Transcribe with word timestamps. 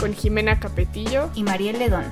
Con 0.00 0.12
Jimena 0.12 0.60
Capetillo 0.60 1.30
y 1.34 1.42
Mariel 1.42 1.78
Ledón. 1.78 2.04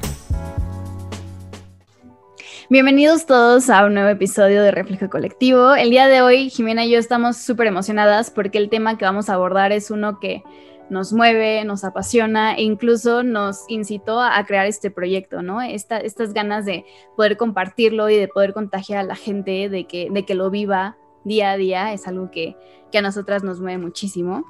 Bienvenidos 2.70 3.26
todos 3.26 3.68
a 3.68 3.84
un 3.84 3.94
nuevo 3.94 4.08
episodio 4.08 4.62
de 4.62 4.70
Reflejo 4.70 5.10
Colectivo. 5.10 5.74
El 5.74 5.90
día 5.90 6.08
de 6.08 6.22
hoy, 6.22 6.48
Jimena 6.48 6.84
y 6.84 6.90
yo 6.90 6.98
estamos 6.98 7.36
súper 7.36 7.66
emocionadas 7.66 8.30
porque 8.30 8.58
el 8.58 8.70
tema 8.70 8.96
que 8.96 9.04
vamos 9.04 9.28
a 9.28 9.34
abordar 9.34 9.70
es 9.70 9.90
uno 9.90 10.18
que 10.18 10.42
nos 10.88 11.12
mueve, 11.12 11.64
nos 11.64 11.84
apasiona 11.84 12.54
e 12.54 12.62
incluso 12.62 13.22
nos 13.22 13.64
incitó 13.68 14.20
a, 14.20 14.44
crear 14.46 14.66
este 14.66 14.90
proyecto, 14.90 15.42
¿no? 15.42 15.60
estas 15.60 16.32
ganas 16.32 16.64
de 16.64 16.84
poder 17.16 17.36
compartirlo 17.36 18.08
y 18.08 18.16
de 18.16 18.28
poder 18.28 18.54
contagiar 18.54 19.00
a 19.00 19.04
la 19.04 19.16
gente, 19.16 19.68
de 19.68 19.86
que, 19.86 20.08
de 20.10 20.24
que 20.24 20.34
lo 20.34 20.50
viva 20.50 20.96
día 21.24 21.52
a 21.52 21.56
día, 21.56 21.92
es 21.92 22.06
algo 22.06 22.30
que, 22.30 22.56
que 22.90 22.98
a 22.98 23.02
nosotras 23.02 23.44
nos 23.44 23.60
mueve 23.60 23.78
muchísimo. 23.78 24.44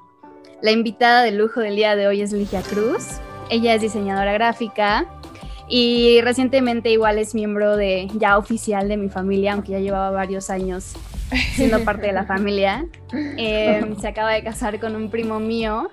La 0.62 0.70
invitada 0.70 1.22
de 1.22 1.32
lujo 1.32 1.60
del 1.60 1.76
día 1.76 1.94
de 1.96 2.06
hoy 2.06 2.22
es 2.22 2.32
Ligia 2.32 2.62
Cruz. 2.62 3.20
Ella 3.50 3.74
es 3.74 3.82
diseñadora 3.82 4.32
gráfica 4.32 5.06
y 5.68 6.20
recientemente 6.22 6.90
igual 6.90 7.18
es 7.18 7.34
miembro 7.34 7.76
de 7.76 8.08
ya 8.14 8.38
oficial 8.38 8.88
de 8.88 8.96
mi 8.96 9.08
familia, 9.08 9.54
aunque 9.54 9.72
ya 9.72 9.78
llevaba 9.78 10.10
varios 10.10 10.50
años 10.50 10.94
siendo 11.54 11.84
parte 11.84 12.06
de 12.06 12.12
la 12.12 12.24
familia. 12.24 12.86
Eh, 13.36 13.94
se 14.00 14.08
acaba 14.08 14.32
de 14.32 14.42
casar 14.42 14.80
con 14.80 14.96
un 14.96 15.08
primo 15.08 15.38
mío 15.38 15.88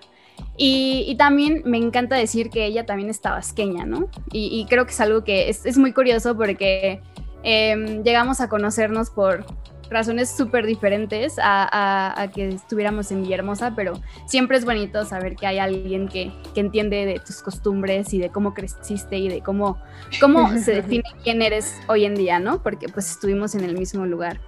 y, 0.57 1.15
también 1.17 1.61
me 1.65 1.77
encanta 1.77 2.15
decir 2.15 2.49
que 2.49 2.65
ella 2.65 2.85
también 2.85 3.09
es 3.09 3.21
tabasqueña, 3.21 3.85
¿no? 3.85 4.07
Y, 4.31 4.65
creo 4.69 4.85
que 4.85 4.91
es 4.91 5.01
algo 5.01 5.23
que 5.23 5.49
es, 5.49 5.77
muy 5.77 5.93
curioso 5.93 6.35
porque 6.35 6.99
em, 7.43 8.03
llegamos 8.03 8.41
a 8.41 8.49
conocernos 8.49 9.11
por 9.11 9.45
razones 9.91 10.29
súper 10.35 10.65
diferentes 10.65 11.35
a, 11.41 12.29
que 12.33 12.47
estuviéramos 12.47 13.11
en 13.11 13.21
Villahermosa, 13.23 13.75
pero 13.75 13.93
siempre 14.25 14.57
es 14.57 14.65
bonito 14.65 15.05
saber 15.05 15.35
que 15.35 15.45
hay 15.45 15.59
alguien 15.59 16.07
que, 16.07 16.31
entiende 16.55 17.05
de 17.05 17.19
tus 17.19 17.41
costumbres 17.41 18.13
y 18.13 18.19
de 18.19 18.29
cómo 18.29 18.53
creciste 18.53 19.17
y 19.17 19.27
de 19.27 19.41
cómo, 19.41 19.77
cómo 20.19 20.49
se 20.57 20.75
define 20.75 21.03
quién 21.23 21.41
eres 21.41 21.75
hoy 21.87 22.05
en 22.05 22.15
día, 22.15 22.39
¿no? 22.39 22.63
Porque 22.63 22.87
pues 22.87 23.11
estuvimos 23.11 23.53
en 23.55 23.63
el 23.63 23.77
mismo 23.77 24.05
lugar. 24.05 24.39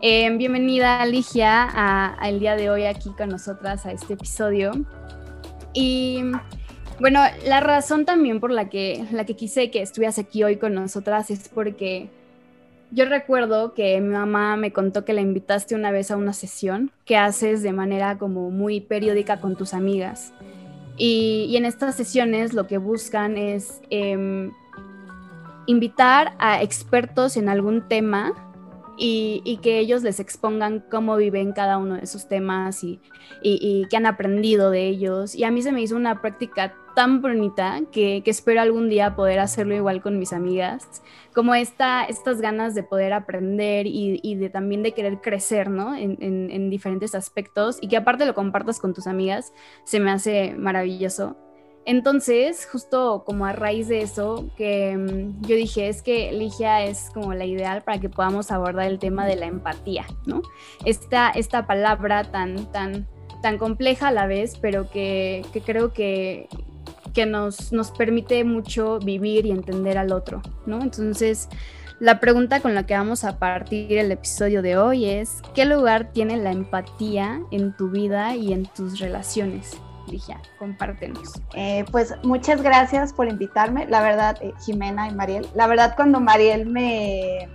Em, 0.00 0.36
bienvenida 0.38 1.04
Ligia 1.06 1.62
al 1.64 2.40
día 2.40 2.56
de 2.56 2.70
hoy 2.70 2.84
aquí 2.84 3.10
con 3.10 3.28
nosotras 3.28 3.86
a 3.86 3.92
este 3.92 4.14
episodio. 4.14 4.72
Y 5.72 6.22
bueno, 7.00 7.20
la 7.46 7.60
razón 7.60 8.04
también 8.04 8.38
por 8.38 8.50
la 8.50 8.68
que, 8.68 9.06
la 9.10 9.24
que 9.24 9.34
quise 9.34 9.70
que 9.70 9.80
estuvieras 9.82 10.18
aquí 10.18 10.44
hoy 10.44 10.56
con 10.56 10.74
nosotras 10.74 11.30
es 11.30 11.48
porque 11.48 12.10
yo 12.92 13.06
recuerdo 13.06 13.72
que 13.72 13.98
mi 14.00 14.10
mamá 14.10 14.56
me 14.56 14.72
contó 14.72 15.04
que 15.04 15.14
la 15.14 15.22
invitaste 15.22 15.74
una 15.74 15.90
vez 15.90 16.10
a 16.10 16.16
una 16.16 16.34
sesión 16.34 16.92
que 17.06 17.16
haces 17.16 17.62
de 17.62 17.72
manera 17.72 18.18
como 18.18 18.50
muy 18.50 18.80
periódica 18.80 19.40
con 19.40 19.56
tus 19.56 19.72
amigas. 19.72 20.32
Y, 20.98 21.56
en 21.56 21.64
estas 21.64 21.94
sesiones 21.96 22.52
lo 22.52 22.66
que 22.66 22.76
buscan 22.76 23.38
es 23.38 23.80
em, 23.88 24.52
invitar 25.66 26.34
a 26.38 26.62
expertos 26.62 27.38
en 27.38 27.48
algún 27.48 27.88
tema 27.88 28.34
y, 28.98 29.58
que 29.62 29.78
ellos 29.78 30.02
les 30.02 30.20
expongan 30.20 30.84
cómo 30.90 31.16
viven 31.16 31.52
cada 31.52 31.78
uno 31.78 31.94
de 31.94 32.02
esos 32.02 32.28
temas 32.28 32.84
y, 32.84 33.00
y, 33.42 33.86
qué 33.88 33.96
han 33.96 34.06
aprendido 34.06 34.70
de 34.70 34.86
ellos. 34.86 35.34
Y 35.34 35.44
a 35.44 35.50
mí 35.50 35.62
se 35.62 35.72
me 35.72 35.80
hizo 35.80 35.96
una 35.96 36.20
práctica 36.20 36.74
tan 36.94 37.22
bonita 37.22 37.80
que 37.90 38.22
espero 38.26 38.60
algún 38.60 38.90
día 38.90 39.16
poder 39.16 39.38
hacerlo 39.38 39.74
igual 39.74 40.02
con 40.02 40.18
mis 40.18 40.34
amigas, 40.34 41.02
como 41.32 41.54
esta, 41.54 42.04
estas 42.04 42.40
ganas 42.40 42.74
de 42.74 42.82
poder 42.82 43.12
aprender 43.12 43.86
y, 43.86 44.20
y 44.22 44.36
de 44.36 44.50
también 44.50 44.82
de 44.82 44.92
querer 44.92 45.20
crecer, 45.20 45.70
¿no? 45.70 45.94
En, 45.94 46.16
en, 46.20 46.50
en 46.50 46.70
diferentes 46.70 47.14
aspectos 47.14 47.78
y 47.80 47.88
que 47.88 47.96
aparte 47.96 48.26
lo 48.26 48.34
compartas 48.34 48.78
con 48.78 48.94
tus 48.94 49.06
amigas, 49.06 49.52
se 49.84 50.00
me 50.00 50.10
hace 50.10 50.54
maravilloso. 50.56 51.36
Entonces, 51.84 52.68
justo 52.70 53.24
como 53.26 53.44
a 53.44 53.52
raíz 53.52 53.88
de 53.88 54.02
eso, 54.02 54.48
que 54.56 54.96
mm, 54.96 55.42
yo 55.46 55.56
dije, 55.56 55.88
es 55.88 56.02
que 56.02 56.30
Ligia 56.32 56.84
es 56.84 57.10
como 57.12 57.34
la 57.34 57.44
ideal 57.44 57.82
para 57.82 57.98
que 57.98 58.08
podamos 58.08 58.52
abordar 58.52 58.86
el 58.86 58.98
tema 58.98 59.26
de 59.26 59.36
la 59.36 59.46
empatía, 59.46 60.06
¿no? 60.26 60.42
Esta, 60.84 61.30
esta 61.30 61.66
palabra 61.66 62.30
tan, 62.30 62.70
tan, 62.70 63.08
tan 63.42 63.58
compleja 63.58 64.08
a 64.08 64.12
la 64.12 64.26
vez, 64.26 64.56
pero 64.58 64.88
que, 64.90 65.44
creo 65.66 65.92
que, 65.92 66.48
que 67.12 67.26
nos, 67.26 67.72
nos 67.72 67.90
permite 67.90 68.44
mucho 68.44 68.98
vivir 68.98 69.46
y 69.46 69.50
entender 69.50 69.98
al 69.98 70.12
otro, 70.12 70.42
¿no? 70.66 70.82
Entonces, 70.82 71.48
la 72.02 72.18
pregunta 72.18 72.60
con 72.60 72.74
la 72.74 72.84
que 72.84 72.94
vamos 72.94 73.22
a 73.22 73.38
partir 73.38 73.96
el 73.96 74.10
episodio 74.10 74.60
de 74.60 74.76
hoy 74.76 75.04
es, 75.04 75.40
¿qué 75.54 75.64
lugar 75.64 76.10
tiene 76.12 76.36
la 76.36 76.50
empatía 76.50 77.40
en 77.52 77.76
tu 77.76 77.90
vida 77.90 78.34
y 78.34 78.52
en 78.52 78.66
tus 78.66 78.98
relaciones? 78.98 79.76
Ligia, 80.08 80.40
compártenos. 80.58 81.40
Eh, 81.54 81.84
pues 81.92 82.12
muchas 82.24 82.60
gracias 82.60 83.12
por 83.12 83.28
invitarme, 83.28 83.86
la 83.86 84.02
verdad, 84.02 84.36
eh, 84.40 84.52
Jimena 84.64 85.08
y 85.08 85.14
Mariel. 85.14 85.46
La 85.54 85.68
verdad, 85.68 85.94
cuando 85.94 86.18
Mariel 86.18 86.66
me 86.66 87.48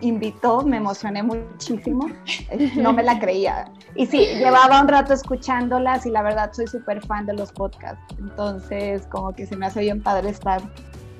invitó, 0.00 0.62
me 0.62 0.76
emocioné 0.76 1.22
muchísimo, 1.22 2.08
no 2.76 2.92
me 2.92 3.02
la 3.02 3.18
creía. 3.18 3.70
Y 3.94 4.06
sí, 4.06 4.18
llevaba 4.18 4.80
un 4.80 4.88
rato 4.88 5.12
escuchándolas 5.12 6.06
y 6.06 6.10
la 6.10 6.22
verdad 6.22 6.52
soy 6.52 6.66
súper 6.66 7.04
fan 7.06 7.26
de 7.26 7.34
los 7.34 7.52
podcasts, 7.52 8.14
entonces 8.18 9.06
como 9.06 9.32
que 9.32 9.46
se 9.46 9.56
me 9.56 9.66
hace 9.66 9.80
bien 9.80 10.02
padre 10.02 10.30
estar 10.30 10.62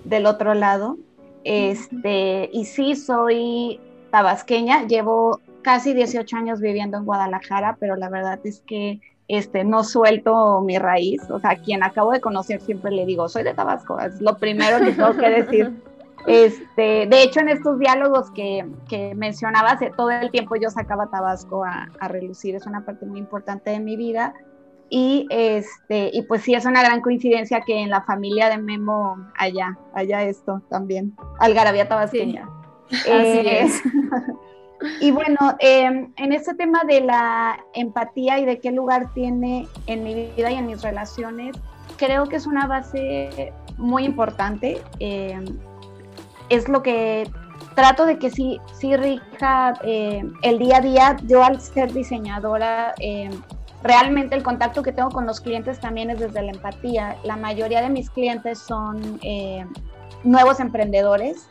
del 0.04 0.26
otro 0.26 0.54
lado. 0.54 0.98
Este, 1.44 2.50
y 2.53 2.65
sí, 2.65 2.97
soy 2.97 3.81
tabasqueña, 4.10 4.86
llevo 4.86 5.41
casi 5.62 5.94
18 5.94 6.36
años 6.36 6.60
viviendo 6.60 6.97
en 6.98 7.04
Guadalajara, 7.04 7.76
pero 7.78 7.97
la 7.97 8.09
verdad 8.09 8.41
es 8.44 8.60
que 8.66 9.00
este, 9.28 9.65
no 9.65 9.84
suelto 9.84 10.60
mi 10.60 10.78
raíz. 10.78 11.22
O 11.31 11.41
sea, 11.41 11.56
quien 11.56 11.82
acabo 11.82 12.12
de 12.12 12.20
conocer 12.20 12.60
siempre 12.60 12.91
le 12.91 13.06
digo, 13.06 13.28
soy 13.28 13.42
de 13.42 13.54
Tabasco, 13.54 13.98
es 14.00 14.20
lo 14.20 14.36
primero 14.36 14.78
que 14.78 14.92
tengo 14.92 15.16
que 15.16 15.31
decir. 15.31 15.72
Este, 16.26 17.06
de 17.06 17.22
hecho, 17.22 17.41
en 17.41 17.48
estos 17.48 17.78
diálogos 17.78 18.31
que, 18.32 18.66
que 18.88 19.14
mencionabas, 19.14 19.78
todo 19.97 20.10
el 20.10 20.31
tiempo 20.31 20.56
yo 20.56 20.70
sacaba 20.70 21.09
Tabasco 21.09 21.64
a, 21.64 21.88
a, 22.00 22.09
relucir, 22.09 22.54
es 22.54 22.66
una 22.66 22.84
parte 22.84 23.06
muy 23.06 23.20
importante 23.20 23.70
de 23.70 23.81
mi 23.81 23.97
vida. 23.97 24.34
Y, 24.88 25.26
este, 25.31 26.10
y 26.12 26.22
pues 26.22 26.42
sí, 26.42 26.54
es 26.54 26.65
una 26.65 26.82
gran 26.82 27.00
coincidencia 27.00 27.60
que 27.60 27.81
en 27.81 27.91
la 27.91 28.03
familia 28.03 28.48
de 28.48 28.59
Memo 28.59 29.16
haya, 29.36 29.76
haya 29.94 30.22
esto 30.22 30.62
también, 30.69 31.16
algarabía 31.38 31.88
tabasqueña. 31.88 32.48
Así 32.91 33.10
eh, 33.10 33.62
es. 33.62 33.82
Y 35.00 35.10
bueno, 35.10 35.38
em, 35.59 36.12
en 36.16 36.32
este 36.32 36.54
tema 36.54 36.84
de 36.84 37.00
la 37.00 37.65
empatía 37.75 38.38
y 38.38 38.44
de 38.44 38.60
qué 38.60 38.72
lugar 38.72 39.12
tiene 39.15 39.66
en 39.86 40.04
mi 40.04 40.31
vida 40.36 40.50
y 40.50 40.54
en 40.54 40.66
mis 40.66 40.82
relaciones, 40.82 41.56
creo 41.97 42.26
que 42.28 42.36
es 42.36 42.47
una 42.47 42.66
base 42.66 43.53
muy 43.78 44.04
importante. 44.04 44.81
Em, 44.98 45.44
es 46.49 46.69
lo 46.69 46.83
que 46.83 47.31
trato 47.75 48.07
de 48.07 48.19
que 48.19 48.31
sí, 48.31 48.61
sí 48.73 48.97
rija 48.97 49.75
em, 49.83 50.33
el 50.43 50.59
día 50.59 50.79
a 50.79 50.81
día. 50.81 51.17
Yo 51.25 51.43
al 51.43 51.61
ser 51.61 51.93
diseñadora, 51.93 52.95
realmente 53.83 54.34
el 54.34 54.43
contacto 54.43 54.83
que 54.83 54.93
tengo 54.93 55.11
con 55.11 55.27
los 55.27 55.41
clientes 55.41 55.79
también 55.81 56.11
es 56.11 56.19
desde 56.19 56.43
la 56.43 56.53
empatía. 56.53 57.17
La 57.25 57.37
mayoría 57.37 57.83
de 57.83 57.91
mis 57.91 58.10
clientes 58.10 58.59
son 58.59 59.21
nuevos 60.25 60.60
emprendedores 60.60 61.48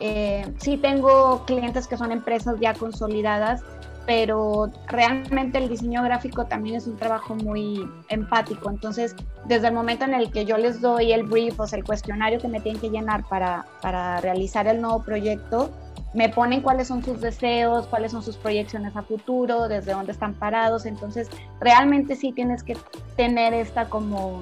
eh, 0.00 0.52
sí 0.58 0.76
tengo 0.76 1.44
clientes 1.46 1.86
que 1.86 1.96
son 1.96 2.12
empresas 2.12 2.56
ya 2.60 2.74
consolidadas, 2.74 3.62
pero 4.06 4.70
realmente 4.86 5.58
el 5.58 5.68
diseño 5.68 6.02
gráfico 6.04 6.46
también 6.46 6.76
es 6.76 6.86
un 6.86 6.96
trabajo 6.96 7.34
muy 7.34 7.86
empático. 8.08 8.70
Entonces, 8.70 9.16
desde 9.46 9.68
el 9.68 9.74
momento 9.74 10.04
en 10.04 10.14
el 10.14 10.30
que 10.30 10.44
yo 10.44 10.56
les 10.56 10.80
doy 10.80 11.12
el 11.12 11.24
brief, 11.24 11.58
o 11.58 11.66
sea, 11.66 11.78
el 11.78 11.84
cuestionario 11.84 12.38
que 12.38 12.46
me 12.46 12.60
tienen 12.60 12.80
que 12.80 12.88
llenar 12.88 13.24
para, 13.28 13.66
para 13.82 14.20
realizar 14.20 14.68
el 14.68 14.80
nuevo 14.80 15.02
proyecto, 15.02 15.70
me 16.14 16.28
ponen 16.28 16.62
cuáles 16.62 16.88
son 16.88 17.04
sus 17.04 17.20
deseos, 17.20 17.88
cuáles 17.88 18.12
son 18.12 18.22
sus 18.22 18.36
proyecciones 18.36 18.96
a 18.96 19.02
futuro, 19.02 19.66
desde 19.66 19.92
dónde 19.92 20.12
están 20.12 20.34
parados. 20.34 20.86
Entonces, 20.86 21.28
realmente 21.60 22.14
sí 22.14 22.32
tienes 22.32 22.62
que 22.62 22.76
tener 23.16 23.54
esta 23.54 23.86
como 23.86 24.40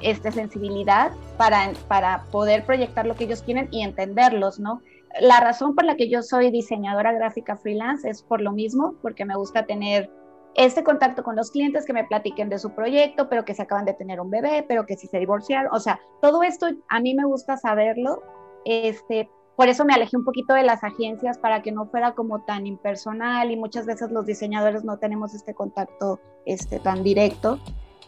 esta 0.00 0.30
sensibilidad 0.30 1.10
para, 1.36 1.72
para 1.88 2.22
poder 2.30 2.64
proyectar 2.64 3.04
lo 3.06 3.16
que 3.16 3.24
ellos 3.24 3.42
quieren 3.42 3.68
y 3.72 3.82
entenderlos, 3.82 4.60
¿no? 4.60 4.80
La 5.20 5.40
razón 5.40 5.74
por 5.74 5.84
la 5.84 5.96
que 5.96 6.08
yo 6.08 6.22
soy 6.22 6.50
diseñadora 6.50 7.12
gráfica 7.12 7.56
freelance 7.56 8.08
es 8.08 8.22
por 8.22 8.40
lo 8.40 8.52
mismo, 8.52 8.94
porque 9.02 9.24
me 9.24 9.36
gusta 9.36 9.66
tener 9.66 10.10
este 10.54 10.82
contacto 10.82 11.22
con 11.22 11.36
los 11.36 11.50
clientes 11.50 11.84
que 11.84 11.92
me 11.92 12.04
platiquen 12.04 12.48
de 12.48 12.58
su 12.58 12.70
proyecto, 12.70 13.28
pero 13.28 13.44
que 13.44 13.54
se 13.54 13.62
acaban 13.62 13.84
de 13.84 13.94
tener 13.94 14.20
un 14.20 14.30
bebé, 14.30 14.64
pero 14.66 14.86
que 14.86 14.96
si 14.96 15.06
se 15.06 15.18
divorciaron, 15.18 15.72
o 15.72 15.80
sea, 15.80 16.00
todo 16.20 16.42
esto 16.42 16.66
a 16.88 17.00
mí 17.00 17.14
me 17.14 17.24
gusta 17.24 17.56
saberlo, 17.56 18.22
este, 18.64 19.30
por 19.56 19.68
eso 19.68 19.84
me 19.84 19.94
alejé 19.94 20.16
un 20.16 20.24
poquito 20.24 20.54
de 20.54 20.62
las 20.62 20.84
agencias 20.84 21.38
para 21.38 21.62
que 21.62 21.72
no 21.72 21.86
fuera 21.86 22.14
como 22.14 22.44
tan 22.44 22.66
impersonal 22.66 23.50
y 23.50 23.56
muchas 23.56 23.86
veces 23.86 24.10
los 24.10 24.26
diseñadores 24.26 24.84
no 24.84 24.98
tenemos 24.98 25.34
este 25.34 25.54
contacto 25.54 26.20
este, 26.46 26.78
tan 26.78 27.02
directo. 27.02 27.58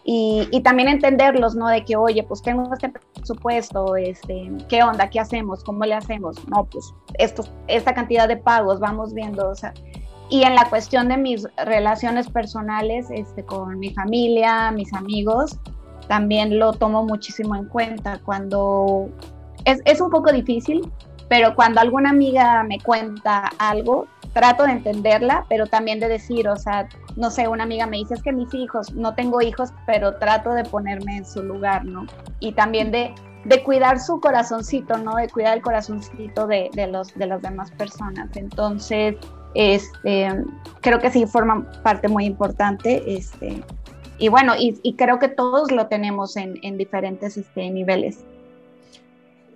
Y, 0.04 0.48
y, 0.50 0.62
también 0.62 0.88
entenderlos, 0.88 1.54
¿no? 1.54 1.68
De 1.68 1.84
que, 1.84 1.94
oye, 1.94 2.22
pues 2.22 2.40
tengo 2.40 2.72
este 2.72 2.90
presupuesto, 3.14 3.96
este, 3.96 4.50
¿qué 4.68 4.82
onda? 4.82 5.10
¿Qué 5.10 5.20
hacemos? 5.20 5.62
¿Cómo 5.62 5.84
le 5.84 5.94
hacemos? 5.94 6.36
No, 6.48 6.64
pues 6.64 6.94
esto, 7.18 7.44
esta 7.66 7.92
cantidad 7.92 8.26
de 8.26 8.38
pagos, 8.38 8.80
vamos 8.80 9.12
viendo, 9.12 9.50
o 9.50 9.54
sea, 9.54 9.74
y 10.30 10.44
en 10.44 10.54
la 10.54 10.64
cuestión 10.70 11.08
de 11.08 11.16
mis 11.16 11.46
relaciones 11.66 12.30
personales 12.30 13.08
este, 13.10 13.44
con 13.44 13.78
mi 13.78 13.92
familia, 13.92 14.70
mis 14.70 14.92
amigos, 14.94 15.58
también 16.08 16.58
lo 16.58 16.72
tomo 16.72 17.04
muchísimo 17.04 17.56
en 17.56 17.66
cuenta. 17.66 18.20
Cuando 18.24 19.10
es, 19.64 19.82
es, 19.84 20.00
un 20.00 20.08
poco 20.08 20.32
difícil, 20.32 20.90
pero 21.30 21.54
cuando 21.54 21.80
alguna 21.80 22.10
amiga 22.10 22.64
me 22.64 22.80
cuenta 22.80 23.52
algo, 23.58 24.08
trato 24.32 24.64
de 24.64 24.72
entenderla, 24.72 25.46
pero 25.48 25.64
también 25.68 26.00
de 26.00 26.08
decir, 26.08 26.48
o 26.48 26.56
sea, 26.56 26.88
no 27.14 27.30
sé, 27.30 27.46
una 27.46 27.62
amiga 27.62 27.86
me 27.86 27.98
dice, 27.98 28.14
es 28.14 28.22
que 28.24 28.32
mis 28.32 28.52
hijos, 28.52 28.92
no 28.94 29.14
tengo 29.14 29.40
hijos, 29.40 29.72
pero 29.86 30.16
trato 30.16 30.52
de 30.54 30.64
ponerme 30.64 31.18
en 31.18 31.24
su 31.24 31.44
lugar, 31.44 31.84
¿no? 31.84 32.04
Y 32.40 32.50
también 32.50 32.90
de, 32.90 33.14
de 33.44 33.62
cuidar 33.62 34.00
su 34.00 34.20
corazoncito, 34.20 34.98
¿no? 34.98 35.14
De 35.14 35.28
cuidar 35.28 35.56
el 35.56 35.62
corazoncito 35.62 36.48
de, 36.48 36.68
de, 36.72 36.88
los, 36.88 37.14
de 37.14 37.28
las 37.28 37.40
demás 37.42 37.70
personas. 37.70 38.36
Entonces, 38.36 39.14
este, 39.54 40.34
creo 40.80 40.98
que 40.98 41.10
sí 41.10 41.26
forma 41.26 41.64
parte 41.84 42.08
muy 42.08 42.24
importante. 42.24 43.04
Este, 43.06 43.62
y 44.18 44.28
bueno, 44.30 44.54
y, 44.58 44.96
creo 44.96 45.20
que 45.20 45.28
todos 45.28 45.70
lo 45.70 45.86
tenemos 45.86 46.36
en, 46.36 46.58
en 46.62 46.76
diferentes 46.76 47.36
este, 47.36 47.70
niveles. 47.70 48.24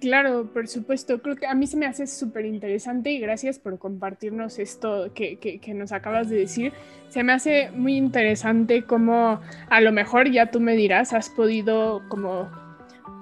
Claro, 0.04 0.50
por 0.52 0.68
supuesto. 0.68 1.22
Creo 1.22 1.34
que 1.34 1.46
a 1.46 1.54
mí 1.54 1.66
se 1.66 1.78
me 1.78 1.86
hace 1.86 2.06
súper 2.06 2.44
interesante 2.44 3.10
y 3.10 3.18
gracias 3.18 3.58
por 3.58 3.78
compartirnos 3.78 4.58
esto 4.58 5.10
que, 5.14 5.38
que, 5.38 5.72
nos 5.72 5.92
acabas 5.92 6.28
de 6.28 6.36
decir. 6.36 6.74
Se 7.08 7.22
me 7.22 7.32
hace 7.32 7.70
muy 7.70 7.96
interesante 7.96 8.82
cómo 8.82 9.40
a 9.70 9.80
lo 9.80 9.92
mejor 9.92 10.30
ya 10.30 10.50
tú 10.50 10.60
me 10.60 10.76
dirás, 10.76 11.14
has 11.14 11.30
podido 11.30 12.02
como, 12.10 12.50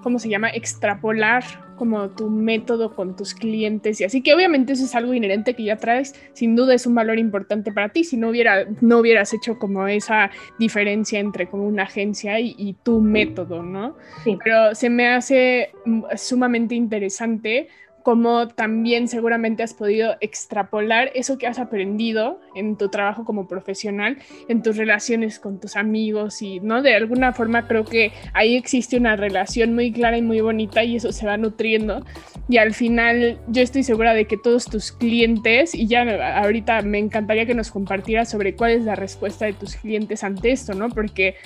¿cómo 0.02 0.18
se 0.18 0.28
llama? 0.28 0.50
Extrapolar 0.50 1.44
como 1.76 2.10
tu 2.10 2.30
método 2.30 2.94
con 2.94 3.16
tus 3.16 3.34
clientes 3.34 4.00
y 4.00 4.04
así 4.04 4.22
que 4.22 4.34
obviamente 4.34 4.74
eso 4.74 4.84
es 4.84 4.94
algo 4.94 5.14
inherente 5.14 5.54
que 5.54 5.64
ya 5.64 5.76
traes, 5.76 6.14
sin 6.32 6.54
duda 6.54 6.74
es 6.74 6.86
un 6.86 6.94
valor 6.94 7.18
importante 7.18 7.72
para 7.72 7.88
ti, 7.88 8.04
si 8.04 8.16
no, 8.16 8.28
hubiera, 8.28 8.66
no 8.80 8.98
hubieras 8.98 9.32
hecho 9.34 9.58
como 9.58 9.88
esa 9.88 10.30
diferencia 10.58 11.18
entre 11.18 11.48
como 11.48 11.66
una 11.66 11.84
agencia 11.84 12.38
y, 12.38 12.76
tu 12.82 13.00
método, 13.00 13.62
¿no? 13.62 13.96
Pero 14.44 14.74
se 14.74 14.90
me 14.90 15.08
hace 15.08 15.70
sumamente 16.16 16.74
interesante 16.74 17.68
como 18.02 18.48
también 18.48 19.08
seguramente 19.08 19.62
has 19.62 19.74
podido 19.74 20.16
extrapolar 20.20 21.10
eso 21.14 21.38
que 21.38 21.46
has 21.46 21.58
aprendido 21.58 22.40
en 22.54 22.76
tu 22.76 22.88
trabajo 22.88 23.24
como 23.24 23.48
profesional, 23.48 24.18
en 24.48 24.62
tus 24.62 24.76
relaciones 24.76 25.38
con 25.38 25.60
tus 25.60 25.76
amigos 25.76 26.42
y, 26.42 26.60
¿no? 26.60 26.82
De 26.82 26.94
alguna 26.94 27.32
forma 27.32 27.66
creo 27.66 27.84
que 27.84 28.12
ahí 28.34 28.56
existe 28.56 28.96
una 28.96 29.16
relación 29.16 29.74
muy 29.74 29.92
clara 29.92 30.18
y 30.18 30.22
muy 30.22 30.40
bonita 30.40 30.84
y 30.84 30.96
eso 30.96 31.12
se 31.12 31.26
va 31.26 31.36
nutriendo 31.36 32.04
y 32.48 32.58
al 32.58 32.74
final 32.74 33.38
yo 33.48 33.62
estoy 33.62 33.82
segura 33.82 34.14
de 34.14 34.26
que 34.26 34.36
todos 34.36 34.66
tus 34.66 34.92
clientes, 34.92 35.74
y 35.74 35.86
ya 35.86 36.02
ahorita 36.40 36.82
me 36.82 36.98
encantaría 36.98 37.46
que 37.46 37.54
nos 37.54 37.70
compartieras 37.70 38.30
sobre 38.30 38.54
cuál 38.54 38.72
es 38.72 38.82
la 38.82 38.94
respuesta 38.94 39.46
de 39.46 39.52
tus 39.52 39.76
clientes 39.76 40.24
ante 40.24 40.50
esto, 40.50 40.74
¿no? 40.74 40.88
Porque 40.88 41.36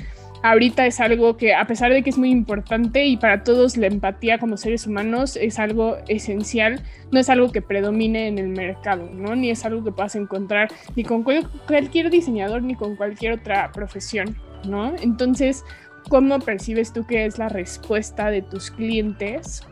ahorita 0.43 0.87
es 0.87 1.00
algo 1.00 1.37
que 1.37 1.55
a 1.55 1.67
pesar 1.67 1.93
de 1.93 2.03
que 2.03 2.11
es 2.11 2.19
muy 2.19 2.31
importante 2.31 3.05
y 3.05 3.17
para 3.17 3.44
todos 3.44 3.77
la 3.77 3.87
empatía 3.87 4.38
como 4.38 4.56
seres 4.56 4.87
humanos 4.87 5.37
es 5.37 5.59
algo 5.59 5.97
esencial, 6.09 6.83
no 7.11 7.21
es 7.21 7.29
algo 7.29 7.50
que 7.50 7.62
predomine 7.62 8.29
en 8.29 8.38
el 8.38 8.49
mercado, 8.49 9.09
¿no? 9.12 9.35
Ni 9.35 9.50
es 9.50 9.65
algo 9.65 9.85
que 9.85 9.93
puedas 9.93 10.17
encontrar 10.17 10.69
ni 10.94 11.05
con 11.05 11.23
cualquier 11.23 12.11
diseñador 12.11 12.62
ni 12.62 12.75
con 12.75 12.97
cualquier 12.97 13.33
otra 13.33 13.71
profesión, 13.73 14.37
¿no? 14.67 14.94
Entonces, 15.00 15.65
¿cómo 16.09 16.39
percibes 16.39 16.93
tú 16.93 17.06
que 17.06 17.27
es 17.27 17.39
la 17.39 17.49
respuesta 17.49 18.31
de 18.31 18.43
tus 18.43 18.71
clientes 18.71 19.62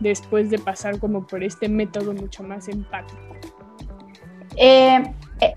después 0.00 0.50
de 0.50 0.58
pasar 0.58 0.98
como 0.98 1.26
por 1.26 1.44
este 1.44 1.68
método 1.68 2.12
mucho 2.12 2.42
más 2.42 2.68
empático? 2.68 3.20
Eh, 4.56 5.02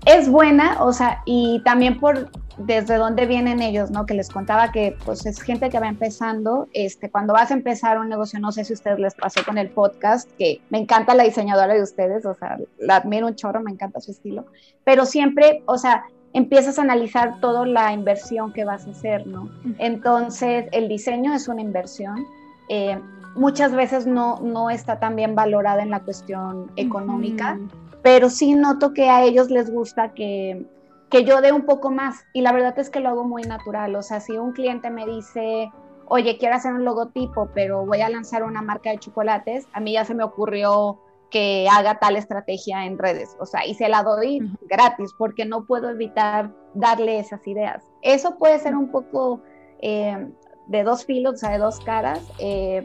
es 0.04 0.28
buena, 0.28 0.82
o 0.82 0.92
sea, 0.92 1.22
y 1.24 1.62
también 1.64 1.98
por 1.98 2.30
desde 2.58 2.96
dónde 2.96 3.26
vienen 3.26 3.62
ellos, 3.62 3.90
¿no? 3.90 4.04
Que 4.04 4.14
les 4.14 4.28
contaba 4.28 4.72
que 4.72 4.96
pues 5.04 5.24
es 5.26 5.40
gente 5.40 5.70
que 5.70 5.78
va 5.78 5.88
empezando, 5.88 6.68
este, 6.72 7.10
cuando 7.10 7.32
vas 7.32 7.50
a 7.50 7.54
empezar 7.54 7.98
un 7.98 8.08
negocio, 8.08 8.40
no 8.40 8.52
sé 8.52 8.64
si 8.64 8.72
a 8.72 8.74
ustedes 8.74 8.98
les 8.98 9.14
pasó 9.14 9.44
con 9.44 9.58
el 9.58 9.70
podcast, 9.70 10.28
que 10.36 10.60
me 10.70 10.78
encanta 10.78 11.14
la 11.14 11.22
diseñadora 11.22 11.74
de 11.74 11.82
ustedes, 11.82 12.26
o 12.26 12.34
sea, 12.34 12.58
la 12.78 12.96
admiro 12.96 13.28
un 13.28 13.36
chorro, 13.36 13.62
me 13.62 13.70
encanta 13.70 14.00
su 14.00 14.10
estilo, 14.10 14.46
pero 14.84 15.04
siempre, 15.06 15.62
o 15.66 15.78
sea, 15.78 16.04
empiezas 16.32 16.78
a 16.78 16.82
analizar 16.82 17.40
toda 17.40 17.64
la 17.66 17.92
inversión 17.92 18.52
que 18.52 18.64
vas 18.64 18.86
a 18.86 18.90
hacer, 18.90 19.26
¿no? 19.26 19.48
Entonces, 19.78 20.66
el 20.72 20.88
diseño 20.88 21.34
es 21.34 21.48
una 21.48 21.62
inversión. 21.62 22.26
Eh, 22.68 22.98
muchas 23.34 23.72
veces 23.72 24.06
no, 24.06 24.40
no 24.40 24.68
está 24.68 24.98
tan 24.98 25.16
bien 25.16 25.34
valorada 25.34 25.82
en 25.82 25.90
la 25.90 26.00
cuestión 26.00 26.70
económica, 26.76 27.58
pero 28.02 28.30
sí 28.30 28.54
noto 28.54 28.92
que 28.92 29.08
a 29.08 29.24
ellos 29.24 29.50
les 29.50 29.70
gusta 29.70 30.14
que 30.14 30.66
que 31.10 31.24
yo 31.24 31.40
dé 31.40 31.52
un 31.52 31.64
poco 31.64 31.90
más. 31.90 32.26
Y 32.32 32.42
la 32.42 32.52
verdad 32.52 32.78
es 32.78 32.90
que 32.90 33.00
lo 33.00 33.08
hago 33.08 33.24
muy 33.24 33.42
natural. 33.42 33.94
O 33.96 34.02
sea, 34.02 34.20
si 34.20 34.36
un 34.36 34.52
cliente 34.52 34.90
me 34.90 35.06
dice, 35.06 35.70
oye, 36.06 36.38
quiero 36.38 36.56
hacer 36.56 36.72
un 36.72 36.84
logotipo, 36.84 37.50
pero 37.54 37.84
voy 37.86 38.00
a 38.00 38.08
lanzar 38.08 38.42
una 38.42 38.62
marca 38.62 38.90
de 38.90 38.98
chocolates, 38.98 39.66
a 39.72 39.80
mí 39.80 39.92
ya 39.92 40.04
se 40.04 40.14
me 40.14 40.24
ocurrió 40.24 41.00
que 41.30 41.68
haga 41.70 41.98
tal 41.98 42.16
estrategia 42.16 42.86
en 42.86 42.98
redes. 42.98 43.36
O 43.38 43.46
sea, 43.46 43.66
y 43.66 43.74
se 43.74 43.88
la 43.88 44.02
doy 44.02 44.40
gratis 44.62 45.12
porque 45.16 45.44
no 45.44 45.66
puedo 45.66 45.90
evitar 45.90 46.50
darle 46.74 47.18
esas 47.18 47.46
ideas. 47.46 47.84
Eso 48.02 48.38
puede 48.38 48.58
ser 48.58 48.74
un 48.74 48.90
poco 48.90 49.42
eh, 49.80 50.30
de 50.66 50.82
dos 50.84 51.04
filos, 51.04 51.34
o 51.34 51.36
sea, 51.36 51.50
de 51.50 51.58
dos 51.58 51.80
caras. 51.80 52.20
Eh, 52.38 52.84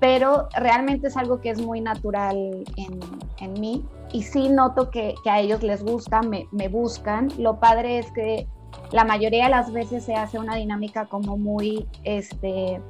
pero 0.00 0.48
realmente 0.56 1.08
es 1.08 1.16
algo 1.16 1.40
que 1.40 1.50
es 1.50 1.60
muy 1.60 1.80
natural 1.80 2.64
en, 2.76 3.00
en 3.38 3.52
mí 3.54 3.84
y 4.12 4.22
sí 4.22 4.48
noto 4.48 4.90
que, 4.90 5.14
que, 5.24 5.30
a 5.30 5.40
ellos 5.40 5.62
les 5.62 5.82
gusta, 5.82 6.22
me, 6.22 6.46
me, 6.52 6.68
buscan. 6.68 7.28
Lo 7.38 7.58
padre 7.58 7.98
es 7.98 8.10
que 8.12 8.46
la 8.92 9.04
mayoría 9.04 9.44
de 9.44 9.50
las 9.50 9.72
veces 9.72 10.04
se 10.04 10.14
hace 10.14 10.38
una 10.38 10.54
dinámica 10.56 11.06
como 11.06 11.36
muy, 11.36 11.88
este, 12.04 12.80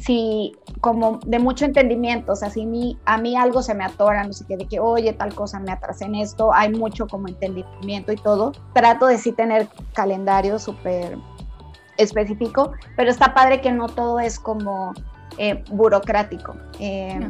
sí, 0.00 0.52
como 0.80 1.18
de 1.26 1.38
mucho 1.38 1.64
entendimiento, 1.64 2.32
o 2.32 2.36
sea, 2.36 2.50
si 2.50 2.66
mi, 2.66 2.98
a 3.04 3.18
mí 3.18 3.36
algo 3.36 3.62
se 3.62 3.74
me 3.74 3.84
atora, 3.84 4.24
no 4.24 4.32
sé 4.32 4.44
qué, 4.46 4.56
de 4.56 4.66
que, 4.66 4.80
oye, 4.80 5.12
tal 5.12 5.34
cosa, 5.34 5.58
me 5.60 5.72
atrasé 5.72 6.04
en 6.04 6.14
esto, 6.14 6.52
hay 6.52 6.72
mucho 6.72 7.06
como 7.06 7.28
entendimiento 7.28 8.12
y 8.12 8.16
todo. 8.16 8.52
Trato 8.72 9.06
de 9.06 9.18
sí 9.18 9.32
tener 9.32 9.68
calendario 9.92 10.58
súper 10.58 11.18
específico, 11.96 12.72
pero 12.96 13.10
está 13.10 13.34
padre 13.34 13.60
que 13.60 13.72
no 13.72 13.88
todo 13.88 14.18
es 14.18 14.38
como 14.38 14.92
eh, 15.38 15.62
burocrático. 15.70 16.56
Eh, 16.78 17.28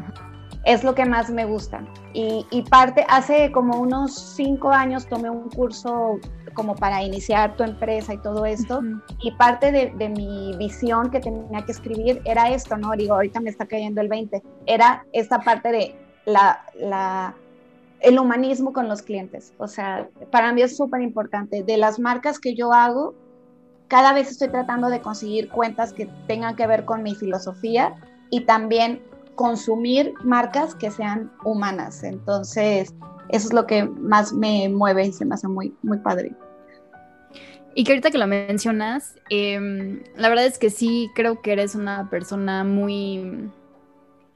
es 0.64 0.82
lo 0.82 0.94
que 0.94 1.04
más 1.04 1.30
me 1.30 1.44
gusta. 1.44 1.84
Y, 2.14 2.64
parte, 2.70 3.04
hace 3.08 3.52
como 3.52 3.80
unos 3.80 4.14
cinco 4.14 4.70
años 4.70 5.06
tomé 5.06 5.28
un 5.28 5.50
curso 5.50 6.18
como 6.54 6.74
para 6.74 7.02
iniciar 7.02 7.56
tu 7.56 7.64
empresa 7.64 8.14
y 8.14 8.18
todo 8.18 8.46
esto. 8.46 8.80
Y 9.22 9.32
parte 9.32 9.72
de, 9.72 10.08
mi 10.08 10.56
visión 10.56 11.10
que 11.10 11.20
tenía 11.20 11.62
que 11.66 11.72
escribir 11.72 12.22
era 12.24 12.50
esto, 12.50 12.76
¿no? 12.76 12.92
Digo, 12.92 13.14
ahorita 13.14 13.40
me 13.40 13.50
está 13.50 13.66
cayendo 13.66 14.00
el 14.00 14.08
20. 14.08 14.42
Era 14.66 15.04
esta 15.12 15.40
parte 15.40 15.70
de 15.70 15.94
la, 16.24 16.64
la 16.78 17.34
el 18.00 18.18
humanismo 18.18 18.72
con 18.72 18.88
los 18.88 19.02
clientes. 19.02 19.52
O 19.58 19.66
sea, 19.66 20.08
para 20.30 20.52
mí 20.52 20.62
es 20.62 20.76
súper 20.76 21.02
importante. 21.02 21.62
De 21.62 21.76
las 21.76 21.98
marcas 21.98 22.38
que 22.38 22.54
yo 22.54 22.72
hago, 22.72 23.14
cada 23.88 24.12
vez 24.12 24.30
estoy 24.30 24.48
tratando 24.48 24.88
de 24.88 25.00
conseguir 25.00 25.48
cuentas 25.48 25.92
que 25.92 26.06
tengan 26.26 26.56
que 26.56 26.66
ver 26.66 26.84
con 26.84 27.02
mi 27.02 27.14
filosofía 27.14 27.94
y 28.30 28.40
también 28.40 29.02
consumir 29.34 30.14
marcas 30.22 30.74
que 30.74 30.90
sean 30.90 31.30
humanas. 31.44 32.02
Entonces, 32.02 32.94
eso 33.28 33.48
es 33.48 33.52
lo 33.52 33.66
que 33.66 33.84
más 33.84 34.32
me 34.32 34.68
mueve 34.68 35.06
y 35.06 35.12
se 35.12 35.24
me 35.24 35.34
hace 35.34 35.48
muy, 35.48 35.74
muy 35.82 35.98
padre. 35.98 36.32
Y 37.74 37.84
que 37.84 37.92
ahorita 37.92 38.10
que 38.10 38.18
lo 38.18 38.26
mencionas, 38.26 39.16
em, 39.30 40.02
la 40.16 40.28
verdad 40.28 40.46
es 40.46 40.58
que 40.58 40.70
sí 40.70 41.10
creo 41.14 41.42
que 41.42 41.52
eres 41.52 41.74
una 41.74 42.08
persona 42.08 42.62
muy... 42.62 43.50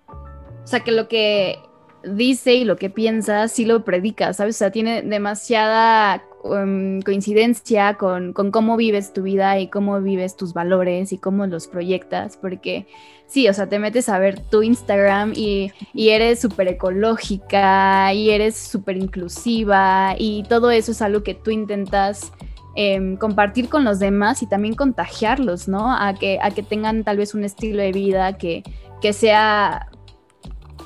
O 0.09 0.67
sea, 0.67 0.81
que 0.81 0.90
lo 0.90 1.09
que 1.09 1.59
dice 2.02 2.55
y 2.55 2.64
lo 2.64 2.76
que 2.76 2.90
piensa 2.90 3.49
sí 3.49 3.64
lo 3.64 3.85
predica, 3.85 4.33
¿sabes? 4.33 4.57
O 4.57 4.59
sea, 4.59 4.71
tiene 4.71 5.02
demasiada 5.02 6.23
um, 6.45 7.00
coincidencia 7.02 7.95
con, 7.95 8.33
cómo 8.33 8.76
vives 8.76 9.12
tu 9.12 9.23
vida 9.23 9.59
y 9.59 9.68
cómo 9.68 10.00
vives 10.00 10.37
tus 10.37 10.52
valores 10.52 11.12
y 11.12 11.18
cómo 11.18 11.47
los 11.47 11.66
proyectas, 11.66 12.37
porque 12.37 12.87
sí, 13.26 13.49
o 13.49 13.54
sea, 13.54 13.68
te 13.68 13.78
metes 13.78 14.09
a 14.09 14.18
ver 14.18 14.40
tu 14.40 14.62
Instagram 14.62 15.33
y, 15.35 15.73
y 15.92 16.11
eres 16.11 16.40
súper 16.40 16.68
ecológica 16.68 18.12
y 18.12 18.30
eres 18.30 18.57
súper 18.57 18.97
inclusiva 18.97 20.14
y 20.18 20.45
todo 20.49 20.71
eso 20.71 20.92
es 20.92 21.02
algo 21.02 21.23
que 21.23 21.35
tú 21.35 21.50
intentas 21.50 22.33
em, 22.76 23.16
compartir 23.16 23.68
con 23.68 23.85
los 23.85 23.99
demás 23.99 24.42
y 24.42 24.47
también 24.47 24.75
contagiarlos, 24.75 25.68
¿no? 25.68 25.92
A 25.92 26.14
que, 26.14 26.38
a 26.42 26.50
que 26.50 26.62
tengan 26.62 27.04
tal 27.04 27.16
vez 27.16 27.35
un 27.35 27.45
estilo 27.45 27.83
de 27.83 27.92
vida 27.92 28.38
que, 28.38 28.62
que 29.00 29.12
sea 29.12 29.88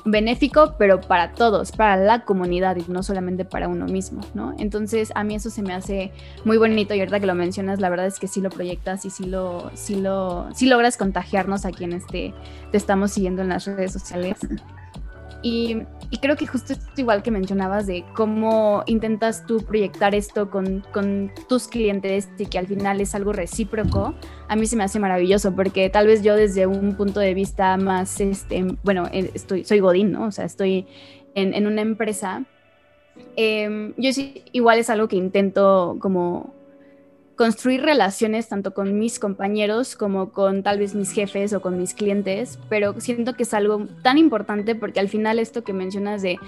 benéfico, 0.05 0.75
pero 0.77 0.99
para 0.99 1.33
todos, 1.33 1.71
para 1.71 1.97
la 1.97 2.25
comunidad 2.25 2.75
y 2.75 2.85
no 2.91 3.03
solamente 3.03 3.45
para 3.45 3.67
uno 3.67 3.85
mismo, 3.85 4.21
¿no? 4.33 4.53
Entonces 4.57 5.11
a 5.15 5.23
mí 5.23 5.35
eso 5.35 5.49
se 5.49 5.61
me 5.61 5.73
hace 5.73 6.11
muy 6.43 6.57
bonito 6.57 6.93
y 6.93 6.99
ahorita 6.99 7.19
que 7.19 7.25
lo 7.25 7.35
mencionas, 7.35 7.79
la 7.79 7.89
verdad 7.89 8.07
es 8.07 8.19
que 8.19 8.27
sí 8.27 8.41
lo 8.41 8.49
proyectas 8.49 9.05
y 9.05 9.09
sí 9.09 9.25
lo, 9.25 9.71
sí 9.73 9.95
lo, 9.95 10.47
sí 10.53 10.67
logras 10.67 10.97
contagiarnos 10.97 11.65
a 11.65 11.71
quienes 11.71 12.05
te, 12.07 12.33
te 12.71 12.77
estamos 12.77 13.11
siguiendo 13.11 13.41
en 13.41 13.49
las 13.49 13.65
redes 13.65 13.93
sociales. 13.93 14.37
Y, 15.41 15.83
creo 16.17 16.35
que 16.35 16.45
justo 16.45 16.73
esto 16.73 16.85
igual 16.97 17.23
que 17.23 17.31
mencionabas 17.31 17.87
de 17.87 18.03
cómo 18.15 18.83
intentas 18.85 19.45
tú 19.45 19.63
proyectar 19.65 20.13
esto 20.13 20.49
con, 20.49 20.83
tus 21.47 21.67
clientes 21.67 22.29
y 22.37 22.45
que 22.45 22.59
al 22.59 22.67
final 22.67 23.01
es 23.01 23.15
algo 23.15 23.33
recíproco, 23.33 24.13
a 24.47 24.55
mí 24.55 24.65
se 24.67 24.75
me 24.75 24.83
hace 24.83 24.99
maravilloso 24.99 25.55
porque 25.55 25.89
tal 25.89 26.07
vez 26.07 26.23
yo 26.23 26.35
desde 26.35 26.67
un 26.67 26.95
punto 26.95 27.19
de 27.19 27.33
vista 27.33 27.77
más, 27.77 28.19
este, 28.19 28.65
bueno, 28.83 29.07
eh, 29.11 29.31
estoy, 29.33 29.63
soy 29.63 29.79
Godín, 29.79 30.11
¿no? 30.11 30.25
O 30.25 30.31
sea, 30.31 30.45
estoy 30.45 30.85
en, 31.35 31.53
en 31.53 31.67
una 31.67 31.81
empresa. 31.81 32.43
Em, 33.35 33.93
yo 33.97 34.13
sí, 34.13 34.43
igual 34.51 34.79
es 34.79 34.89
algo 34.89 35.07
que 35.07 35.15
intento 35.15 35.97
como 35.99 36.52
construir 37.43 37.81
relaciones 37.81 38.47
tanto 38.47 38.73
con 38.73 38.97
mis 38.97 39.19
compañeros 39.19 39.97
como 39.97 40.31
con 40.31 40.63
tal 40.63 40.79
vez 40.79 40.95
mis 40.95 41.11
jefes 41.11 41.51
o 41.51 41.61
con 41.61 41.77
mis 41.77 41.93
clientes, 41.93 42.57
pero 42.69 42.97
siento 43.01 43.33
que 43.33 43.43
es 43.43 43.53
algo 43.53 43.85
tan 44.01 44.17
importante 44.17 44.75
porque 44.75 45.01
al 45.01 45.09
final 45.09 45.39
esto 45.39 45.61
que 45.61 45.73
mencionas 45.73 46.21
de 46.21 46.39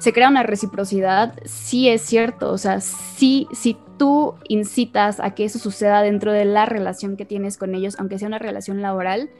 se 0.00 0.12
crea 0.12 0.28
una 0.28 0.42
reciprocidad, 0.42 1.38
sí 1.44 1.88
es 1.88 2.02
cierto, 2.02 2.50
o 2.50 2.58
sea, 2.58 2.80
sí, 2.80 3.46
si 3.52 3.76
tú 3.98 4.34
incitas 4.48 5.20
a 5.20 5.32
que 5.32 5.44
eso 5.44 5.60
suceda 5.60 6.02
dentro 6.02 6.32
de 6.32 6.44
la 6.44 6.66
relación 6.66 7.16
que 7.16 7.24
tienes 7.24 7.56
con 7.56 7.76
ellos, 7.76 7.94
aunque 8.00 8.18
sea 8.18 8.26
una 8.26 8.40
relación 8.40 8.82
laboral, 8.82 9.30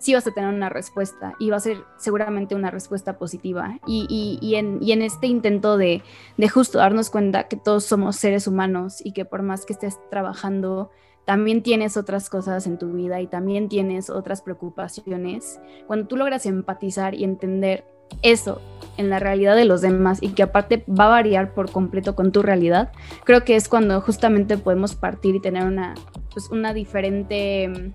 sí 0.00 0.14
vas 0.14 0.26
a 0.26 0.32
tener 0.32 0.52
una 0.52 0.68
respuesta 0.68 1.34
y 1.38 1.50
va 1.50 1.58
a 1.58 1.60
ser 1.60 1.84
seguramente 1.96 2.54
una 2.54 2.70
respuesta 2.70 3.18
positiva. 3.18 3.78
Y, 3.86 4.38
y, 4.40 4.54
en, 4.56 4.78
y 4.82 4.92
en, 4.92 5.02
este 5.02 5.28
intento 5.28 5.76
de, 5.76 6.02
de, 6.36 6.48
justo 6.48 6.78
darnos 6.78 7.10
cuenta 7.10 7.44
que 7.44 7.56
todos 7.56 7.84
somos 7.84 8.16
seres 8.16 8.46
humanos 8.46 9.04
y 9.04 9.12
que 9.12 9.24
por 9.24 9.42
más 9.42 9.64
que 9.66 9.74
estés 9.74 9.98
trabajando, 10.10 10.90
también 11.26 11.62
tienes 11.62 11.96
otras 11.96 12.30
cosas 12.30 12.66
en 12.66 12.78
tu 12.78 12.92
vida 12.92 13.20
y 13.20 13.26
también 13.26 13.68
tienes 13.68 14.10
otras 14.10 14.42
preocupaciones. 14.42 15.60
Cuando 15.86 16.08
tú 16.08 16.16
logras 16.16 16.46
empatizar 16.46 17.14
y 17.14 17.22
entender 17.24 17.84
eso 18.22 18.60
en 18.96 19.10
la 19.10 19.18
realidad 19.18 19.54
de 19.54 19.66
los 19.66 19.82
demás 19.82 20.22
y 20.22 20.30
que 20.30 20.42
aparte 20.42 20.84
va 20.88 21.06
a 21.06 21.10
variar 21.10 21.54
por 21.54 21.70
completo 21.70 22.16
con 22.16 22.32
tu 22.32 22.42
realidad, 22.42 22.90
creo 23.24 23.44
que 23.44 23.54
es 23.54 23.68
cuando 23.68 24.00
justamente 24.00 24.56
podemos 24.56 24.94
partir 24.94 25.36
y 25.36 25.40
tener 25.40 25.64
una, 25.64 25.94
pues 26.32 26.50
una 26.50 26.74
diferente 26.74 27.92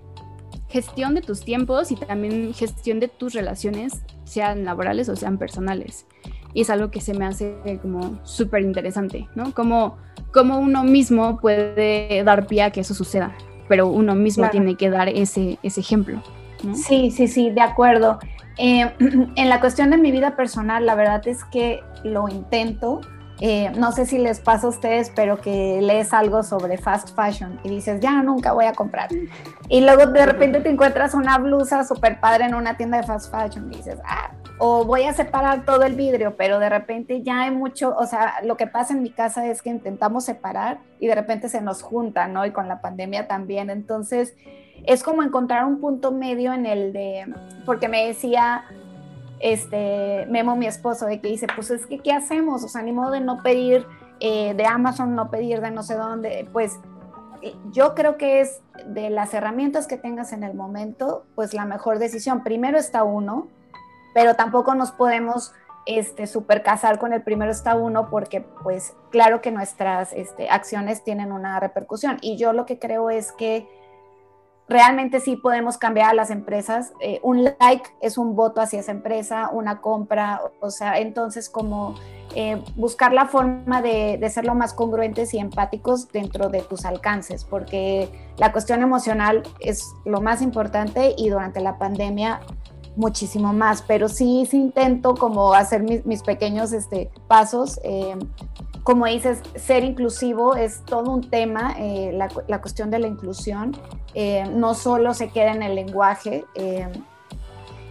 gestión 0.76 1.14
de 1.14 1.22
tus 1.22 1.40
tiempos 1.40 1.90
y 1.90 1.96
también 1.96 2.52
gestión 2.52 3.00
de 3.00 3.08
tus 3.08 3.32
relaciones, 3.32 4.02
sean 4.24 4.66
laborales 4.66 5.08
o 5.08 5.16
sean 5.16 5.38
personales. 5.38 6.06
Y 6.52 6.60
es 6.60 6.68
algo 6.68 6.90
que 6.90 7.00
se 7.00 7.14
me 7.14 7.24
hace 7.24 7.78
como 7.80 8.20
súper 8.24 8.60
interesante, 8.60 9.26
¿no? 9.34 9.54
Como, 9.54 9.96
como 10.34 10.58
uno 10.58 10.84
mismo 10.84 11.38
puede 11.40 12.22
dar 12.24 12.46
pie 12.46 12.64
a 12.64 12.70
que 12.72 12.80
eso 12.80 12.92
suceda, 12.92 13.34
pero 13.68 13.88
uno 13.88 14.14
mismo 14.14 14.50
tiene 14.50 14.74
que 14.74 14.90
dar 14.90 15.08
ese, 15.08 15.58
ese 15.62 15.80
ejemplo. 15.80 16.22
Sí, 16.74 17.10
sí, 17.10 17.26
sí, 17.26 17.50
de 17.50 17.62
acuerdo. 17.62 18.18
Eh, 18.58 18.92
en 19.36 19.48
la 19.48 19.60
cuestión 19.60 19.90
de 19.90 19.96
mi 19.96 20.12
vida 20.12 20.36
personal, 20.36 20.84
la 20.84 20.94
verdad 20.94 21.26
es 21.26 21.42
que 21.44 21.80
lo 22.04 22.28
intento, 22.28 23.00
eh, 23.40 23.70
no 23.76 23.92
sé 23.92 24.06
si 24.06 24.18
les 24.18 24.40
pasa 24.40 24.66
a 24.66 24.70
ustedes, 24.70 25.12
pero 25.14 25.38
que 25.40 25.80
lees 25.82 26.14
algo 26.14 26.42
sobre 26.42 26.78
fast 26.78 27.14
fashion 27.14 27.60
y 27.64 27.68
dices, 27.68 28.00
ya 28.00 28.22
nunca 28.22 28.52
voy 28.52 28.64
a 28.64 28.72
comprar. 28.72 29.10
Y 29.68 29.80
luego 29.82 30.06
de 30.06 30.24
repente 30.24 30.60
te 30.60 30.70
encuentras 30.70 31.12
una 31.14 31.36
blusa 31.38 31.84
súper 31.84 32.18
padre 32.18 32.46
en 32.46 32.54
una 32.54 32.76
tienda 32.76 32.98
de 32.98 33.06
fast 33.06 33.30
fashion 33.30 33.70
y 33.72 33.76
dices, 33.76 33.98
ah, 34.04 34.30
o 34.58 34.84
voy 34.84 35.02
a 35.02 35.12
separar 35.12 35.66
todo 35.66 35.82
el 35.82 35.94
vidrio, 35.94 36.34
pero 36.36 36.58
de 36.58 36.70
repente 36.70 37.22
ya 37.22 37.42
hay 37.42 37.50
mucho, 37.50 37.94
o 37.96 38.06
sea, 38.06 38.36
lo 38.42 38.56
que 38.56 38.66
pasa 38.66 38.94
en 38.94 39.02
mi 39.02 39.10
casa 39.10 39.46
es 39.46 39.60
que 39.60 39.68
intentamos 39.68 40.24
separar 40.24 40.78
y 40.98 41.06
de 41.06 41.14
repente 41.14 41.50
se 41.50 41.60
nos 41.60 41.82
junta, 41.82 42.28
¿no? 42.28 42.46
Y 42.46 42.52
con 42.52 42.68
la 42.68 42.80
pandemia 42.80 43.28
también. 43.28 43.68
Entonces, 43.68 44.34
es 44.84 45.02
como 45.02 45.22
encontrar 45.22 45.66
un 45.66 45.78
punto 45.80 46.10
medio 46.10 46.54
en 46.54 46.64
el 46.64 46.94
de, 46.94 47.26
porque 47.66 47.88
me 47.88 48.06
decía 48.06 48.64
este, 49.40 50.26
Memo, 50.28 50.56
mi 50.56 50.66
esposo, 50.66 51.06
de 51.06 51.20
que 51.20 51.28
dice, 51.28 51.46
pues 51.54 51.70
es 51.70 51.86
que, 51.86 51.98
¿qué 51.98 52.12
hacemos? 52.12 52.64
O 52.64 52.68
sea, 52.68 52.82
ni 52.82 52.92
modo 52.92 53.10
de 53.10 53.20
no 53.20 53.42
pedir 53.42 53.86
eh, 54.20 54.54
de 54.54 54.66
Amazon, 54.66 55.14
no 55.14 55.30
pedir 55.30 55.60
de 55.60 55.70
no 55.70 55.82
sé 55.82 55.94
dónde, 55.94 56.48
pues 56.52 56.78
eh, 57.42 57.54
yo 57.70 57.94
creo 57.94 58.16
que 58.16 58.40
es 58.40 58.60
de 58.86 59.10
las 59.10 59.34
herramientas 59.34 59.86
que 59.86 59.96
tengas 59.96 60.32
en 60.32 60.42
el 60.42 60.54
momento, 60.54 61.26
pues 61.34 61.54
la 61.54 61.64
mejor 61.64 61.98
decisión. 61.98 62.42
Primero 62.42 62.78
está 62.78 63.04
uno, 63.04 63.48
pero 64.14 64.34
tampoco 64.34 64.74
nos 64.74 64.92
podemos 64.92 65.52
este, 65.86 66.26
super 66.26 66.62
casar 66.62 66.98
con 66.98 67.12
el 67.12 67.22
primero 67.22 67.52
está 67.52 67.76
uno 67.76 68.10
porque 68.10 68.40
pues 68.40 68.94
claro 69.10 69.40
que 69.40 69.52
nuestras 69.52 70.12
este, 70.12 70.50
acciones 70.50 71.04
tienen 71.04 71.32
una 71.32 71.60
repercusión. 71.60 72.18
Y 72.20 72.36
yo 72.36 72.52
lo 72.52 72.66
que 72.66 72.78
creo 72.78 73.10
es 73.10 73.32
que 73.32 73.68
realmente 74.68 75.20
sí 75.20 75.36
podemos 75.36 75.78
cambiar 75.78 76.10
a 76.10 76.14
las 76.14 76.30
empresas. 76.30 76.92
Eh, 77.00 77.20
un 77.22 77.44
like 77.44 77.84
es 78.00 78.18
un 78.18 78.34
voto 78.34 78.60
hacia 78.60 78.80
esa 78.80 78.92
empresa, 78.92 79.50
una 79.52 79.80
compra, 79.80 80.40
o 80.60 80.70
sea, 80.70 80.98
entonces 80.98 81.48
como 81.48 81.94
eh, 82.34 82.62
buscar 82.74 83.12
la 83.12 83.26
forma 83.26 83.80
de, 83.80 84.28
ser 84.30 84.44
lo 84.44 84.54
más 84.54 84.74
congruentes 84.74 85.32
y 85.34 85.38
empáticos 85.38 86.08
dentro 86.08 86.48
de 86.48 86.62
tus 86.62 86.84
alcances, 86.84 87.44
porque 87.44 88.08
la 88.38 88.52
cuestión 88.52 88.82
emocional 88.82 89.42
es 89.60 89.94
lo 90.04 90.20
más 90.20 90.42
importante 90.42 91.14
y 91.16 91.28
durante 91.28 91.60
la 91.60 91.78
pandemia 91.78 92.40
muchísimo 92.96 93.52
más, 93.52 93.82
pero 93.82 94.08
sí, 94.08 94.46
sí 94.50 94.56
intento 94.56 95.14
como 95.14 95.52
hacer 95.52 95.82
mis, 95.82 96.22
pequeños 96.22 96.72
este, 96.72 97.10
pasos. 97.28 97.78
Eh, 97.84 98.16
como 98.86 99.06
dices, 99.06 99.40
ser 99.56 99.82
inclusivo 99.82 100.54
es 100.54 100.82
todo 100.84 101.10
un 101.10 101.28
tema, 101.28 101.74
eh, 101.76 102.12
la, 102.14 102.28
la, 102.46 102.60
cuestión 102.60 102.88
de 102.88 103.00
la 103.00 103.08
inclusión, 103.08 103.76
eh, 104.14 104.44
no 104.54 104.74
solo 104.74 105.12
se 105.12 105.30
queda 105.30 105.50
en 105.50 105.64
el 105.64 105.74
lenguaje. 105.74 106.44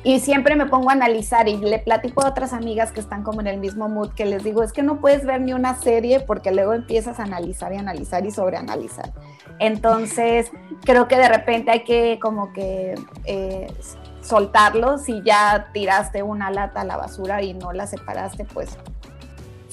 y 0.05 0.19
siempre 0.21 0.55
me 0.55 0.67
pongo 0.67 0.91
a 0.91 0.93
analizar 0.93 1.49
y 1.49 1.57
le 1.57 1.79
platico 1.79 2.23
a 2.23 2.29
otras 2.29 2.53
amigas 2.53 2.93
que 2.93 3.01
están 3.01 3.23
como 3.23 3.41
en 3.41 3.47
el 3.47 3.57
mismo 3.57 3.89
mood 3.89 4.11
que 4.11 4.23
les 4.23 4.45
digo, 4.45 4.63
es 4.63 4.71
que 4.71 4.83
no 4.83 5.01
puedes 5.01 5.25
ver 5.25 5.41
ni 5.41 5.51
una 5.51 5.75
serie 5.75 6.21
porque 6.21 6.53
luego 6.53 6.73
empiezas 6.73 7.19
a 7.19 7.23
analizar 7.23 7.73
y 7.73 7.75
analizar 7.75 8.25
y 8.25 8.31
sobreanalizar. 8.31 9.11
Entonces, 9.59 10.49
creo 10.85 11.09
que 11.09 11.17
de 11.17 11.27
repente 11.27 11.71
hay 11.71 11.83
que 11.83 12.19
como 12.21 12.53
que 12.53 12.95
soltarlo, 14.21 14.97
si 14.97 15.21
ya 15.23 15.67
tiraste 15.73 16.23
una 16.23 16.51
lata 16.51 16.81
a 16.81 16.85
la 16.85 16.95
basura 16.95 17.43
y 17.43 17.53
no 17.53 17.73
la 17.73 17.85
separaste, 17.85 18.45
pues 18.45 18.77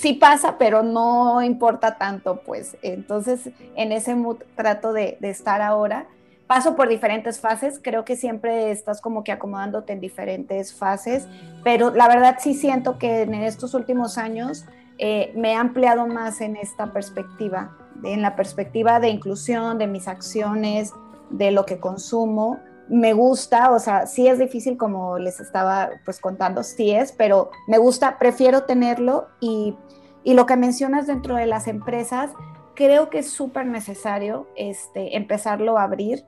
sí 0.03 0.15
pasa, 0.15 0.59
pero 0.59 0.83
no 0.83 1.43
importa 1.43 1.97
tanto, 1.97 2.41
pues. 2.45 2.77
Entonces, 2.83 3.51
en 3.77 3.93
ese 3.93 4.17
mood 4.17 4.39
trato 4.57 4.93
de, 4.93 5.17
estar 5.23 5.63
ahora. 5.63 6.07
Paso 6.49 6.75
por 6.75 6.89
diferentes 6.89 7.41
fases, 7.41 7.81
creo 7.81 8.05
que 8.05 8.17
siempre 8.17 8.73
estás 8.73 9.01
como 9.01 9.23
que 9.23 9.33
acomodándote 9.33 9.93
en 9.93 10.01
diferentes 10.01 10.75
fases, 10.75 11.27
pero 11.65 11.95
la 11.95 12.09
verdad 12.09 12.37
sí 12.41 12.53
siento 12.53 12.99
que 12.99 13.23
en 13.23 13.33
estos 13.33 13.73
últimos 13.73 14.19
años 14.19 14.67
eh, 14.99 15.33
me 15.35 15.53
he 15.53 15.55
ampliado 15.55 16.07
más 16.07 16.43
en 16.43 16.57
esta 16.57 16.93
perspectiva, 16.93 17.79
en 18.03 18.21
la 18.21 18.37
perspectiva 18.37 19.01
de 19.01 19.09
inclusión, 19.09 19.79
de 19.79 19.87
mis 19.87 20.09
acciones, 20.09 20.93
de 21.31 21.53
lo 21.53 21.65
que 21.65 21.79
consumo 21.79 22.59
me 22.89 23.13
gusta, 23.13 23.71
o 23.71 23.79
sea, 23.79 24.07
sí 24.07 24.27
es 24.27 24.39
difícil 24.39 24.77
como 24.77 25.19
les 25.19 25.41
estaba 25.41 25.91
pues 26.05 26.21
contando, 26.21 26.63
sí 26.63 26.91
es, 26.91 27.13
pero 27.13 27.51
me 27.67 27.79
gusta, 27.79 28.19
prefiero 28.19 28.65
tenerlo 28.65 29.29
y, 29.41 29.77
lo 30.25 30.47
que 30.47 30.57
mencionas 30.57 31.07
dentro 31.07 31.35
de 31.35 31.47
las 31.47 31.67
empresas, 31.67 32.31
creo 32.75 33.11
que 33.11 33.19
es 33.19 33.31
súper 33.31 33.67
necesario 33.67 34.47
este, 34.57 35.17
empezarlo 35.17 35.79
a 35.79 35.83
abrir. 35.83 36.25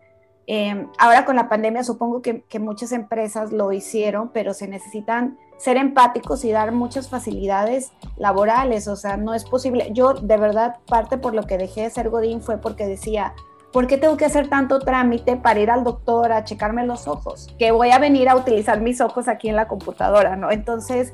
Em, 0.46 0.88
ahora 0.98 1.24
con 1.24 1.36
la 1.36 1.48
pandemia 1.48 1.84
supongo 1.84 2.20
que, 2.20 2.42
que, 2.42 2.58
muchas 2.58 2.92
empresas 2.92 3.52
lo 3.52 3.72
hicieron, 3.72 4.30
pero 4.30 4.52
se 4.52 4.66
necesitan 4.66 5.38
ser 5.56 5.76
empáticos 5.76 6.44
y 6.44 6.50
dar 6.50 6.72
muchas 6.72 7.08
facilidades 7.08 7.92
laborales, 8.16 8.88
o 8.88 8.96
sea, 8.96 9.16
no 9.16 9.32
es 9.32 9.44
posible. 9.44 9.88
Yo 9.92 10.14
de 10.14 10.36
verdad 10.36 10.76
parte 10.86 11.16
por 11.16 11.34
lo 11.34 11.44
que 11.44 11.56
dejé 11.56 11.82
de 11.82 11.90
ser 11.90 12.10
Godín 12.10 12.42
fue 12.42 12.58
porque 12.58 12.86
decía, 12.86 13.32
¿por 13.74 13.88
qué 13.88 13.98
tengo 13.98 14.16
que 14.16 14.24
hacer 14.24 14.48
tanto 14.48 14.78
trámite 14.78 15.36
para 15.36 15.58
ir 15.58 15.68
al 15.68 15.82
doctor 15.82 16.30
a 16.30 16.44
checarme 16.44 16.86
los 16.86 17.08
ojos? 17.08 17.52
Que 17.58 17.72
voy 17.72 17.90
a 17.90 17.98
venir 17.98 18.28
a 18.28 18.36
utilizar 18.36 18.80
mis 18.80 19.00
ojos 19.00 19.26
aquí 19.26 19.48
en 19.48 19.56
la 19.56 19.66
computadora, 19.66 20.36
¿no? 20.36 20.52
Entonces, 20.52 21.12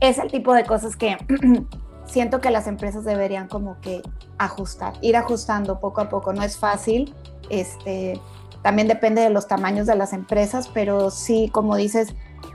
es 0.00 0.16
el 0.16 0.30
tipo 0.30 0.54
de 0.54 0.64
cosas 0.64 0.96
que 0.96 1.18
siento 2.06 2.40
que 2.40 2.50
las 2.50 2.66
empresas 2.66 3.04
deberían 3.04 3.46
como 3.46 3.78
que 3.82 4.00
ajustar, 4.38 4.94
ir 5.02 5.18
ajustando 5.18 5.80
poco 5.80 6.00
a 6.00 6.08
poco. 6.08 6.32
No 6.32 6.42
es 6.42 6.56
fácil, 6.56 7.14
este, 7.50 8.18
también 8.62 8.88
depende 8.88 9.20
de 9.20 9.28
los 9.28 9.46
tamaños 9.46 9.86
de 9.86 9.94
las 9.94 10.14
empresas, 10.14 10.70
pero 10.72 11.10
sí, 11.10 11.50
como 11.52 11.76
dices, 11.76 12.14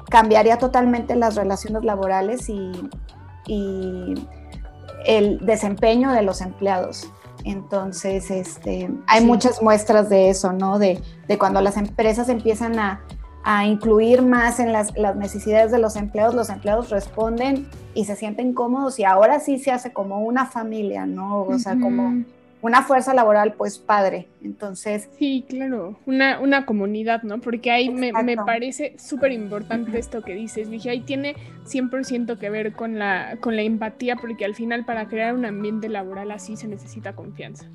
cambiaría 0.10 0.58
totalmente 0.58 1.16
las 1.16 1.36
relaciones 1.36 1.84
laborales 1.84 2.50
y, 2.50 2.72
y 3.46 4.16
el 5.06 5.46
desempeño 5.46 6.12
de 6.12 6.24
los 6.24 6.42
empleados 6.42 7.08
Entonces, 7.44 8.32
este, 8.32 8.90
hay 9.08 9.26
muchas 9.26 9.62
muestras 9.62 10.10
de 10.10 10.30
eso, 10.30 10.54
¿no? 10.54 10.80
De, 10.80 11.02
de 11.28 11.38
cuando 11.38 11.62
las 11.62 11.78
empresas 11.78 12.30
empiezan 12.30 12.80
a, 12.80 13.02
a 13.44 13.66
incluir 13.66 14.22
más 14.22 14.60
en 14.60 14.72
las, 14.72 14.98
las, 14.98 15.16
necesidades 15.16 15.72
de 15.72 15.80
los 15.80 15.96
empleados, 15.96 16.34
los 16.34 16.50
empleados 16.50 16.90
responden 16.90 17.68
y 17.94 18.06
se 18.06 18.16
sienten 18.16 18.54
cómodos 18.54 19.00
y 19.00 19.04
ahora 19.04 19.40
sí 19.40 19.60
se 19.60 19.72
hace 19.72 19.92
como 19.92 20.22
una 20.22 20.46
familia, 20.46 21.06
¿no? 21.06 21.44
O 21.44 21.60
sea, 21.60 21.78
como 21.80 22.24
una 22.64 22.82
fuerza 22.82 23.14
laboral 23.14 23.54
pues 23.54 23.78
padre. 23.78 24.30
Entonces... 24.42 25.10
Sí, 25.20 25.46
claro, 25.48 26.00
una, 26.06 26.40
una 26.40 26.66
comunidad, 26.66 27.22
¿no? 27.24 27.42
Porque 27.42 27.72
ahí 27.72 27.90
me, 27.90 28.14
me, 28.14 28.38
parece 28.38 28.96
súper 28.98 29.34
importante 29.34 30.00
esto 30.00 30.22
que 30.22 30.34
dices, 30.34 30.70
dije, 30.72 30.90
ahí 30.90 31.02
tiene 31.02 31.36
100% 31.66 32.40
que 32.40 32.50
ver 32.50 32.72
con 32.72 32.98
la, 32.98 33.38
con 33.42 33.58
la 33.58 33.64
empatía, 33.64 34.16
porque 34.16 34.46
al 34.46 34.56
final 34.56 34.86
para 34.86 35.10
crear 35.10 35.36
un 35.36 35.46
ambiente 35.46 35.90
laboral 35.90 36.32
así 36.32 36.56
se 36.56 36.70
necesita 36.70 37.14
confianza. 37.14 37.68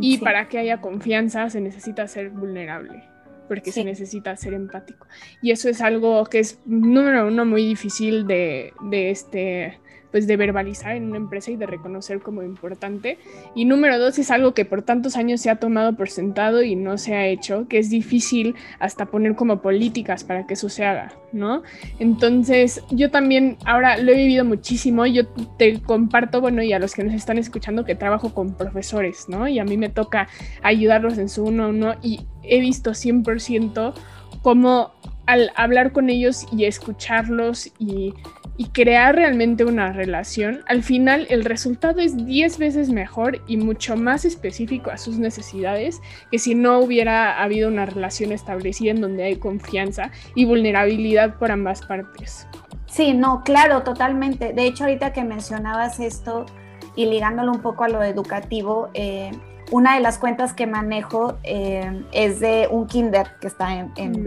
Y 0.00 0.18
para 0.18 0.48
que 0.48 0.58
haya 0.58 0.80
confianza 0.80 1.48
se 1.48 1.60
necesita 1.60 2.08
ser 2.08 2.30
vulnerable 2.30 3.04
porque 3.48 3.70
se 3.70 3.84
necesita 3.84 4.36
ser 4.36 4.54
empático. 4.54 5.06
Y 5.40 5.52
eso 5.52 5.68
es 5.68 5.80
algo 5.80 6.24
que 6.24 6.40
es, 6.40 6.58
número 6.66 7.28
uno, 7.28 7.44
muy 7.44 7.64
difícil 7.64 8.26
de, 8.26 8.72
de 8.80 9.10
este 9.12 9.78
pues 10.16 10.26
de 10.26 10.38
verbalizar 10.38 10.96
en 10.96 11.08
una 11.08 11.18
empresa 11.18 11.50
y 11.50 11.56
de 11.56 11.66
reconocer 11.66 12.20
como 12.20 12.42
importante. 12.42 13.18
Y 13.54 13.66
número 13.66 13.98
dos 13.98 14.18
es 14.18 14.30
algo 14.30 14.54
que 14.54 14.64
por 14.64 14.80
tantos 14.80 15.14
años 15.14 15.42
se 15.42 15.50
ha 15.50 15.56
tomado 15.56 15.94
por 15.94 16.08
sentado 16.08 16.62
y 16.62 16.74
no 16.74 16.96
se 16.96 17.14
ha 17.14 17.26
hecho, 17.26 17.68
que 17.68 17.76
es 17.76 17.90
difícil 17.90 18.54
hasta 18.78 19.04
poner 19.04 19.34
como 19.34 19.60
políticas 19.60 20.24
para 20.24 20.46
que 20.46 20.54
eso 20.54 20.70
se 20.70 20.86
haga, 20.86 21.12
¿no? 21.32 21.62
Entonces 21.98 22.82
yo 22.90 23.10
también 23.10 23.58
ahora 23.66 23.98
lo 23.98 24.10
he 24.10 24.16
vivido 24.16 24.46
muchísimo, 24.46 25.04
yo 25.04 25.26
te 25.58 25.82
comparto, 25.82 26.40
bueno, 26.40 26.62
y 26.62 26.72
a 26.72 26.78
los 26.78 26.94
que 26.94 27.04
nos 27.04 27.12
están 27.12 27.36
escuchando 27.36 27.84
que 27.84 27.94
trabajo 27.94 28.32
con 28.32 28.54
profesores, 28.54 29.28
¿no? 29.28 29.46
Y 29.46 29.58
a 29.58 29.66
mí 29.66 29.76
me 29.76 29.90
toca 29.90 30.28
ayudarlos 30.62 31.18
en 31.18 31.28
su 31.28 31.44
uno 31.44 31.64
a 31.64 31.68
uno 31.68 31.94
y 32.02 32.26
he 32.42 32.58
visto 32.60 32.92
100% 32.92 33.92
cómo 34.40 34.92
al 35.26 35.50
hablar 35.56 35.92
con 35.92 36.10
ellos 36.10 36.46
y 36.52 36.64
escucharlos 36.64 37.72
y 37.78 38.14
y 38.58 38.68
crear 38.68 39.14
realmente 39.14 39.64
una 39.64 39.92
relación, 39.92 40.62
al 40.66 40.82
final 40.82 41.26
el 41.30 41.44
resultado 41.44 42.00
es 42.00 42.16
10 42.24 42.58
veces 42.58 42.88
mejor 42.88 43.42
y 43.46 43.56
mucho 43.56 43.96
más 43.96 44.24
específico 44.24 44.90
a 44.90 44.96
sus 44.96 45.18
necesidades 45.18 46.00
que 46.30 46.38
si 46.38 46.54
no 46.54 46.78
hubiera 46.78 47.42
habido 47.42 47.68
una 47.68 47.86
relación 47.86 48.32
establecida 48.32 48.92
en 48.92 49.00
donde 49.00 49.24
hay 49.24 49.36
confianza 49.36 50.10
y 50.34 50.46
vulnerabilidad 50.46 51.34
por 51.34 51.50
ambas 51.50 51.82
partes. 51.82 52.46
Sí, 52.86 53.12
no, 53.12 53.42
claro, 53.44 53.82
totalmente. 53.82 54.52
De 54.52 54.66
hecho, 54.66 54.84
ahorita 54.84 55.12
que 55.12 55.22
mencionabas 55.22 56.00
esto 56.00 56.46
y 56.94 57.06
ligándolo 57.06 57.52
un 57.52 57.60
poco 57.60 57.84
a 57.84 57.88
lo 57.88 58.02
educativo, 58.02 58.88
eh, 58.94 59.32
una 59.70 59.96
de 59.96 60.00
las 60.00 60.18
cuentas 60.18 60.54
que 60.54 60.66
manejo 60.66 61.36
eh, 61.42 62.04
es 62.12 62.40
de 62.40 62.68
un 62.70 62.86
kinder 62.86 63.32
que 63.40 63.48
está 63.48 63.74
en, 63.74 63.92
en 63.96 64.12
mm. 64.12 64.24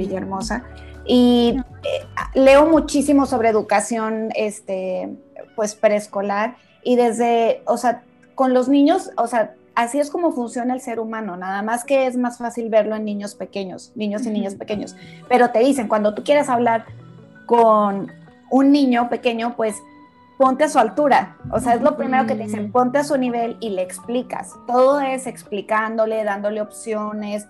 Y 1.12 1.58
eh, 1.58 2.06
leo 2.36 2.68
muchísimo 2.68 3.26
sobre 3.26 3.50
educación, 3.50 4.30
este, 4.36 5.10
pues 5.56 5.74
preescolar 5.74 6.56
y 6.84 6.98
desde, 6.98 7.64
o 7.66 7.78
sea, 7.78 8.04
con 8.36 8.54
los 8.54 8.70
niños, 8.70 9.10
o 9.18 9.26
sea, 9.26 9.56
así 9.74 10.00
es 10.00 10.12
como 10.12 10.34
funciona 10.34 10.76
el 10.76 10.82
ser 10.82 11.00
humano, 11.00 11.36
nada 11.36 11.64
más 11.64 11.84
que 11.84 12.06
es 12.06 12.16
más 12.16 12.38
fácil 12.38 12.70
verlo 12.70 12.96
en 12.96 13.06
niños 13.06 13.34
pequeños, 13.34 13.92
niños 13.96 14.24
y 14.28 14.30
niñas 14.30 14.54
pequeños. 14.54 14.96
Pero 15.28 15.50
te 15.50 15.58
dicen, 15.60 15.88
cuando 15.88 16.14
tú 16.14 16.24
quieres 16.24 16.48
hablar 16.48 16.86
con 17.48 18.12
un 18.52 18.72
niño 18.72 19.10
pequeño, 19.10 19.56
pues 19.56 19.78
ponte 20.38 20.66
a 20.66 20.70
su 20.70 20.78
altura. 20.78 21.38
O 21.52 21.60
sea, 21.60 21.74
es 21.74 21.82
lo 21.82 21.98
primero 21.98 22.28
que 22.28 22.36
te 22.36 22.44
dicen, 22.44 22.72
ponte 22.72 23.00
a 23.00 23.04
su 23.04 23.18
nivel 23.18 23.58
y 23.62 23.72
le 23.72 23.82
explicas. 23.82 24.54
Todo 24.68 25.02
es 25.02 25.26
explicándole, 25.26 26.24
dándole 26.24 26.62
opciones, 26.62 27.48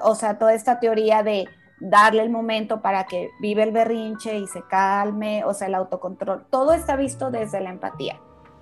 o 0.00 0.14
sea, 0.14 0.38
toda 0.38 0.54
esta 0.54 0.80
teoría 0.80 1.22
de 1.22 1.48
darle 1.84 2.22
el 2.22 2.30
momento 2.30 2.80
para 2.80 3.04
que 3.04 3.30
vive 3.40 3.62
el 3.62 3.72
berrinche 3.72 4.38
y 4.38 4.46
se 4.46 4.62
calme, 4.62 5.44
o 5.44 5.54
sea, 5.54 5.68
el 5.68 5.74
autocontrol. 5.74 6.46
Todo 6.50 6.72
está 6.72 6.96
visto 6.96 7.30
desde 7.30 7.60
la 7.60 7.70
empatía. 7.70 8.20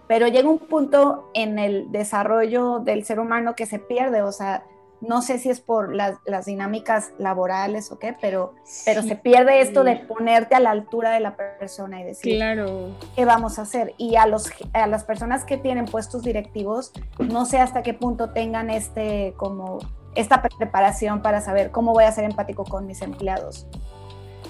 Pero 0.09 0.27
llega 0.29 0.49
un 0.49 0.59
punto 0.59 1.31
en 1.33 1.59
el 1.59 1.91
desarrollo 1.93 2.81
del 2.81 3.05
ser 3.05 3.21
humano 3.21 3.55
que 3.55 3.67
se 3.67 3.79
pierde, 3.79 4.23
o 4.23 4.33
sea, 4.33 4.65
no 5.01 5.21
sé 5.21 5.39
si 5.39 5.51
es 5.51 5.61
por 5.61 5.95
las, 5.95 6.19
dinámicas 6.47 7.13
laborales 7.19 7.91
o 7.91 7.99
qué, 7.99 8.15
pero, 8.21 8.55
pero 8.85 9.03
se 9.03 9.17
pierde 9.17 9.61
esto 9.61 9.83
de 9.85 9.97
ponerte 9.97 10.55
a 10.55 10.61
la 10.61 10.71
altura 10.71 11.11
de 11.11 11.21
la 11.21 11.37
persona 11.37 12.01
y 12.01 12.05
decir, 12.05 12.37
claro. 12.37 12.91
¿qué 13.17 13.25
vamos 13.25 13.59
a 13.59 13.63
hacer? 13.63 13.95
Y 13.99 14.17
a, 14.17 14.27
los, 14.27 14.51
a 14.73 14.87
las 14.87 15.05
personas 15.05 15.45
que 15.45 15.57
tienen 15.57 15.87
puestos 15.87 16.23
directivos, 16.23 16.93
no 17.19 17.47
sé 17.47 17.59
hasta 17.59 17.83
qué 17.83 17.95
punto 17.95 18.31
tengan 18.31 18.71
este 18.71 19.35
como 19.37 19.81
esta 20.15 20.43
preparación 20.43 21.23
para 21.23 21.41
saber 21.41 21.71
cómo 21.71 21.93
voy 21.93 22.05
a 22.05 22.13
ser 22.13 22.25
empático 22.25 22.65
con 22.65 22.87
mis 22.87 23.03
empleados. 23.03 23.67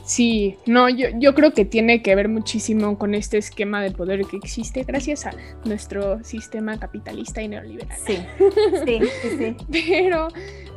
Sí, 0.04 0.58
no, 0.66 0.88
yo, 0.88 1.08
yo 1.14 1.34
creo 1.34 1.52
que 1.52 1.64
tiene 1.64 2.02
que 2.02 2.14
ver 2.14 2.28
muchísimo 2.28 2.98
con 2.98 3.14
este 3.14 3.38
esquema 3.38 3.80
de 3.80 3.92
poder 3.92 4.24
que 4.24 4.36
existe 4.36 4.82
gracias 4.82 5.26
a 5.26 5.30
nuestro 5.64 6.22
sistema 6.24 6.78
capitalista 6.78 7.40
y 7.40 7.48
neoliberal. 7.48 7.96
Sí, 8.04 8.18
sí, 8.84 9.00
sí, 9.22 9.28
sí. 9.38 9.56
Pero, 9.70 10.28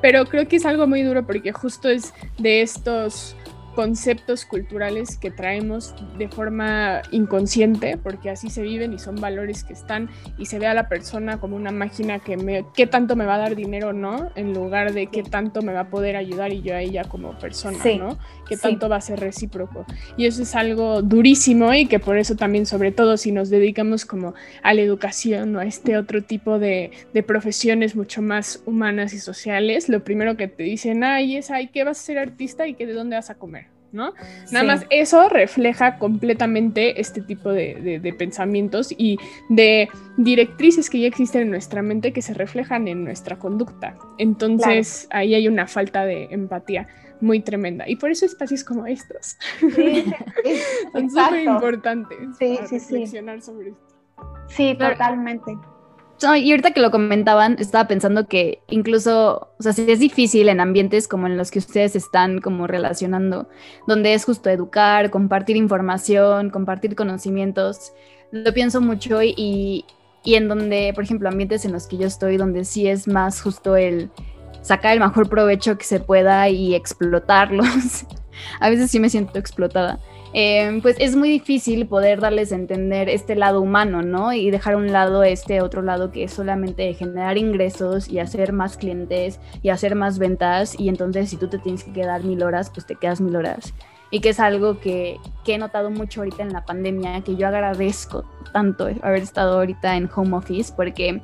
pero 0.02 0.26
creo 0.26 0.48
que 0.48 0.58
es 0.58 0.66
algo 0.66 0.86
muy 0.86 1.02
duro 1.02 1.26
porque 1.26 1.52
justo 1.52 1.90
es 1.90 2.14
de 2.38 2.62
estos 2.62 3.36
conceptos 3.76 4.46
culturales 4.46 5.18
que 5.18 5.30
traemos 5.30 5.94
de 6.18 6.28
forma 6.30 7.02
inconsciente, 7.12 7.98
porque 7.98 8.30
así 8.30 8.50
se 8.50 8.62
viven 8.62 8.94
y 8.94 9.00
son 9.00 9.16
valores 9.16 9.64
que 9.64 9.74
están 9.74 10.10
y 10.38 10.46
se 10.46 10.58
ve 10.58 10.68
a 10.68 10.74
la 10.74 10.88
persona 10.88 11.40
como 11.40 11.56
una 11.56 11.72
máquina 11.72 12.20
que 12.20 12.38
me, 12.38 12.66
qué 12.74 12.88
tanto 12.88 13.16
me 13.16 13.26
va 13.26 13.36
a 13.36 13.40
dar 13.40 13.56
dinero 13.56 13.90
o 13.90 13.94
no, 13.94 14.32
en 14.36 14.54
lugar 14.54 14.94
de 14.94 15.08
qué 15.08 15.24
tanto 15.24 15.62
me 15.62 15.74
va 15.74 15.82
a 15.82 15.90
poder 15.90 16.16
ayudar 16.16 16.54
y 16.54 16.62
yo 16.62 16.74
a 16.74 16.82
ella 16.82 17.04
como 17.04 17.38
persona, 17.38 17.78
¿no? 17.98 18.18
Qué 18.48 18.58
tanto 18.58 18.90
va 18.90 18.98
a 18.98 19.02
ser 19.02 19.20
recíproco. 19.20 19.86
Y 20.18 20.26
eso 20.26 20.44
es 20.44 20.56
algo 20.56 21.02
durísimo 21.02 21.74
y 21.74 21.88
que 21.88 22.00
por 22.00 22.18
eso 22.18 22.36
también, 22.36 22.66
sobre 22.66 22.92
todo 22.92 23.18
si 23.18 23.32
nos 23.32 23.50
dedicamos 23.50 24.06
como 24.06 24.34
a 24.64 24.74
la 24.74 24.82
educación 24.82 25.56
o 25.56 25.60
a 25.60 25.66
este 25.66 25.98
otro 25.98 26.24
tipo 26.24 26.60
de, 26.60 26.92
de 27.14 27.24
profesiones 27.24 27.96
mucho 27.96 28.22
más 28.22 28.64
humanas 28.66 29.14
y 29.14 29.20
sociales, 29.20 29.90
lo 29.90 30.04
primero 30.04 30.38
que 30.38 30.48
te 30.48 30.64
dicen, 30.64 31.04
ay, 31.04 31.38
es, 31.38 31.52
ay, 31.52 31.68
¿qué 31.68 31.84
vas 31.84 32.00
a 32.00 32.04
ser 32.04 32.18
artista 32.18 32.68
y 32.68 32.76
que 32.76 32.86
de 32.86 32.94
dónde 32.94 33.16
vas 33.16 33.30
a 33.30 33.36
comer? 33.36 33.65
¿No? 33.96 34.14
Nada 34.52 34.66
más 34.66 34.86
eso 34.90 35.30
refleja 35.30 35.98
completamente 35.98 37.00
este 37.00 37.22
tipo 37.22 37.50
de, 37.50 38.14
pensamientos 38.18 38.94
y 38.96 39.18
de 39.50 39.90
directrices 40.18 40.90
que 40.90 41.00
ya 41.00 41.08
existen 41.08 41.44
en 41.44 41.52
nuestra 41.52 41.82
mente 41.82 42.14
que 42.14 42.22
se 42.22 42.34
reflejan 42.34 42.88
en 42.88 43.04
nuestra 43.04 43.38
conducta. 43.38 43.98
Entonces 44.18 45.08
ahí 45.12 45.34
hay 45.34 45.48
una 45.48 45.68
falta 45.68 46.06
de 46.06 46.28
empatía 46.32 46.88
muy 47.22 47.40
tremenda. 47.40 47.88
Y 47.88 47.96
por 47.96 48.12
eso 48.12 48.26
espacios 48.26 48.64
como 48.64 48.86
estos 48.86 49.38
son 50.92 51.10
súper 51.10 51.44
importantes 51.44 52.18
sí, 52.38 52.56
para 52.56 52.68
reflexionar 52.68 53.42
sobre 53.42 53.70
esto. 53.70 53.96
Sí, 54.48 54.76
totalmente 54.78 55.58
y 56.22 56.52
ahorita 56.52 56.72
que 56.72 56.80
lo 56.80 56.92
comentaban, 56.92 57.58
estaba 57.60 57.88
pensando 57.88 58.28
que 58.28 58.60
incluso, 58.70 59.50
o 59.60 59.64
sea, 59.64 59.74
si 59.74 59.90
es 59.92 60.00
difícil 60.00 60.48
en 60.50 60.60
ambientes 60.60 61.08
como 61.08 61.28
en 61.28 61.38
los 61.38 61.52
que 61.52 61.60
ustedes 61.60 61.96
están 61.96 62.40
como 62.40 62.68
relacionando, 62.68 63.50
donde 63.86 64.14
es 64.14 64.26
justo 64.26 64.50
educar, 64.50 65.12
compartir 65.12 65.58
información, 65.58 66.50
compartir 66.50 66.96
conocimientos, 66.96 67.92
lo 68.32 68.54
pienso 68.54 68.82
mucho 68.82 69.22
y, 69.22 69.86
y 70.24 70.36
en 70.36 70.48
donde, 70.48 70.92
por 70.96 71.04
ejemplo, 71.04 71.30
ambientes 71.30 71.66
en 71.66 71.74
los 71.74 71.86
que 71.86 71.98
yo 71.98 72.08
estoy, 72.08 72.38
donde 72.38 72.64
sí 72.64 72.88
es 72.88 73.08
más 73.08 73.42
justo 73.42 73.76
el 73.76 74.10
sacar 74.62 74.94
el 74.94 75.00
mejor 75.00 75.30
provecho 75.30 75.78
que 75.78 75.84
se 75.84 76.00
pueda 76.00 76.50
y 76.50 76.76
explotarlos. 76.76 78.06
a 78.60 78.70
veces 78.70 78.90
sí 78.90 79.00
me 79.00 79.10
siento 79.10 79.38
explotada. 79.38 80.00
Em, 80.38 80.82
pues 80.82 80.98
es 81.00 81.16
muy 81.16 81.30
difícil 81.30 81.88
poder 81.88 82.20
darles 82.20 82.52
a 82.52 82.56
entender 82.56 83.08
este 83.08 83.38
lado 83.38 83.62
humano, 83.62 84.02
¿no? 84.02 84.34
Y 84.34 84.52
dejar 84.52 84.74
a 84.74 84.78
un 84.78 84.92
lado 84.92 85.24
este 85.24 85.62
otro 85.62 85.82
lado 85.82 86.12
que 86.12 86.26
es 86.26 86.34
solamente 86.34 86.94
generar 86.94 87.38
ingresos 87.38 88.10
y 88.10 88.20
hacer 88.20 88.52
más 88.52 88.76
clientes 88.76 89.40
y 89.64 89.70
hacer 89.70 89.96
más 89.96 90.20
ventas. 90.20 90.78
Y 90.78 90.90
entonces 90.90 91.30
si 91.30 91.38
tú 91.38 91.48
te 91.48 91.58
tienes 91.58 91.86
que 91.86 91.94
quedar 91.94 92.26
mil 92.26 92.44
horas, 92.44 92.70
pues 92.70 92.86
te 92.86 92.96
quedas 92.96 93.22
mil 93.22 93.34
horas. 93.38 93.74
Y 94.12 94.20
que 94.20 94.28
es 94.28 94.42
algo 94.42 94.82
que, 94.82 95.20
que 95.46 95.54
he 95.54 95.58
notado 95.58 95.90
mucho 95.90 96.20
ahorita 96.20 96.44
en 96.44 96.52
la 96.52 96.66
pandemia, 96.66 97.22
que 97.22 97.38
yo 97.38 97.48
agradezco 97.48 98.26
tanto 98.52 98.90
haber 99.04 99.24
estado 99.24 99.60
ahorita 99.60 99.96
en 99.96 100.10
home 100.14 100.36
office, 100.36 100.74
porque 100.76 101.22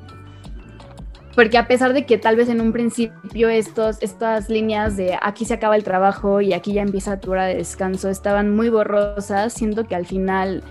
porque 1.34 1.58
a 1.58 1.66
pesar 1.66 1.92
de 1.92 2.04
que 2.04 2.18
tal 2.18 2.36
vez 2.36 2.48
en 2.48 2.60
un 2.60 2.72
principio 2.72 3.48
estos, 3.48 4.02
estas 4.02 4.48
líneas 4.48 4.96
de 4.96 5.18
aquí 5.20 5.44
se 5.44 5.54
acaba 5.54 5.76
el 5.76 5.84
trabajo 5.84 6.40
y 6.40 6.52
aquí 6.52 6.74
ya 6.74 6.82
empieza 6.82 7.20
tu 7.20 7.30
hora 7.32 7.46
de 7.46 7.56
descanso 7.56 8.08
estaban 8.08 8.54
muy 8.54 8.68
borrosas, 8.68 9.52
siento 9.52 9.84
que 9.84 9.94
al 9.94 10.06
final 10.06 10.62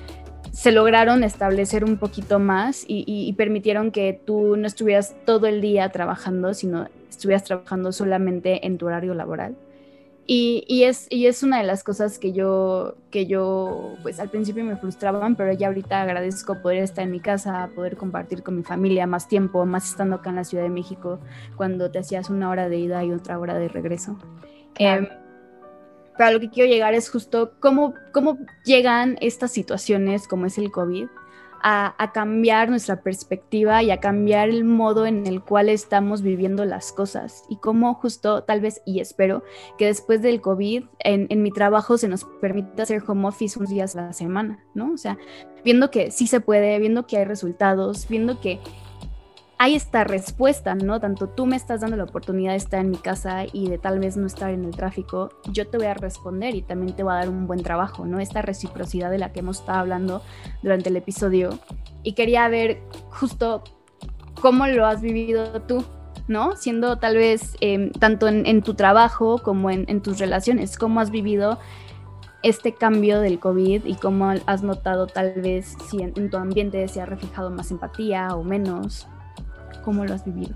se 0.52 0.72
lograron 0.72 1.24
establecer 1.24 1.84
un 1.84 1.98
poquito 1.98 2.38
más 2.38 2.84
y, 2.88 3.34
permitieron 3.34 3.92
que 3.92 4.22
tú 4.26 4.58
no 4.58 4.68
estuvieras 4.68 5.16
todo 5.26 5.48
el 5.48 5.62
día 5.62 5.90
trabajando, 5.90 6.54
sino 6.54 6.88
estuvieras 7.10 7.46
trabajando 7.46 7.92
solamente 7.92 8.66
en 8.68 8.78
tu 8.78 8.88
horario 8.88 9.14
laboral. 9.14 9.56
Y, 10.28 10.84
es, 10.84 11.08
y 11.10 11.26
es 11.26 11.44
una 11.44 11.58
de 11.58 11.66
las 11.66 11.84
cosas 11.84 12.18
que 12.18 12.32
yo, 12.32 12.96
que 13.10 13.26
yo, 13.26 13.96
pues 14.02 14.20
al 14.20 14.30
principio 14.30 14.64
me 14.64 14.78
frustraban, 14.78 15.36
pero 15.36 15.52
ya 15.52 15.68
ahorita 15.68 16.02
agradezco 16.02 16.62
poder 16.62 16.84
estar 16.84 17.04
en 17.04 17.12
mi 17.12 17.20
casa, 17.20 17.70
poder 17.76 17.98
compartir 17.98 18.42
con 18.42 18.56
mi 18.56 18.64
familia 18.64 19.08
más 19.08 19.28
tiempo, 19.28 19.66
más 19.66 19.90
estando 19.90 20.18
acá 20.18 20.30
en 20.30 20.38
la 20.38 20.46
Ciudad 20.46 20.64
de 20.64 20.70
México, 20.70 21.20
cuando 21.58 21.92
te 21.92 22.00
hacías 22.00 22.30
una 22.30 22.50
hora 22.50 22.70
de 22.70 22.78
ida 22.78 23.04
y 23.04 23.12
otra 23.12 23.38
hora 23.40 23.56
de 23.56 23.68
regreso. 23.68 24.18
Em, 24.76 25.08
pero 26.18 26.30
a 26.30 26.32
lo 26.32 26.40
que 26.40 26.50
quiero 26.50 26.72
llegar 26.72 26.94
es 26.94 27.10
justo 27.10 27.54
cómo, 27.60 27.94
cómo 28.14 28.38
llegan 28.64 29.18
estas 29.20 29.52
situaciones 29.52 30.28
como 30.30 30.46
es 30.46 30.58
el 30.58 30.72
COVID 30.72 31.08
a, 31.64 32.12
cambiar 32.14 32.70
nuestra 32.70 33.02
perspectiva 33.02 33.84
y 33.84 33.92
a 33.92 34.00
cambiar 34.00 34.50
el 34.50 34.64
modo 34.64 35.06
en 35.06 35.26
el 35.28 35.42
cual 35.42 35.70
estamos 35.70 36.22
viviendo 36.22 36.66
las 36.66 36.92
cosas 36.92 37.44
y 37.50 37.58
cómo 37.58 37.94
justo 37.94 38.44
tal 38.44 38.62
vez 38.62 38.82
y 38.86 39.00
espero 39.00 39.44
que 39.78 39.86
después 39.86 40.22
del 40.22 40.42
COVID 40.42 40.86
en, 41.00 41.28
en 41.30 41.44
mi 41.44 41.52
trabajo 41.52 41.98
se 41.98 42.08
nos 42.08 42.26
permita 42.42 42.84
hacer 42.84 43.04
home 43.06 43.28
office 43.28 43.58
unos 43.58 43.72
días 43.72 43.96
a 43.96 44.02
la 44.08 44.14
semana, 44.14 44.64
¿no? 44.74 44.94
O 44.94 44.98
sea, 44.98 45.18
viendo 45.64 45.92
que 45.92 46.12
sí 46.12 46.28
se 46.28 46.42
puede, 46.42 46.78
viendo 46.80 47.08
que 47.08 47.18
hay 47.18 47.26
resultados, 47.26 48.08
viendo 48.08 48.40
que 48.40 48.60
hay 49.62 49.76
esta 49.76 50.04
respuesta, 50.04 50.74
¿no? 50.74 51.00
Tanto 51.00 51.30
tú 51.30 51.46
me 51.46 51.56
estás 51.56 51.82
dando 51.82 51.96
la 51.96 52.06
oportunidad 52.06 52.54
de 52.54 52.58
estar 52.58 52.80
en 52.80 52.90
mi 52.90 52.98
casa 52.98 53.44
y 53.54 53.70
de 53.70 53.78
tal 53.78 54.00
vez 54.00 54.18
no 54.18 54.26
estar 54.26 54.50
en 54.50 54.66
el 54.66 54.72
tráfico, 54.72 55.30
yo 55.52 55.68
te 55.68 55.78
voy 55.78 55.86
a 55.86 55.94
responder 55.94 56.56
y 56.56 56.64
también 56.64 56.96
te 56.96 57.04
voy 57.04 57.14
a 57.14 57.18
dar 57.18 57.30
un 57.30 57.46
buen 57.46 57.62
trabajo, 57.62 58.08
¿no? 58.08 58.20
Esta 58.20 58.42
reciprocidad 58.42 59.12
de 59.12 59.20
la 59.20 59.32
que 59.32 59.42
hemos 59.42 59.60
estado 59.60 59.78
hablando 59.78 60.24
durante 60.64 60.90
el 60.90 60.96
episodio. 60.98 61.60
Y 62.02 62.14
quería 62.14 62.48
ver 62.48 62.82
justo 63.12 63.64
cómo 64.42 64.66
lo 64.66 64.88
has 64.88 65.00
vivido 65.04 65.62
tú, 65.62 65.86
¿no? 66.28 66.56
Siendo 66.56 66.98
tal 66.98 67.18
vez 67.18 67.56
em, 67.62 67.92
tanto 67.92 68.28
en, 68.30 68.64
tu 68.64 68.74
trabajo 68.74 69.44
como 69.44 69.70
en, 69.70 70.02
tus 70.02 70.18
relaciones, 70.18 70.76
cómo 70.76 71.02
has 71.02 71.12
vivido 71.12 71.60
este 72.42 72.74
cambio 72.74 73.20
del 73.20 73.38
COVID 73.38 73.86
y 73.86 73.94
cómo 73.94 74.34
has 74.48 74.64
notado 74.64 75.06
tal 75.06 75.34
vez 75.40 75.78
si 75.88 76.02
en, 76.02 76.14
en 76.16 76.32
tu 76.32 76.38
ambiente 76.38 76.88
se 76.88 77.00
ha 77.00 77.06
reflejado 77.06 77.52
más 77.52 77.70
empatía 77.70 78.36
o 78.36 78.44
menos. 78.44 79.08
¿Cómo 79.84 80.06
lo 80.06 80.14
has 80.14 80.26
vivido? 80.26 80.56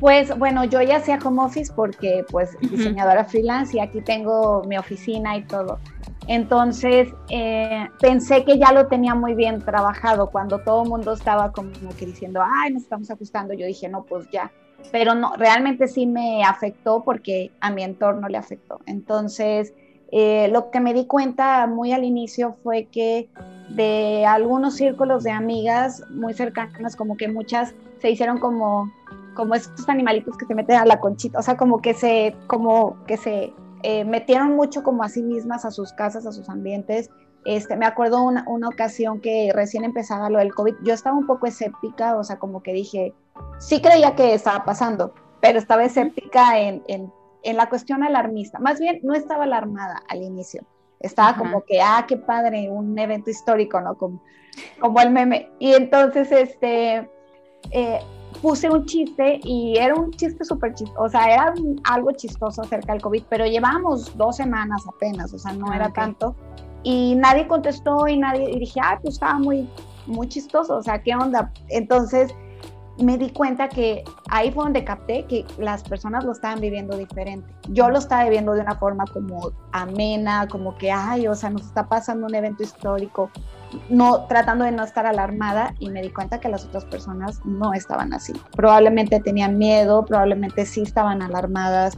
Pues 0.00 0.36
bueno, 0.38 0.64
yo 0.64 0.80
ya 0.82 0.98
hacía 0.98 1.18
home 1.24 1.42
office 1.42 1.72
porque 1.74 2.24
pues 2.30 2.56
diseñadora 2.60 3.24
freelance 3.24 3.76
y 3.76 3.80
aquí 3.80 4.00
tengo 4.00 4.62
mi 4.64 4.78
oficina 4.78 5.36
y 5.36 5.42
todo. 5.42 5.78
Entonces 6.28 7.08
eh, 7.30 7.88
pensé 8.00 8.44
que 8.44 8.58
ya 8.58 8.72
lo 8.72 8.86
tenía 8.86 9.14
muy 9.14 9.34
bien 9.34 9.60
trabajado 9.60 10.30
cuando 10.30 10.58
todo 10.60 10.84
el 10.84 10.88
mundo 10.88 11.14
estaba 11.14 11.52
como 11.52 11.72
que 11.98 12.06
diciendo, 12.06 12.40
ay, 12.44 12.72
nos 12.72 12.82
estamos 12.82 13.10
ajustando. 13.10 13.54
Yo 13.54 13.66
dije, 13.66 13.88
no, 13.88 14.04
pues 14.04 14.28
ya. 14.30 14.52
Pero 14.92 15.14
no, 15.14 15.34
realmente 15.36 15.88
sí 15.88 16.06
me 16.06 16.44
afectó 16.44 17.02
porque 17.02 17.50
a 17.60 17.70
mi 17.70 17.82
entorno 17.82 18.28
le 18.28 18.38
afectó. 18.38 18.78
Entonces, 18.86 19.74
eh, 20.12 20.48
lo 20.48 20.70
que 20.70 20.80
me 20.80 20.94
di 20.94 21.06
cuenta 21.06 21.66
muy 21.66 21.92
al 21.92 22.04
inicio 22.04 22.56
fue 22.62 22.84
que 22.84 23.28
de 23.70 24.24
algunos 24.26 24.76
círculos 24.76 25.24
de 25.24 25.32
amigas 25.32 26.02
muy 26.10 26.34
cercanas, 26.34 26.94
como 26.94 27.16
que 27.16 27.28
muchas 27.28 27.74
se 28.00 28.10
hicieron 28.10 28.38
como, 28.38 28.90
como 29.34 29.54
estos 29.54 29.88
animalitos 29.88 30.36
que 30.36 30.46
se 30.46 30.54
meten 30.54 30.76
a 30.76 30.84
la 30.84 31.00
conchita, 31.00 31.38
o 31.38 31.42
sea, 31.42 31.56
como 31.56 31.80
que 31.80 31.94
se, 31.94 32.36
como 32.46 33.04
que 33.06 33.16
se 33.16 33.52
eh, 33.82 34.04
metieron 34.04 34.56
mucho 34.56 34.82
como 34.82 35.02
a 35.02 35.08
sí 35.08 35.22
mismas, 35.22 35.64
a 35.64 35.70
sus 35.70 35.92
casas, 35.92 36.26
a 36.26 36.32
sus 36.32 36.48
ambientes. 36.48 37.10
Este, 37.44 37.76
me 37.76 37.86
acuerdo 37.86 38.22
una, 38.22 38.44
una 38.48 38.68
ocasión 38.68 39.20
que 39.20 39.50
recién 39.54 39.84
empezaba 39.84 40.28
lo 40.28 40.38
del 40.38 40.54
COVID, 40.54 40.74
yo 40.82 40.92
estaba 40.92 41.16
un 41.16 41.26
poco 41.26 41.46
escéptica, 41.46 42.16
o 42.16 42.24
sea, 42.24 42.38
como 42.38 42.62
que 42.62 42.72
dije, 42.72 43.14
sí 43.58 43.80
creía 43.80 44.14
que 44.14 44.34
estaba 44.34 44.64
pasando, 44.64 45.14
pero 45.40 45.58
estaba 45.58 45.84
escéptica 45.84 46.58
en, 46.58 46.82
en, 46.88 47.12
en 47.42 47.56
la 47.56 47.68
cuestión 47.68 48.02
alarmista. 48.02 48.58
Más 48.58 48.80
bien, 48.80 49.00
no 49.02 49.14
estaba 49.14 49.44
alarmada 49.44 50.02
al 50.08 50.22
inicio. 50.22 50.64
Estaba 51.00 51.36
como 51.36 51.62
que, 51.64 51.80
ah, 51.80 52.04
qué 52.08 52.16
padre, 52.16 52.68
un 52.68 52.98
evento 52.98 53.30
histórico, 53.30 53.80
¿no? 53.80 53.96
Como, 53.96 54.20
como 54.80 55.00
el 55.00 55.10
meme. 55.10 55.48
Y 55.60 55.74
entonces, 55.74 56.30
este, 56.32 57.08
eh, 57.70 58.00
puse 58.40 58.70
un 58.70 58.84
chiste 58.84 59.40
y 59.42 59.76
era 59.76 59.94
un 59.94 60.10
chiste 60.12 60.44
súper 60.44 60.74
chistoso, 60.74 61.02
o 61.02 61.08
sea, 61.08 61.32
era 61.32 61.54
algo 61.84 62.12
chistoso 62.12 62.62
acerca 62.62 62.92
del 62.92 63.02
COVID, 63.02 63.24
pero 63.28 63.46
llevábamos 63.46 64.16
dos 64.16 64.36
semanas 64.36 64.82
apenas, 64.86 65.32
o 65.32 65.38
sea, 65.38 65.52
no 65.52 65.72
era 65.72 65.86
ah, 65.86 65.92
tanto. 65.92 66.34
Y 66.84 67.16
nadie 67.16 67.48
contestó 67.48 68.06
y 68.06 68.16
nadie, 68.16 68.50
y 68.50 68.60
dije, 68.60 68.80
ah, 68.82 68.98
pues 69.02 69.14
estaba 69.14 69.38
muy, 69.38 69.68
muy 70.06 70.28
chistoso, 70.28 70.76
o 70.76 70.82
sea, 70.82 71.02
¿qué 71.02 71.14
onda? 71.14 71.52
Entonces 71.68 72.32
me 72.98 73.16
di 73.16 73.30
cuenta 73.30 73.68
que 73.68 74.04
ahí 74.28 74.50
fue 74.50 74.64
donde 74.64 74.84
capté 74.84 75.24
que 75.24 75.44
las 75.58 75.82
personas 75.82 76.24
lo 76.24 76.32
estaban 76.32 76.60
viviendo 76.60 76.96
diferente. 76.96 77.52
Yo 77.68 77.88
lo 77.88 77.98
estaba 77.98 78.24
viviendo 78.24 78.52
de 78.52 78.60
una 78.60 78.74
forma 78.74 79.04
como 79.12 79.52
amena, 79.72 80.48
como 80.48 80.76
que, 80.76 80.90
ay, 80.90 81.28
o 81.28 81.34
sea, 81.34 81.50
nos 81.50 81.62
está 81.62 81.88
pasando 81.88 82.26
un 82.26 82.34
evento 82.34 82.62
histórico, 82.62 83.30
no 83.88 84.26
tratando 84.26 84.64
de 84.64 84.72
no 84.72 84.82
estar 84.82 85.06
alarmada 85.06 85.74
y 85.78 85.90
me 85.90 86.02
di 86.02 86.10
cuenta 86.10 86.40
que 86.40 86.48
las 86.48 86.64
otras 86.64 86.84
personas 86.86 87.40
no 87.44 87.72
estaban 87.72 88.12
así. 88.12 88.32
Probablemente 88.56 89.20
tenían 89.20 89.58
miedo, 89.58 90.04
probablemente 90.04 90.66
sí 90.66 90.82
estaban 90.82 91.22
alarmadas. 91.22 91.96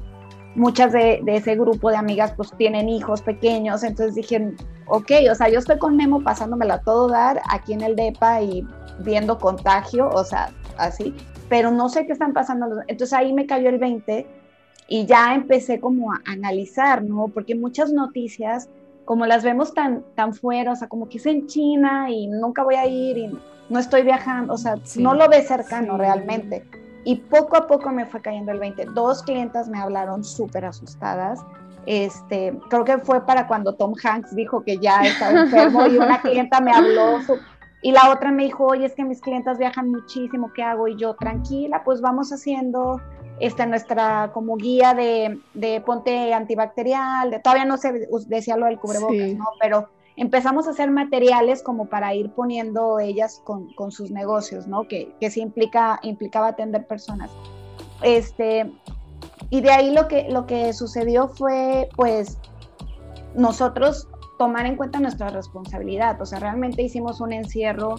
Muchas 0.54 0.92
de, 0.92 1.22
ese 1.26 1.54
grupo 1.54 1.90
de 1.90 1.96
amigas 1.96 2.32
pues 2.36 2.52
tienen 2.56 2.88
hijos 2.88 3.22
pequeños, 3.22 3.84
entonces 3.84 4.16
dije, 4.16 4.52
ok, 4.88 5.12
o 5.30 5.34
sea, 5.34 5.48
yo 5.48 5.60
estoy 5.60 5.78
con 5.78 5.96
Memo 5.96 6.22
pasándomela 6.22 6.80
todo 6.80 7.08
dar 7.08 7.40
aquí 7.48 7.72
en 7.72 7.82
el 7.82 7.94
DEPA 7.94 8.42
y 8.42 8.66
viendo 8.98 9.38
contagio, 9.38 10.08
o 10.08 10.24
sea, 10.24 10.50
así, 10.76 11.14
pero 11.48 11.70
no 11.70 11.88
sé 11.88 12.06
qué 12.06 12.12
están 12.12 12.33
pasando. 12.33 12.83
Entonces 12.87 13.12
ahí 13.12 13.33
me 13.33 13.46
cayó 13.46 13.68
el 13.68 13.78
20 13.78 14.26
y 14.88 15.06
ya 15.06 15.35
empecé 15.35 15.80
como 15.80 16.12
a 16.12 16.20
analizar, 16.26 17.02
¿no? 17.02 17.28
Porque 17.28 17.54
muchas 17.54 17.92
noticias 17.92 18.68
como 19.04 19.26
las 19.26 19.42
vemos 19.42 19.74
tan, 19.74 20.04
tan 20.14 20.35
fuera, 20.35 20.70
o 20.70 20.76
sea, 20.76 20.88
como 20.88 21.09
que 21.09 21.18
es 21.18 21.26
en 21.26 21.48
China 21.48 22.09
y 22.11 22.28
nunca 22.28 22.62
voy 22.62 22.76
a 22.76 22.87
ir 22.87 23.18
y 23.18 23.38
no 23.68 23.78
estoy 23.78 24.02
viajando, 24.02 24.54
o 24.54 24.56
sea, 24.56 24.76
no 24.96 25.14
lo 25.14 25.28
ves 25.28 25.48
cercano 25.48 25.98
realmente. 25.98 26.64
Y 27.04 27.16
poco 27.16 27.56
a 27.56 27.66
poco 27.66 27.90
me 27.90 28.06
fue 28.06 28.20
cayendo 28.20 28.52
el 28.52 28.61
20. 28.61 28.85
Dos 28.94 29.22
clientas 29.22 29.68
me 29.68 29.80
hablaron 29.80 30.22
súper 30.22 30.64
asustadas. 30.64 31.40
Este, 31.87 32.56
creo 32.68 32.85
que 32.85 32.98
fue 32.98 33.24
para 33.26 33.48
cuando 33.48 33.74
Tom 33.74 33.94
Hanks 34.00 34.37
dijo 34.37 34.62
que 34.62 34.78
ya 34.78 35.00
estaba 35.00 35.40
enfermo 35.40 35.87
y 35.87 35.96
una 35.96 36.20
clienta 36.22 36.61
me 36.61 36.70
habló 36.72 37.18
y 37.82 37.92
la 37.92 38.10
otra 38.10 38.30
me 38.30 38.44
dijo, 38.44 38.66
oye, 38.66 38.86
es 38.86 38.94
que 38.94 39.04
mis 39.04 39.20
clientas 39.20 39.58
viajan 39.58 39.90
muchísimo, 39.90 40.52
¿qué 40.54 40.62
hago? 40.62 40.88
Y 40.88 40.96
yo, 40.96 41.14
tranquila, 41.14 41.82
pues 41.84 42.00
vamos 42.00 42.30
haciendo 42.30 43.00
esta 43.38 43.64
nuestra 43.64 44.30
como 44.34 44.56
guía 44.56 44.92
de, 44.92 45.40
de, 45.54 45.80
ponte 45.80 46.34
antibacterial, 46.34 47.30
de, 47.30 47.38
todavía 47.40 47.64
no 47.64 47.78
se 47.78 48.06
decía 48.26 48.58
lo 48.58 48.66
del 48.66 48.78
cubrebocas, 48.78 49.34
¿no? 49.34 49.46
Pero 49.58 49.88
empezamos 50.16 50.66
a 50.66 50.70
hacer 50.70 50.90
materiales 50.90 51.62
como 51.62 51.86
para 51.86 52.14
ir 52.14 52.30
poniendo 52.32 53.00
ellas 53.00 53.40
con, 53.44 53.72
con 53.72 53.92
sus 53.92 54.10
negocios, 54.10 54.66
¿no? 54.66 54.86
Que, 54.86 55.14
que 55.18 55.30
sí 55.30 55.40
implica, 55.40 55.98
implicaba 56.02 56.48
atender 56.48 56.86
personas. 56.86 57.30
Este, 58.02 58.70
y 59.48 59.62
de 59.62 59.70
ahí 59.70 59.94
lo 59.94 60.06
que, 60.06 60.28
lo 60.28 60.44
que 60.44 60.74
sucedió 60.74 61.28
fue, 61.28 61.88
pues, 61.96 62.36
nosotros 63.34 64.06
tomar 64.40 64.64
en 64.64 64.74
cuenta 64.74 64.98
nuestra 65.00 65.29
responsabilidad, 65.29 66.18
o 66.18 66.24
sea, 66.24 66.38
realmente 66.38 66.81
hicimos 66.81 67.20
un 67.20 67.35
encierro 67.35 67.96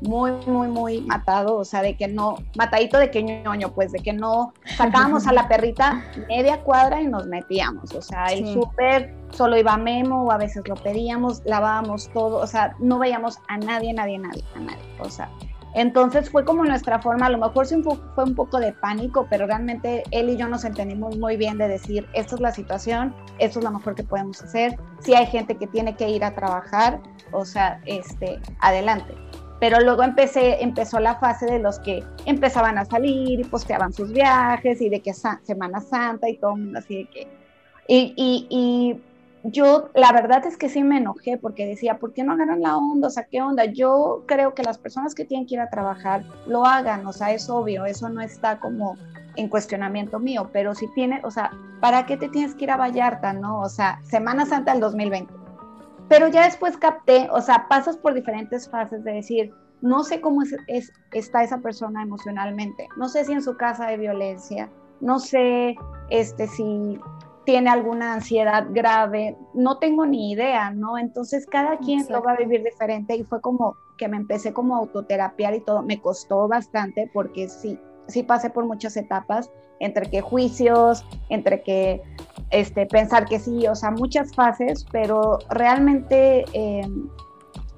muy, 0.00 0.32
muy, 0.44 0.66
muy 0.66 1.00
matado, 1.02 1.54
o 1.54 1.64
sea, 1.64 1.82
de 1.82 1.96
que 1.96 2.08
no, 2.08 2.38
matadito 2.58 2.98
de 2.98 3.12
que 3.12 3.22
ñoño, 3.22 3.72
pues 3.72 3.92
de 3.92 4.00
que 4.00 4.12
no 4.12 4.52
sacábamos 4.76 5.28
a 5.28 5.32
la 5.32 5.46
perrita 5.46 6.02
media 6.28 6.60
cuadra 6.64 7.00
y 7.00 7.06
nos 7.06 7.28
metíamos, 7.28 7.94
o 7.94 8.02
sea, 8.02 8.24
el 8.26 8.44
súper 8.52 9.14
solo 9.30 9.56
iba 9.56 9.76
Memo 9.76 10.24
o 10.24 10.32
a 10.32 10.36
veces 10.36 10.66
lo 10.66 10.74
pedíamos, 10.74 11.42
lavábamos 11.44 12.10
todo, 12.12 12.38
o 12.38 12.46
sea, 12.48 12.74
no 12.80 12.98
veíamos 12.98 13.38
a 13.46 13.56
nadie, 13.58 13.92
nadie, 13.92 14.18
nadie, 14.18 14.42
a 14.56 14.58
nadie, 14.58 14.82
o 14.98 15.08
sea, 15.08 15.30
entonces 15.74 16.30
fue 16.30 16.44
como 16.44 16.64
nuestra 16.64 17.00
forma, 17.00 17.26
a 17.26 17.30
lo 17.30 17.38
mejor 17.38 17.66
fue 17.66 18.24
un 18.24 18.34
poco 18.34 18.58
de 18.58 18.72
pánico, 18.72 19.26
pero 19.28 19.46
realmente 19.46 20.04
él 20.10 20.30
y 20.30 20.36
yo 20.36 20.48
nos 20.48 20.64
entendimos 20.64 21.18
muy 21.18 21.36
bien 21.36 21.58
de 21.58 21.68
decir, 21.68 22.06
esta 22.14 22.36
es 22.36 22.40
la 22.40 22.52
situación, 22.52 23.14
esto 23.38 23.58
es 23.58 23.64
lo 23.64 23.70
mejor 23.70 23.94
que 23.94 24.04
podemos 24.04 24.42
hacer, 24.42 24.78
si 25.00 25.14
hay 25.14 25.26
gente 25.26 25.56
que 25.56 25.66
tiene 25.66 25.96
que 25.96 26.08
ir 26.08 26.24
a 26.24 26.34
trabajar, 26.34 27.00
o 27.32 27.44
sea, 27.44 27.80
este, 27.86 28.40
adelante 28.60 29.14
pero 29.64 29.80
luego 29.80 30.02
empecé, 30.02 30.62
empezó 30.62 31.00
la 31.00 31.14
fase 31.16 31.46
de 31.46 31.58
los 31.58 31.78
que 31.78 32.04
empezaban 32.26 32.76
a 32.76 32.84
salir 32.84 33.40
y 33.40 33.44
posteaban 33.44 33.94
sus 33.94 34.12
viajes 34.12 34.78
y 34.82 34.90
de 34.90 35.00
que 35.00 35.14
Semana 35.14 35.80
Santa 35.80 36.28
y 36.28 36.36
todo 36.36 36.54
el 36.54 36.64
mundo 36.64 36.80
así 36.80 36.96
de 36.96 37.04
que... 37.06 37.28
Y, 37.88 38.14
y, 38.16 39.00
yo 39.44 39.90
la 39.94 40.12
verdad 40.12 40.44
es 40.46 40.56
que 40.56 40.68
sí 40.68 40.82
me 40.82 40.98
enojé 40.98 41.38
porque 41.38 41.66
decía, 41.66 41.98
¿por 41.98 42.12
qué 42.12 42.24
no 42.24 42.32
agarran 42.32 42.62
la 42.62 42.76
onda? 42.76 43.08
O 43.08 43.10
sea, 43.10 43.24
¿qué 43.24 43.42
onda? 43.42 43.66
Yo 43.66 44.24
creo 44.26 44.54
que 44.54 44.62
las 44.62 44.78
personas 44.78 45.14
que 45.14 45.24
tienen 45.24 45.46
que 45.46 45.54
ir 45.54 45.60
a 45.60 45.70
trabajar 45.70 46.24
lo 46.46 46.64
hagan, 46.64 47.06
o 47.06 47.12
sea, 47.12 47.32
es 47.32 47.48
obvio, 47.48 47.84
eso 47.84 48.08
no 48.08 48.20
está 48.20 48.58
como 48.58 48.96
en 49.36 49.48
cuestionamiento 49.48 50.18
mío, 50.18 50.50
pero 50.52 50.74
si 50.74 50.86
tiene, 50.94 51.20
o 51.24 51.30
sea, 51.30 51.50
¿para 51.80 52.06
qué 52.06 52.16
te 52.16 52.28
tienes 52.28 52.54
que 52.54 52.64
ir 52.64 52.70
a 52.70 52.76
Vallarta, 52.76 53.32
no? 53.32 53.60
O 53.60 53.68
sea, 53.68 54.00
Semana 54.04 54.46
Santa 54.46 54.72
del 54.72 54.80
2020 54.80 55.44
pero 56.08 56.28
ya 56.28 56.44
después 56.44 56.76
capté, 56.76 57.28
o 57.30 57.40
sea, 57.40 57.66
pasas 57.68 57.96
por 57.96 58.14
diferentes 58.14 58.68
fases 58.68 59.04
de 59.04 59.12
decir, 59.12 59.52
no 59.80 60.04
sé 60.04 60.20
cómo 60.20 60.42
es, 60.42 60.92
está 61.12 61.42
esa 61.42 61.58
persona 61.58 62.02
emocionalmente, 62.02 62.88
no 62.96 63.08
sé 63.08 63.24
si 63.24 63.32
en 63.32 63.42
su 63.42 63.56
casa 63.56 63.86
hay 63.86 63.98
violencia, 63.98 64.70
no 65.00 65.18
sé 65.18 65.76
este, 66.10 66.46
si 66.46 66.98
tiene 67.44 67.70
alguna 67.70 68.14
ansiedad 68.14 68.66
grave, 68.70 69.36
no 69.54 69.78
tengo 69.78 70.06
ni 70.06 70.32
idea, 70.32 70.70
¿no? 70.70 70.98
Entonces 70.98 71.46
cada 71.46 71.78
quien 71.78 72.04
lo 72.08 72.22
va 72.22 72.32
a 72.32 72.36
vivir 72.36 72.62
diferente 72.62 73.16
y 73.16 73.24
fue 73.24 73.40
como 73.40 73.76
que 73.96 74.08
me 74.08 74.16
empecé 74.16 74.52
como 74.52 74.74
a 74.74 74.78
autoterapiar 74.78 75.54
y 75.54 75.60
todo, 75.60 75.82
me 75.82 76.00
costó 76.00 76.48
bastante 76.48 77.10
porque 77.12 77.48
sí, 77.48 77.78
sí 78.08 78.22
pasé 78.22 78.50
por 78.50 78.64
muchas 78.64 78.96
etapas, 78.96 79.50
entre 79.80 80.10
que 80.10 80.20
juicios, 80.20 81.04
entre 81.28 81.62
que 81.62 82.02
este, 82.50 82.86
pensar 82.86 83.26
que 83.26 83.38
sí, 83.38 83.66
o 83.66 83.74
sea, 83.74 83.90
muchas 83.90 84.34
fases, 84.34 84.86
pero 84.90 85.38
realmente 85.50 86.44
eh, 86.52 86.88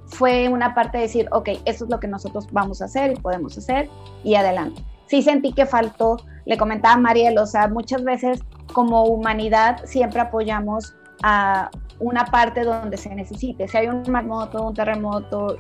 fue 0.07 0.49
una 0.49 0.75
parte 0.75 0.99
de 0.99 1.05
decir, 1.05 1.29
ok, 1.33 1.49
eso 1.65 1.85
es 1.85 1.91
lo 1.91 2.01
que 2.01 2.09
nosotros 2.09 2.47
vamos 2.53 2.81
a 2.81 2.87
hacer 2.87 3.13
y 3.13 3.17
podemos 3.17 3.57
hacer 3.59 3.89
y 4.25 4.35
adelante. 4.35 4.83
Sí 5.07 5.23
sentí 5.23 5.53
que 5.53 5.67
faltó, 5.67 6.17
le 6.45 6.57
comentaba 6.57 6.95
a 6.95 6.99
Mariel, 6.99 7.39
o 7.39 7.47
sea, 7.47 7.69
muchas 7.69 8.03
veces 8.05 8.41
como 8.73 9.05
humanidad 9.05 9.85
siempre 9.85 10.21
apoyamos 10.21 10.95
a 11.23 11.71
una 11.99 12.27
parte 12.27 12.63
donde 12.63 12.97
se 12.97 13.15
necesite. 13.15 13.69
Si 13.69 13.77
hay 13.77 13.89
un 13.89 14.03
maremoto, 14.09 14.69
un 14.69 14.75
terremoto, 14.75 15.57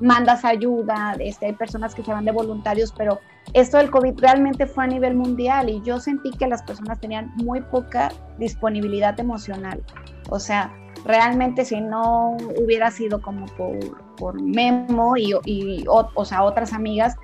mandas 0.00 0.44
ayuda, 0.44 1.16
este, 1.18 1.46
hay 1.46 1.52
personas 1.54 1.94
que 1.94 2.02
se 2.02 2.12
van 2.12 2.24
de 2.24 2.32
voluntarios, 2.32 2.92
pero 2.96 3.18
esto 3.52 3.78
del 3.78 3.90
COVID 3.90 4.18
realmente 4.18 4.66
fue 4.66 4.84
a 4.84 4.86
nivel 4.86 5.16
mundial 5.16 5.68
y 5.68 5.82
yo 5.82 5.98
sentí 5.98 6.30
que 6.30 6.46
las 6.46 6.62
personas 6.62 7.00
tenían 7.00 7.32
muy 7.36 7.60
poca 7.60 8.12
disponibilidad 8.38 9.18
emocional. 9.18 9.82
O 10.30 10.38
sea, 10.38 10.72
realmente 11.04 11.64
si 11.64 11.80
no 11.80 12.36
hubiera 12.62 12.90
sido 12.90 13.20
como 13.20 13.46
por, 13.46 14.40
Memo 14.40 15.14
y 15.16 15.34
o 15.88 16.24
sea, 16.24 16.42
otras 16.42 16.72
amigas, 16.72 17.16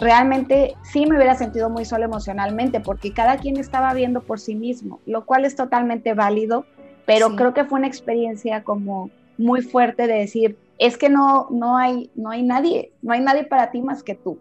realmente 0.00 0.74
sí 0.82 1.06
me 1.06 1.16
hubiera 1.16 1.34
sentido 1.34 1.68
muy 1.68 1.84
solo 1.84 2.04
emocionalmente 2.04 2.80
porque 2.80 3.12
cada 3.12 3.36
quien 3.36 3.58
estaba 3.58 3.92
viendo 3.92 4.22
por 4.22 4.40
sí 4.40 4.54
mismo, 4.54 5.00
lo 5.06 5.26
cual 5.26 5.44
es 5.44 5.54
totalmente 5.54 6.14
válido, 6.14 6.64
pero 7.06 7.36
creo 7.36 7.54
que 7.54 7.64
fue 7.64 7.78
una 7.78 7.88
experiencia 7.88 8.64
como 8.64 9.10
muy 9.36 9.62
fuerte 9.62 10.06
de 10.06 10.14
decir, 10.14 10.58
es 10.78 10.96
que 10.96 11.08
no, 11.08 11.48
no, 11.50 11.76
hay, 11.76 12.10
no 12.14 12.30
hay 12.30 12.42
nadie, 12.42 12.92
no 13.02 13.12
hay 13.12 13.20
nadie 13.20 13.44
para 13.44 13.70
ti 13.70 13.82
más 13.82 14.02
que 14.02 14.14
tú. 14.14 14.38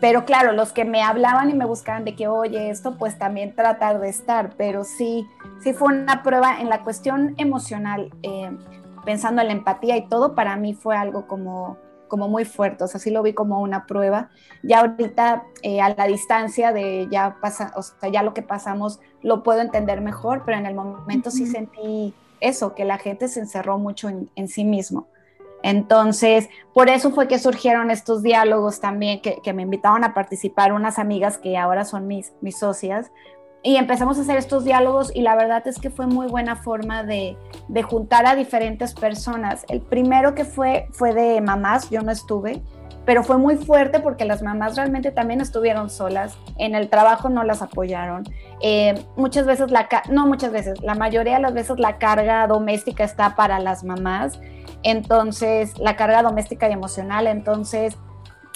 Pero 0.00 0.24
claro, 0.24 0.52
los 0.52 0.72
que 0.72 0.84
me 0.84 1.02
hablaban 1.02 1.50
y 1.50 1.54
me 1.54 1.64
buscaban 1.64 2.04
de 2.04 2.14
que, 2.14 2.28
oye, 2.28 2.70
esto, 2.70 2.98
pues 2.98 3.18
también 3.18 3.54
tratar 3.54 4.00
de 4.00 4.08
estar, 4.08 4.54
pero 4.56 4.84
sí, 4.84 5.26
sí 5.60 5.72
fue 5.72 5.94
una 5.94 6.22
prueba 6.22 6.60
en 6.60 6.68
la 6.68 6.82
cuestión 6.82 7.34
emocional, 7.38 8.10
eh, 8.22 8.50
pensando 9.04 9.40
en 9.40 9.48
la 9.48 9.54
empatía 9.54 9.96
y 9.96 10.08
todo, 10.08 10.34
para 10.34 10.56
mí 10.56 10.74
fue 10.74 10.96
algo 10.96 11.26
como 11.26 11.78
como 12.08 12.28
muy 12.28 12.44
fuerte, 12.44 12.84
o 12.84 12.86
sea, 12.86 13.00
sí 13.00 13.10
lo 13.10 13.22
vi 13.22 13.32
como 13.32 13.60
una 13.60 13.86
prueba. 13.86 14.30
Ya 14.62 14.80
ahorita 14.80 15.44
eh, 15.62 15.80
a 15.80 15.94
la 15.94 16.06
distancia 16.06 16.72
de 16.72 17.08
ya 17.10 17.36
pasa, 17.40 17.72
o 17.76 17.82
sea, 17.82 18.08
ya 18.08 18.22
lo 18.22 18.34
que 18.34 18.42
pasamos 18.42 19.00
lo 19.22 19.42
puedo 19.42 19.60
entender 19.60 20.00
mejor, 20.00 20.42
pero 20.44 20.58
en 20.58 20.66
el 20.66 20.74
momento 20.74 21.30
sí 21.30 21.46
sentí 21.46 22.14
eso, 22.40 22.74
que 22.74 22.84
la 22.84 22.98
gente 22.98 23.28
se 23.28 23.40
encerró 23.40 23.78
mucho 23.78 24.08
en, 24.08 24.48
sí 24.48 24.64
mismo. 24.64 25.08
Entonces, 25.62 26.50
por 26.74 26.90
eso 26.90 27.10
fue 27.10 27.26
que 27.26 27.38
surgieron 27.38 27.90
estos 27.90 28.22
diálogos 28.22 28.80
también, 28.80 29.22
que, 29.22 29.40
que, 29.42 29.54
me 29.54 29.62
invitaron 29.62 30.04
a 30.04 30.12
participar 30.12 30.74
unas 30.74 30.98
amigas 30.98 31.38
que 31.38 31.56
ahora 31.56 31.86
son 31.86 32.06
mis, 32.06 32.34
mis 32.42 32.58
socias, 32.58 33.10
y 33.64 33.76
empezamos 33.76 34.18
a 34.18 34.20
hacer 34.20 34.36
estos 34.36 34.62
diálogos 34.62 35.10
y 35.14 35.22
la 35.22 35.34
verdad 35.34 35.66
es 35.66 35.78
que 35.78 35.88
fue 35.88 36.06
muy 36.06 36.26
buena 36.26 36.54
forma 36.54 37.02
de, 37.02 37.36
de, 37.68 37.82
juntar 37.82 38.26
a 38.26 38.36
diferentes 38.36 38.92
personas. 38.92 39.64
El 39.68 39.80
primero 39.80 40.34
que 40.34 40.44
fue 40.44 40.86
fue 40.92 41.14
de 41.14 41.40
mamás, 41.40 41.88
yo 41.88 42.02
no 42.02 42.12
estuve, 42.12 42.62
pero 43.06 43.24
fue 43.24 43.38
muy 43.38 43.56
fuerte 43.56 44.00
porque 44.00 44.26
las 44.26 44.42
mamás 44.42 44.76
realmente 44.76 45.10
también 45.10 45.40
estuvieron 45.40 45.88
solas, 45.88 46.36
en 46.58 46.74
el 46.74 46.90
trabajo 46.90 47.30
no 47.30 47.42
las 47.42 47.62
apoyaron. 47.62 48.24
Eh, 48.60 49.02
muchas 49.16 49.46
veces, 49.46 49.70
la, 49.70 49.88
no 50.10 50.26
muchas 50.26 50.52
veces, 50.52 50.80
la 50.82 50.94
mayoría 50.94 51.36
de 51.36 51.40
las 51.40 51.54
veces 51.54 51.78
la 51.78 51.96
carga 51.96 52.46
doméstica 52.46 53.02
está 53.02 53.34
para 53.34 53.60
las 53.60 53.82
mamás, 53.82 54.38
entonces 54.82 55.78
la 55.78 55.96
carga 55.96 56.22
doméstica 56.22 56.68
y 56.68 56.72
emocional, 56.72 57.26
entonces 57.26 57.96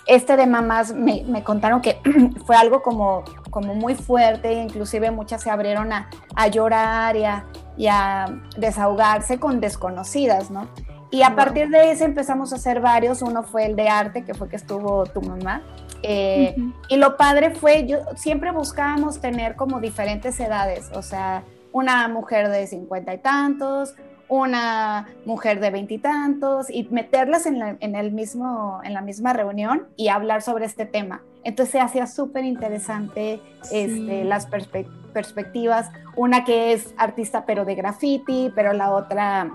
este 0.09 0.37
de 0.37 0.47
mamás 0.47 0.93
me, 0.95 1.23
me 1.29 1.45
contaron 1.45 1.83
que 1.83 2.01
fue 2.47 2.57
algo 2.57 2.83
como, 2.83 3.23
como 3.51 3.75
muy 3.75 3.95
fuerte, 3.95 4.55
inclusive 4.55 5.11
muchas 5.11 5.43
se 5.43 5.51
abrieron 5.51 5.93
a, 5.93 6.09
a 6.35 6.49
llorar 6.49 7.17
y 7.17 7.25
a, 7.25 7.45
y 7.77 7.87
a, 7.87 8.41
desahogarse 8.57 9.39
con 9.39 9.61
desconocidas, 9.61 10.51
¿no? 10.51 10.67
Y 11.11 11.23
a 11.23 11.35
partir 11.37 11.69
de 11.69 11.91
ese 11.91 12.05
empezamos 12.05 12.53
a 12.53 12.57
hacer 12.57 12.81
varios, 12.81 13.23
uno 13.23 13.43
fue 13.43 13.67
el 13.67 13.77
de 13.77 13.89
arte, 13.89 14.25
que 14.25 14.35
fue 14.35 14.49
que 14.49 14.57
estuvo 14.57 15.07
tu 15.07 15.23
mamá, 15.23 15.63
eh, 16.03 16.55
y 16.89 16.97
lo 16.97 17.17
padre 17.17 17.51
fue, 17.51 17.87
yo 17.87 17.99
siempre 18.17 18.51
buscábamos 18.53 19.21
tener 19.21 19.57
como 19.57 19.81
diferentes 19.81 20.39
edades, 20.41 20.91
o 20.95 21.03
sea, 21.03 21.45
una 21.73 22.09
mujer 22.09 22.49
de 22.49 22.67
cincuenta 22.67 23.15
y 23.15 23.19
tantos, 23.19 23.95
una 24.29 25.09
mujer 25.25 25.61
de 25.61 25.71
veintitantos 25.71 26.71
y, 26.71 26.85
meterlas 26.91 27.47
en 27.47 27.59
la, 27.59 27.77
en, 27.81 27.97
el 27.97 28.13
mismo, 28.13 28.81
en 28.85 28.95
la 28.95 29.01
misma 29.01 29.33
reunión 29.33 29.87
y 29.97 30.09
hablar 30.09 30.43
sobre 30.43 30.67
este 30.67 30.87
tema. 30.87 31.23
Entonces 31.45 31.73
se 31.73 31.81
hacía 31.81 32.07
súper 32.07 32.45
interesante 32.45 33.41
este, 33.73 34.25
las 34.25 34.47
perspectivas. 34.47 35.91
Una 36.17 36.45
que 36.45 36.73
es 36.73 36.95
artista 36.99 37.47
pero 37.47 37.65
de 37.65 37.75
graffiti, 37.75 38.53
pero 38.55 38.73
la 38.73 38.93
otra 38.93 39.51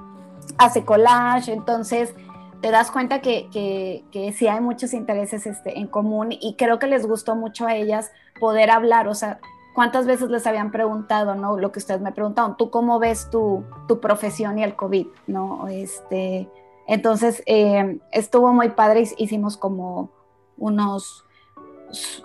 hace 0.58 0.84
collage. 0.84 1.54
Entonces 1.54 2.14
te 2.62 2.72
das 2.72 2.90
cuenta 2.90 3.22
que, 3.22 3.50
que, 3.52 4.04
que 4.12 4.32
sí 4.32 4.48
hay 4.48 4.62
muchos 4.62 4.94
intereses 4.94 5.46
este, 5.46 5.78
en 5.78 5.88
común 5.88 6.30
y 6.32 6.56
creo 6.58 6.80
que 6.80 6.88
les 6.88 7.06
gustó 7.06 7.36
mucho 7.36 7.68
a 7.68 7.76
ellas 7.76 8.12
poder 8.40 8.72
hablar. 8.72 9.08
O 9.08 9.14
sea, 9.14 9.40
cuántas 9.74 10.06
veces 10.06 10.30
les 10.30 10.46
habían 10.48 10.72
preguntado, 10.72 11.36
¿no? 11.36 11.58
Lo 11.58 11.72
que 11.72 11.80
ustedes 11.80 12.02
me 12.02 12.12
preguntaron, 12.12 12.58
¿tú 12.58 12.70
cómo 12.70 13.00
ves 13.00 13.30
tu, 13.30 13.64
tu 13.88 14.00
profesión 14.00 14.60
y 14.60 14.64
el 14.64 14.76
COVID, 14.76 15.08
¿no? 15.28 15.68
Este, 15.68 16.50
entonces, 16.88 17.44
eh, 17.46 18.00
estuvo 18.12 18.54
muy 18.54 18.70
padre, 18.70 19.04
hicimos 19.18 19.58
como 19.58 20.10
unos 20.58 21.26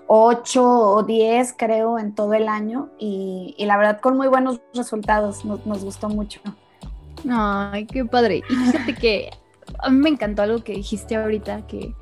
ocho 0.06 0.64
o 0.64 1.02
diez, 1.02 1.54
creo, 1.56 1.98
en 1.98 2.14
todo 2.14 2.34
el 2.34 2.48
año 2.48 2.88
y, 2.98 3.54
y 3.58 3.66
la 3.66 3.76
verdad 3.76 4.00
con 4.00 4.16
muy 4.16 4.28
buenos 4.28 4.61
resultados, 4.74 5.44
nos, 5.44 5.66
nos, 5.66 5.84
gustó 5.84 6.08
mucho. 6.08 6.40
Ay, 7.30 7.87
qué 7.87 8.04
padre. 8.04 8.42
Y 8.48 8.54
fíjate 8.54 8.94
que 8.94 9.30
a 9.78 9.90
mí 9.90 9.98
me 9.98 10.08
encantó 10.08 10.42
algo 10.42 10.64
que 10.64 10.72
dijiste 10.72 11.16
ahorita 11.16 11.66
que, 11.66 11.94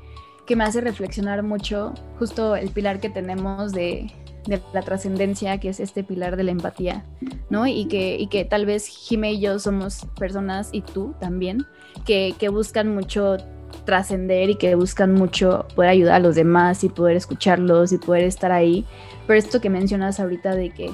que 0.45 0.55
me 0.55 0.63
hace 0.63 0.79
reflexionar 0.81 1.43
mucho, 1.43 1.93
justo 2.19 2.55
el 2.55 2.69
pilar 2.69 2.99
que 2.99 3.09
tenemos 3.09 3.73
de, 3.73 4.11
de 4.47 4.61
la 4.73 4.81
trascendencia, 4.81 5.59
que 5.59 5.69
es 5.69 5.79
este 5.79 6.03
pilar 6.03 6.37
de 6.37 6.43
la 6.43 6.51
empatía, 6.51 7.05
¿no? 7.49 7.67
Y 7.67 7.85
que, 7.85 8.17
y 8.17 8.27
que 8.27 8.45
tal 8.45 8.65
vez 8.65 8.87
Jime 8.87 9.33
y 9.33 9.39
yo 9.39 9.59
somos 9.59 10.05
personas, 10.17 10.69
y 10.71 10.81
tú 10.81 11.13
también, 11.19 11.65
que, 12.05 12.33
que 12.39 12.49
buscan 12.49 12.93
mucho 12.93 13.37
trascender 13.85 14.49
y 14.49 14.55
que 14.55 14.75
buscan 14.75 15.13
mucho 15.13 15.65
poder 15.75 15.91
ayudar 15.91 16.15
a 16.15 16.19
los 16.19 16.35
demás 16.35 16.83
y 16.83 16.89
poder 16.89 17.15
escucharlos 17.15 17.91
y 17.91 17.97
poder 17.97 18.23
estar 18.23 18.51
ahí. 18.51 18.85
Pero 19.25 19.39
esto 19.39 19.61
que 19.61 19.69
mencionas 19.69 20.19
ahorita 20.19 20.55
de 20.55 20.69
que 20.69 20.91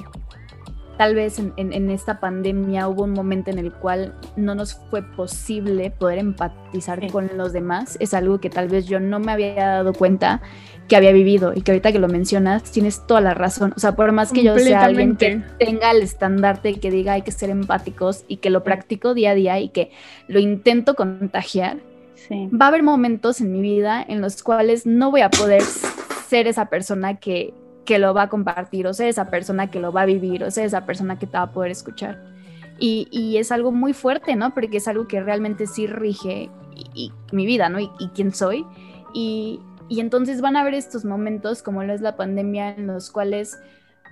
tal 0.96 1.14
vez 1.14 1.38
en, 1.38 1.52
en, 1.56 1.90
esta 1.90 2.20
pandemia 2.20 2.88
hubo 2.88 3.04
un 3.04 3.12
momento 3.12 3.50
en 3.50 3.58
el 3.58 3.72
cual 3.72 4.14
no 4.36 4.54
nos 4.54 4.74
fue 4.90 5.02
posible 5.02 5.90
poder 5.90 6.18
empatizar 6.18 7.10
con 7.10 7.30
los 7.36 7.52
demás, 7.52 7.96
es 8.00 8.14
algo 8.14 8.40
que 8.40 8.50
tal 8.50 8.68
vez 8.68 8.86
yo 8.86 9.00
no 9.00 9.18
me 9.18 9.32
había 9.32 9.54
dado 9.54 9.92
cuenta 9.92 10.40
que 10.88 10.96
había 10.96 11.12
vivido 11.12 11.52
y 11.54 11.62
que 11.62 11.72
ahorita 11.72 11.92
que 11.92 11.98
lo 11.98 12.08
mencionas 12.08 12.62
tienes 12.64 13.06
toda 13.06 13.20
la 13.20 13.34
razón. 13.34 13.72
O 13.76 13.80
sea, 13.80 13.96
por 13.96 14.12
más 14.12 14.32
que 14.32 14.42
yo 14.42 14.58
sea 14.58 14.84
alguien 14.84 15.16
que 15.16 15.42
tenga 15.58 15.90
el 15.90 16.02
estandarte 16.02 16.78
que 16.78 16.90
diga 16.90 17.14
hay 17.14 17.22
que 17.22 17.32
ser 17.32 17.50
empáticos 17.50 18.24
y 18.28 18.36
que 18.36 18.50
lo 18.50 18.62
practico 18.62 19.14
día 19.14 19.30
a 19.30 19.34
día 19.34 19.58
y 19.60 19.70
que 19.70 19.90
lo 20.28 20.38
intento 20.38 20.94
contagiar, 20.94 21.78
va 22.30 22.66
a 22.66 22.68
haber 22.68 22.82
momentos 22.82 23.40
en 23.40 23.52
mi 23.52 23.62
vida 23.62 24.04
en 24.06 24.20
los 24.20 24.42
cuales 24.42 24.86
no 24.86 25.10
voy 25.10 25.22
a 25.22 25.30
poder 25.30 25.62
ser 25.62 26.46
esa 26.46 26.66
persona 26.66 27.16
que, 27.16 27.52
que 27.84 27.98
lo 27.98 28.14
va 28.14 28.22
a 28.22 28.28
compartir, 28.28 28.86
o 28.86 28.94
ser 28.94 29.08
esa 29.08 29.30
persona 29.30 29.70
que 29.70 29.80
lo 29.80 29.92
va 29.92 30.02
a 30.02 30.06
vivir, 30.06 30.44
o 30.44 30.50
ser 30.50 30.66
esa 30.66 30.86
persona 30.86 31.18
que 31.18 31.26
te 31.26 31.36
va 31.36 31.44
a 31.44 31.52
poder 31.52 31.70
escuchar. 31.70 32.22
Y, 32.78 33.08
y 33.10 33.36
es 33.36 33.52
algo 33.52 33.72
muy 33.72 33.92
fuerte, 33.92 34.34
¿no? 34.36 34.52
Porque 34.52 34.78
es 34.78 34.88
algo 34.88 35.06
que 35.06 35.22
realmente 35.22 35.66
sí 35.66 35.86
rige 35.86 36.50
y, 36.94 37.12
mi 37.32 37.46
vida, 37.46 37.68
¿no? 37.68 37.78
Y, 37.78 37.90
y 37.98 38.08
quién 38.08 38.34
soy. 38.34 38.66
Y, 39.12 39.60
y 39.88 40.00
entonces 40.00 40.40
van 40.40 40.56
a 40.56 40.62
haber 40.62 40.74
estos 40.74 41.04
momentos, 41.04 41.62
como 41.62 41.84
lo 41.84 41.92
es 41.92 42.00
la 42.00 42.16
pandemia, 42.16 42.70
en 42.70 42.86
los 42.86 43.10
cuales 43.10 43.58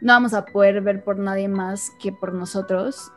no 0.01 0.13
vamos 0.13 0.35
a 0.35 0.45
poder 0.45 0.81
ver 0.81 1.03
por 1.03 1.19
nadie 1.19 1.49
más 1.49 1.91
que 2.01 2.13
por 2.13 2.35
nosotros. 2.35 3.11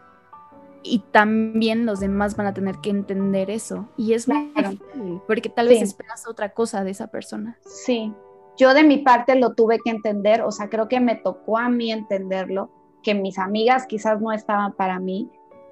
Y 0.83 0.99
también 1.11 1.85
los 1.85 1.99
demás 1.99 2.35
van 2.35 2.45
a 2.45 2.53
tener 2.53 2.77
que 2.77 2.91
entender 2.91 3.49
eso. 3.49 3.89
Y 3.97 4.13
es 4.13 4.27
muy 4.27 4.51
difícil, 4.55 5.21
porque 5.27 5.49
tal 5.49 5.67
vez 5.67 5.81
esperas 5.81 6.27
otra 6.27 6.49
cosa 6.49 6.83
de 6.83 6.91
esa 6.91 7.07
persona. 7.07 7.57
Sí, 7.65 8.13
yo 8.57 8.73
de 8.73 8.83
mi 8.83 8.97
parte 8.97 9.35
lo 9.35 9.53
tuve 9.53 9.79
que 9.83 9.89
entender, 9.89 10.41
o 10.41 10.51
sea, 10.51 10.69
creo 10.69 10.87
que 10.87 10.99
me 10.99 11.15
tocó 11.15 11.57
a 11.57 11.69
mí 11.69 11.91
entenderlo, 11.91 12.69
que 13.03 13.13
mis 13.13 13.37
amigas 13.37 13.85
quizás 13.85 14.21
no 14.21 14.31
estaban 14.31 14.73
para 14.73 14.99
mí, 14.99 15.29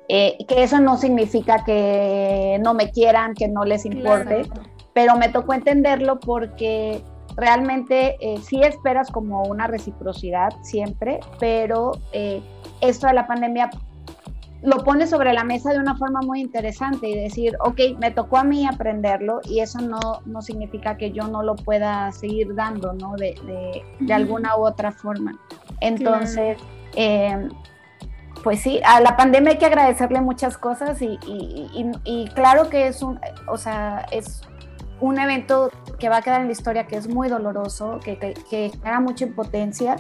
eh, 0.10 0.38
que 0.48 0.64
eso 0.64 0.80
no 0.80 0.98
significa 0.98 1.64
que 1.64 2.60
no 2.62 2.74
me 2.74 2.92
quieran, 2.92 3.34
que 3.34 3.48
no 3.48 3.64
les 3.64 3.86
importe, 3.86 4.44
pero 4.94 5.16
me 5.16 5.30
tocó 5.30 5.54
entenderlo 5.54 6.20
porque 6.20 7.02
realmente 7.36 8.18
eh, 8.20 8.38
sí 8.42 8.62
esperas 8.62 9.10
como 9.10 9.44
una 9.44 9.68
reciprocidad 9.68 10.54
siempre, 10.62 11.20
pero 11.40 11.94
eh, 12.12 12.42
esto 12.82 13.08
de 13.08 13.14
la 13.14 13.28
pandemia 13.28 13.70
lo 14.64 14.78
pone 14.84 15.08
sobre 15.08 15.34
la 15.34 15.44
mesa 15.44 15.74
de 15.74 15.80
una 15.80 15.96
forma 15.98 16.22
muy 16.22 16.40
interesante 16.40 17.10
y 17.10 17.20
decir, 17.20 17.58
ok, 17.60 18.00
me 18.00 18.12
tocó 18.12 18.38
a 18.38 18.46
mí 18.46 18.66
aprenderlo 18.66 19.42
y 19.44 19.60
eso 19.60 19.82
no, 19.82 20.00
no 20.26 20.42
significa 20.42 20.96
que 20.96 21.12
yo 21.12 21.28
no 21.28 21.44
lo 21.44 21.56
pueda 21.56 22.12
seguir 22.14 22.56
dando, 22.56 22.94
¿no? 22.94 23.16
De, 23.18 23.36
de, 24.00 24.14
alguna 24.14 24.56
u 24.58 24.66
otra 24.66 24.94
forma. 24.94 25.38
Entonces, 25.82 26.58
em, 26.96 27.50
pues 28.42 28.62
sí, 28.62 28.80
a 28.86 29.02
la 29.02 29.18
pandemia 29.18 29.52
hay 29.52 29.58
que 29.58 29.66
agradecerle 29.66 30.22
muchas 30.22 30.58
cosas 30.58 31.02
y, 31.02 31.20
y, 31.28 31.92
y, 32.06 32.28
claro 32.30 32.70
que 32.70 32.88
es 32.88 33.02
un, 33.02 33.20
o 33.48 33.58
sea, 33.58 34.06
es 34.12 34.44
un 35.02 35.20
evento 35.20 35.72
que 36.00 36.08
va 36.08 36.18
a 36.18 36.22
quedar 36.22 36.40
en 36.40 36.48
la 36.48 36.54
historia 36.54 36.88
que 36.88 36.96
es 36.96 37.10
muy 37.10 37.28
doloroso, 37.28 38.00
que, 38.02 38.18
que, 38.18 38.34
que 38.50 38.70
genera 38.70 39.02
mucha 39.02 39.26
impotencia, 39.26 39.98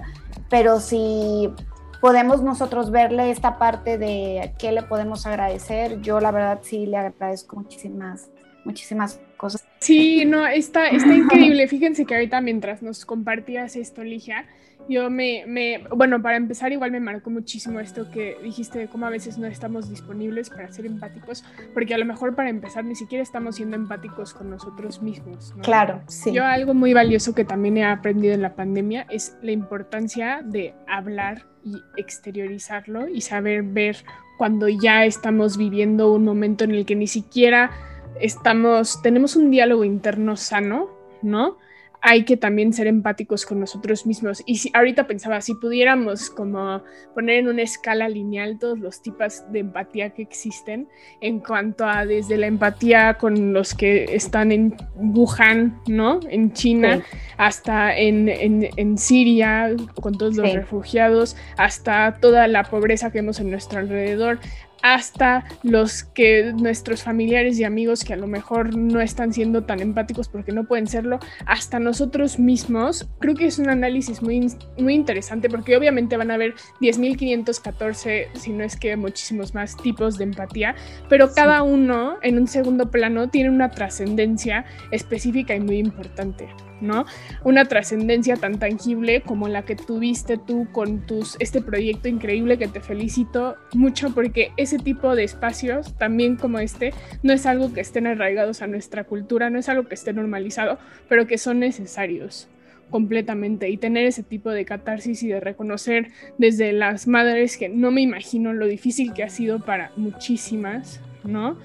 pero 0.49 0.79
si 0.79 1.53
podemos 2.03 2.43
nosotros 2.43 2.91
verle 2.91 3.31
esta 3.31 3.57
parte 3.57 3.97
de 3.97 4.51
qué 4.59 4.73
le 4.73 4.83
podemos 4.83 5.25
agradecer. 5.25 6.01
Yo 6.01 6.19
la 6.19 6.31
verdad 6.31 6.59
sí 6.61 6.85
le 6.85 6.97
agradezco 6.97 7.55
muchísimas, 7.55 8.29
muchísimas 8.65 9.21
cosas. 9.37 9.65
Sí, 9.79 10.25
no, 10.25 10.45
está, 10.45 10.89
está 10.89 11.13
increíble. 11.15 11.65
Fíjense 11.69 12.03
que 12.03 12.13
ahorita 12.13 12.41
mientras 12.41 12.81
nos 12.83 13.05
compartías 13.05 13.77
esto, 13.77 14.03
Ligia, 14.03 14.47
yo 14.89 15.09
me, 15.09 15.45
me, 15.47 15.83
bueno, 15.95 16.21
para 16.21 16.37
empezar 16.37 16.71
igual 16.71 16.91
me 16.91 16.99
marcó 16.99 17.29
muchísimo 17.29 17.79
esto 17.79 18.09
que 18.11 18.37
dijiste 18.43 18.79
de 18.79 18.87
cómo 18.87 19.05
a 19.05 19.09
veces 19.09 19.37
no 19.37 19.47
estamos 19.47 19.89
disponibles 19.89 20.49
para 20.49 20.71
ser 20.71 20.85
empáticos, 20.85 21.43
porque 21.73 21.93
a 21.93 21.97
lo 21.97 22.05
mejor 22.05 22.35
para 22.35 22.49
empezar 22.49 22.83
ni 22.83 22.95
siquiera 22.95 23.23
estamos 23.23 23.55
siendo 23.55 23.75
empáticos 23.75 24.33
con 24.33 24.49
nosotros 24.49 25.01
mismos. 25.01 25.53
Claro, 25.61 26.01
sí. 26.07 26.33
Yo 26.33 26.45
algo 26.45 26.73
muy 26.73 26.93
valioso 26.93 27.33
que 27.33 27.45
también 27.45 27.77
he 27.77 27.85
aprendido 27.85 28.33
en 28.33 28.41
la 28.41 28.55
pandemia 28.55 29.05
es 29.09 29.37
la 29.41 29.51
importancia 29.51 30.41
de 30.43 30.73
hablar 30.87 31.45
y 31.63 31.81
exteriorizarlo 31.97 33.07
y 33.07 33.21
saber 33.21 33.63
ver 33.63 33.97
cuando 34.37 34.67
ya 34.67 35.05
estamos 35.05 35.57
viviendo 35.57 36.11
un 36.11 36.25
momento 36.25 36.63
en 36.63 36.71
el 36.71 36.85
que 36.85 36.95
ni 36.95 37.07
siquiera 37.07 37.71
estamos, 38.19 39.01
tenemos 39.01 39.35
un 39.35 39.51
diálogo 39.51 39.83
interno 39.83 40.35
sano, 40.35 40.89
¿no? 41.21 41.57
Hay 42.05 42.25
que 42.25 42.35
también 42.35 42.73
ser 42.73 42.87
empáticos 42.87 43.45
con 43.45 43.61
nosotros 43.61 44.05
mismos. 44.05 44.43
Y 44.45 44.57
si 44.57 44.69
ahorita 44.73 45.07
pensaba, 45.07 45.39
si 45.39 45.55
pudiéramos 45.55 46.29
como 46.29 46.83
poner 47.15 47.37
en 47.37 47.47
una 47.47 47.61
escala 47.61 48.09
lineal 48.09 48.59
todos 48.59 48.77
los 48.77 49.01
tipos 49.01 49.49
de 49.53 49.59
empatía 49.59 50.09
que 50.09 50.21
existen, 50.21 50.89
en 51.21 51.39
cuanto 51.39 51.85
a 51.85 52.05
desde 52.05 52.35
la 52.35 52.47
empatía 52.47 53.13
con 53.17 53.53
los 53.53 53.73
que 53.73 54.03
están 54.13 54.51
en 54.51 54.75
Wuhan, 54.95 55.81
¿no? 55.87 56.19
En 56.29 56.51
China, 56.51 57.01
hasta 57.37 57.97
en, 57.97 58.27
en, 58.27 58.97
Siria, 58.97 59.73
con 60.01 60.17
todos 60.17 60.35
los 60.35 60.51
refugiados, 60.51 61.37
hasta 61.55 62.17
toda 62.19 62.49
la 62.49 62.65
pobreza 62.65 63.11
que 63.11 63.19
vemos 63.19 63.39
en 63.39 63.49
nuestro 63.49 63.79
alrededor, 63.79 64.39
hasta 64.83 65.45
los 65.63 66.03
que 66.03 66.53
nuestros 66.53 67.03
familiares 67.03 67.57
y 67.57 67.63
amigos 67.63 68.03
que 68.03 68.13
a 68.13 68.17
lo 68.17 68.27
mejor 68.27 68.77
no 68.77 68.99
están 68.99 69.33
siendo 69.33 69.63
tan 69.63 69.79
empáticos 69.79 70.27
porque 70.27 70.51
no 70.51 70.65
pueden 70.65 70.87
serlo, 70.87 71.19
hasta 71.45 71.79
nosotros 71.79 72.37
mismos, 72.37 73.09
creo 73.19 73.33
que 73.33 73.45
es 73.45 73.57
un 73.59 73.69
análisis 73.69 74.21
muy, 74.21 74.45
muy 74.77 74.93
interesante 74.93 75.49
porque 75.49 75.75
obviamente 75.77 76.17
van 76.17 76.31
a 76.31 76.33
haber 76.35 76.53
10.514, 76.81 78.27
si 78.33 78.51
no 78.51 78.65
es 78.65 78.75
que 78.75 78.95
muchísimos 78.97 79.55
más 79.55 79.77
tipos 79.77 80.17
de 80.17 80.25
empatía, 80.25 80.75
pero 81.07 81.33
cada 81.33 81.63
uno 81.63 82.17
en 82.21 82.37
un 82.37 82.47
segundo 82.47 82.91
plano 82.91 83.29
tiene 83.29 83.49
una 83.49 83.71
trascendencia 83.71 84.65
específica 84.91 85.55
y 85.55 85.61
muy 85.61 85.77
importante. 85.77 86.49
¿No? 86.83 87.05
Una 87.43 87.65
trascendencia 87.65 88.35
tan 88.35 88.59
tangible 88.59 89.21
como 89.21 89.47
la 89.47 89.63
que 89.63 89.75
tuviste 89.75 90.37
tú 90.37 90.67
con 90.71 91.05
tus, 91.05 91.37
este 91.39 91.61
proyecto 91.61 92.07
increíble 92.07 92.57
que 92.57 92.67
te 92.67 92.81
felicito 92.81 93.55
mucho 93.73 94.13
porque 94.13 94.51
ese 94.57 94.77
tipo 94.77 95.15
de 95.15 95.23
espacios, 95.23 95.97
también 95.97 96.35
como 96.35 96.59
este, 96.59 96.93
no 97.23 97.33
es 97.33 97.45
algo 97.45 97.73
que 97.73 97.81
estén 97.81 98.07
arraigados 98.07 98.61
a 98.61 98.67
nuestra 98.67 99.05
cultura, 99.05 99.49
no 99.49 99.59
es 99.59 99.69
algo 99.69 99.87
que 99.87 99.95
esté 99.95 100.13
normalizado, 100.13 100.77
pero 101.09 101.25
que 101.25 101.37
son 101.37 101.59
necesarios 101.59 102.47
completamente 102.89 103.69
y 103.69 103.77
tener 103.77 104.05
ese 104.05 104.21
tipo 104.21 104.51
de 104.51 104.65
catarsis 104.65 105.23
y 105.23 105.27
de 105.27 105.39
reconocer 105.39 106.11
desde 106.37 106.73
las 106.73 107.07
madres 107.07 107.57
que 107.57 107.67
no 107.67 107.89
me 107.89 108.01
imagino 108.01 108.53
lo 108.53 108.67
difícil 108.67 109.13
que 109.13 109.23
ha 109.23 109.29
sido 109.29 109.59
para 109.65 109.91
muchísimas, 109.95 111.01
¿no? 111.23 111.57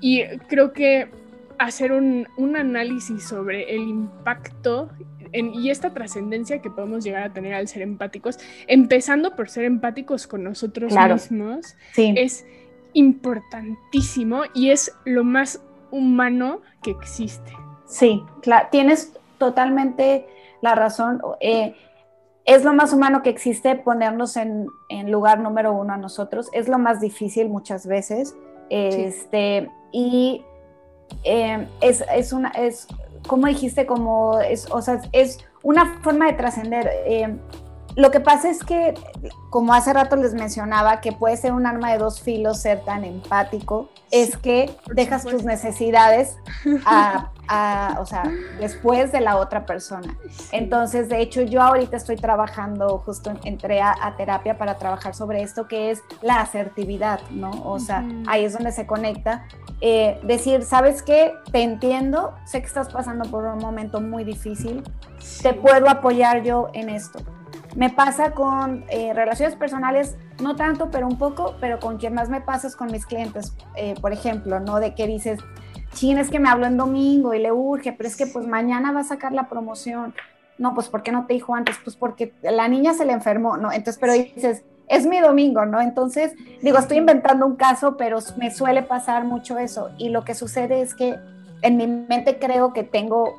Y 0.00 0.24
creo 0.48 0.74
que 0.74 1.08
hacer 1.58 1.92
un, 1.92 2.26
análisis 2.56 3.24
sobre 3.24 3.74
el 3.74 3.82
impacto 3.82 4.90
y 5.32 5.70
esta 5.70 5.92
trascendencia 5.92 6.62
que 6.62 6.70
podemos 6.70 7.04
llegar 7.04 7.22
a 7.24 7.32
tener 7.32 7.54
al 7.54 7.68
ser 7.68 7.82
empáticos, 7.82 8.38
empezando 8.66 9.36
por 9.36 9.50
ser 9.50 9.64
empáticos 9.64 10.26
con 10.26 10.44
nosotros 10.44 10.94
mismos, 10.94 11.76
es 11.96 12.46
importantísimo 12.94 14.42
y 14.54 14.70
es 14.70 14.94
lo 15.04 15.24
más 15.24 15.62
humano 15.90 16.62
que 16.82 16.90
existe. 16.90 17.52
Sí, 17.86 18.22
tienes 18.70 19.12
totalmente 19.38 20.26
la 20.60 20.74
razón. 20.74 21.20
Eh, 21.40 21.74
es 22.44 22.64
lo 22.64 22.72
más 22.72 22.92
humano 22.92 23.22
que 23.22 23.30
existe 23.30 23.74
ponernos 23.76 24.36
en, 24.36 24.68
lugar 25.06 25.40
número 25.40 25.72
uno 25.72 25.92
a 25.92 25.96
nosotros. 25.96 26.48
Es 26.52 26.68
lo 26.68 26.78
más 26.78 27.00
difícil 27.00 27.48
muchas 27.48 27.86
veces. 27.86 28.34
Este, 28.70 29.70
Y 29.92 30.44
Em, 31.24 31.66
es, 31.80 32.04
es, 32.14 32.32
una, 32.32 32.48
es, 32.50 32.86
como 33.26 33.46
dijiste, 33.46 33.86
como 33.86 34.38
es, 34.40 34.66
o 34.70 34.80
sea, 34.82 35.00
es 35.12 35.38
una 35.62 36.00
forma 36.02 36.26
de 36.26 36.32
trascender. 36.34 36.90
Em, 37.06 37.38
lo 37.96 38.10
que 38.10 38.20
pasa 38.20 38.48
es 38.48 38.62
que, 38.62 38.94
como 39.50 39.74
hace 39.74 39.92
rato 39.92 40.14
les 40.16 40.32
mencionaba, 40.32 41.00
que 41.00 41.12
puede 41.12 41.36
ser 41.36 41.52
un 41.52 41.66
arma 41.66 41.92
de 41.92 41.98
dos 41.98 42.20
filos 42.20 42.60
ser 42.60 42.84
tan 42.84 43.04
empático, 43.04 43.88
es 44.10 44.36
que 44.36 44.70
dejas 44.94 45.24
tus 45.24 45.42
necesidades 45.44 46.36
a, 46.86 47.32
o 47.98 48.06
sea, 48.06 48.24
después 48.60 49.12
de 49.12 49.20
la 49.20 49.36
otra 49.36 49.66
persona. 49.66 50.16
Entonces, 50.52 51.08
de 51.08 51.20
hecho, 51.20 51.42
yo 51.42 51.62
ahorita 51.62 51.96
estoy 51.96 52.16
trabajando, 52.16 52.98
justo 52.98 53.32
entré 53.44 53.80
a, 53.80 54.14
terapia 54.16 54.58
para 54.58 54.76
trabajar 54.76 55.14
sobre 55.14 55.42
esto, 55.42 55.68
que 55.68 55.90
es 55.90 56.02
la 56.22 56.40
asertividad, 56.40 57.20
¿no? 57.30 57.50
O 57.64 57.78
sea, 57.78 58.04
ahí 58.26 58.44
es 58.44 58.52
donde 58.52 58.72
se 58.72 58.86
conecta. 58.86 59.46
Eh, 59.80 60.18
decir, 60.24 60.64
¿sabes 60.64 61.02
qué? 61.02 61.34
Te 61.52 61.62
entiendo, 61.62 62.34
sé 62.44 62.60
que 62.60 62.66
estás 62.66 62.92
pasando 62.92 63.30
por 63.30 63.44
un 63.44 63.58
momento 63.58 64.00
muy 64.00 64.24
difícil, 64.24 64.82
te 65.42 65.54
puedo 65.54 65.88
apoyar 65.88 66.42
yo 66.42 66.68
en 66.72 66.88
esto 66.88 67.20
me 67.76 67.90
pasa 67.90 68.32
con 68.32 68.84
eh, 68.88 69.12
relaciones 69.14 69.56
personales, 69.56 70.16
no 70.42 70.56
tanto, 70.56 70.90
pero 70.90 71.06
un 71.06 71.18
poco, 71.18 71.56
pero 71.60 71.78
con 71.78 71.98
quien 71.98 72.14
más 72.14 72.28
me 72.28 72.40
pasa 72.40 72.66
es 72.66 72.76
con 72.76 72.90
mis 72.90 73.06
clientes, 73.06 73.54
eh, 73.76 73.94
por 74.00 74.12
ejemplo, 74.12 74.60
¿no? 74.60 74.80
De 74.80 74.94
que 74.94 75.06
dices, 75.06 75.38
chin, 75.92 76.18
es 76.18 76.30
que 76.30 76.38
me 76.38 76.48
habló 76.48 76.66
en 76.66 76.76
domingo 76.76 77.34
y 77.34 77.38
le 77.38 77.52
urge, 77.52 77.92
pero 77.92 78.08
es 78.08 78.16
que 78.16 78.26
pues 78.26 78.46
mañana 78.46 78.92
va 78.92 79.00
a 79.00 79.04
sacar 79.04 79.32
la 79.32 79.48
promoción. 79.48 80.14
No, 80.58 80.74
pues 80.74 80.88
¿por 80.88 81.02
qué 81.02 81.12
no 81.12 81.26
te 81.26 81.34
dijo 81.34 81.54
antes? 81.54 81.76
Pues 81.82 81.96
porque 81.96 82.34
la 82.42 82.68
niña 82.68 82.94
se 82.94 83.04
le 83.04 83.12
enfermó, 83.12 83.56
¿no? 83.56 83.70
Entonces, 83.70 83.98
pero 84.00 84.12
dices, 84.12 84.64
es 84.88 85.06
mi 85.06 85.20
domingo, 85.20 85.64
¿no? 85.66 85.80
Entonces, 85.80 86.34
digo, 86.62 86.78
estoy 86.78 86.98
inventando 86.98 87.46
un 87.46 87.56
caso, 87.56 87.96
pero 87.96 88.18
me 88.38 88.50
suele 88.50 88.82
pasar 88.82 89.24
mucho 89.24 89.58
eso. 89.58 89.90
Y 89.98 90.08
lo 90.08 90.24
que 90.24 90.34
sucede 90.34 90.80
es 90.82 90.94
que 90.94 91.16
en 91.62 91.76
mi 91.76 91.86
mente 91.86 92.38
creo 92.38 92.72
que 92.72 92.82
tengo 92.82 93.34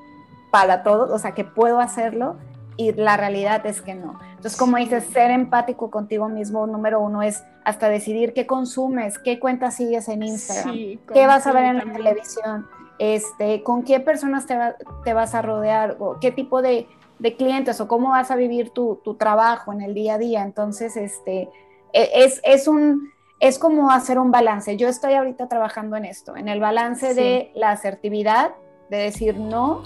para 0.52 0.84
todo, 0.84 1.14
o 1.14 1.20
sea, 1.20 1.34
que 1.34 1.44
puedo 1.44 1.80
hacerlo, 1.80 2.38
y 2.80 2.94
la 2.94 3.18
realidad 3.18 3.66
es 3.66 3.82
que 3.82 3.94
no. 3.94 4.18
Entonces, 4.30 4.56
como 4.56 4.78
dices, 4.78 5.04
ser 5.12 5.32
empático 5.32 5.92
contigo 5.92 6.30
mismo, 6.30 6.66
número 6.66 7.02
uno, 7.02 7.22
es 7.22 7.44
hasta 7.66 7.90
decidir 7.90 8.32
qué 8.32 8.48
consumes, 8.48 9.20
qué 9.20 9.38
cuentas 9.38 9.76
sigues 9.76 10.08
en 10.08 10.24
Instagram, 10.24 10.98
qué 11.14 11.28
vas 11.28 11.46
a 11.46 11.52
ver 11.52 11.66
en 11.66 11.78
la 11.80 11.92
televisión, 11.92 12.68
este, 12.98 13.64
con 13.64 13.84
qué 13.84 14.00
personas 14.00 14.46
te, 14.46 14.58
te 15.04 15.12
vas 15.12 15.36
a 15.36 15.42
rodear, 15.42 15.98
o 16.00 16.22
qué 16.22 16.32
tipo 16.32 16.62
de, 16.62 16.88
de, 17.20 17.36
clientes 17.36 17.82
o 17.82 17.90
cómo 17.90 18.12
vas 18.12 18.32
a 18.32 18.38
vivir 18.38 18.70
tu, 18.70 19.02
tu, 19.04 19.16
trabajo 19.16 19.74
en 19.74 19.82
el 19.82 19.94
día 19.94 20.14
a 20.14 20.18
día. 20.18 20.44
Entonces, 20.44 20.96
este, 20.96 21.50
e, 21.92 22.10
es, 22.14 22.40
es 22.46 22.70
un... 22.70 23.12
Es 23.42 23.58
como 23.58 23.90
hacer 23.90 24.20
un 24.20 24.32
balance. 24.32 24.76
Yo 24.76 24.90
estoy 24.90 25.14
ahorita 25.14 25.48
trabajando 25.48 25.96
en 25.96 26.04
esto, 26.04 26.36
en 26.36 26.50
el 26.50 26.60
balance 26.60 27.14
de 27.14 27.54
la 27.56 27.72
asertividad, 27.72 28.52
de 28.90 28.98
decir 28.98 29.38
no, 29.38 29.82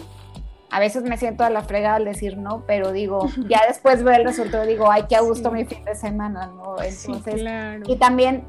a 0.73 0.79
veces 0.79 1.03
me 1.03 1.17
siento 1.17 1.43
a 1.43 1.51
la 1.51 1.61
fregada 1.61 1.97
al 1.97 2.05
decir 2.05 2.35
no, 2.35 2.63
pero 2.65 2.91
digo, 2.91 3.29
ya 3.47 3.61
después 3.67 4.03
veo 4.03 4.15
el 4.15 4.23
resultado, 4.23 4.65
digo, 4.65 4.89
ay, 4.89 5.03
qué 5.07 5.15
a 5.15 5.21
gusto 5.21 5.51
mi 5.51 5.65
fin 5.65 5.85
de 5.85 5.93
semana, 5.93 6.47
¿no? 6.47 6.81
Entonces, 6.81 7.45
y 7.85 7.95
también 7.97 8.43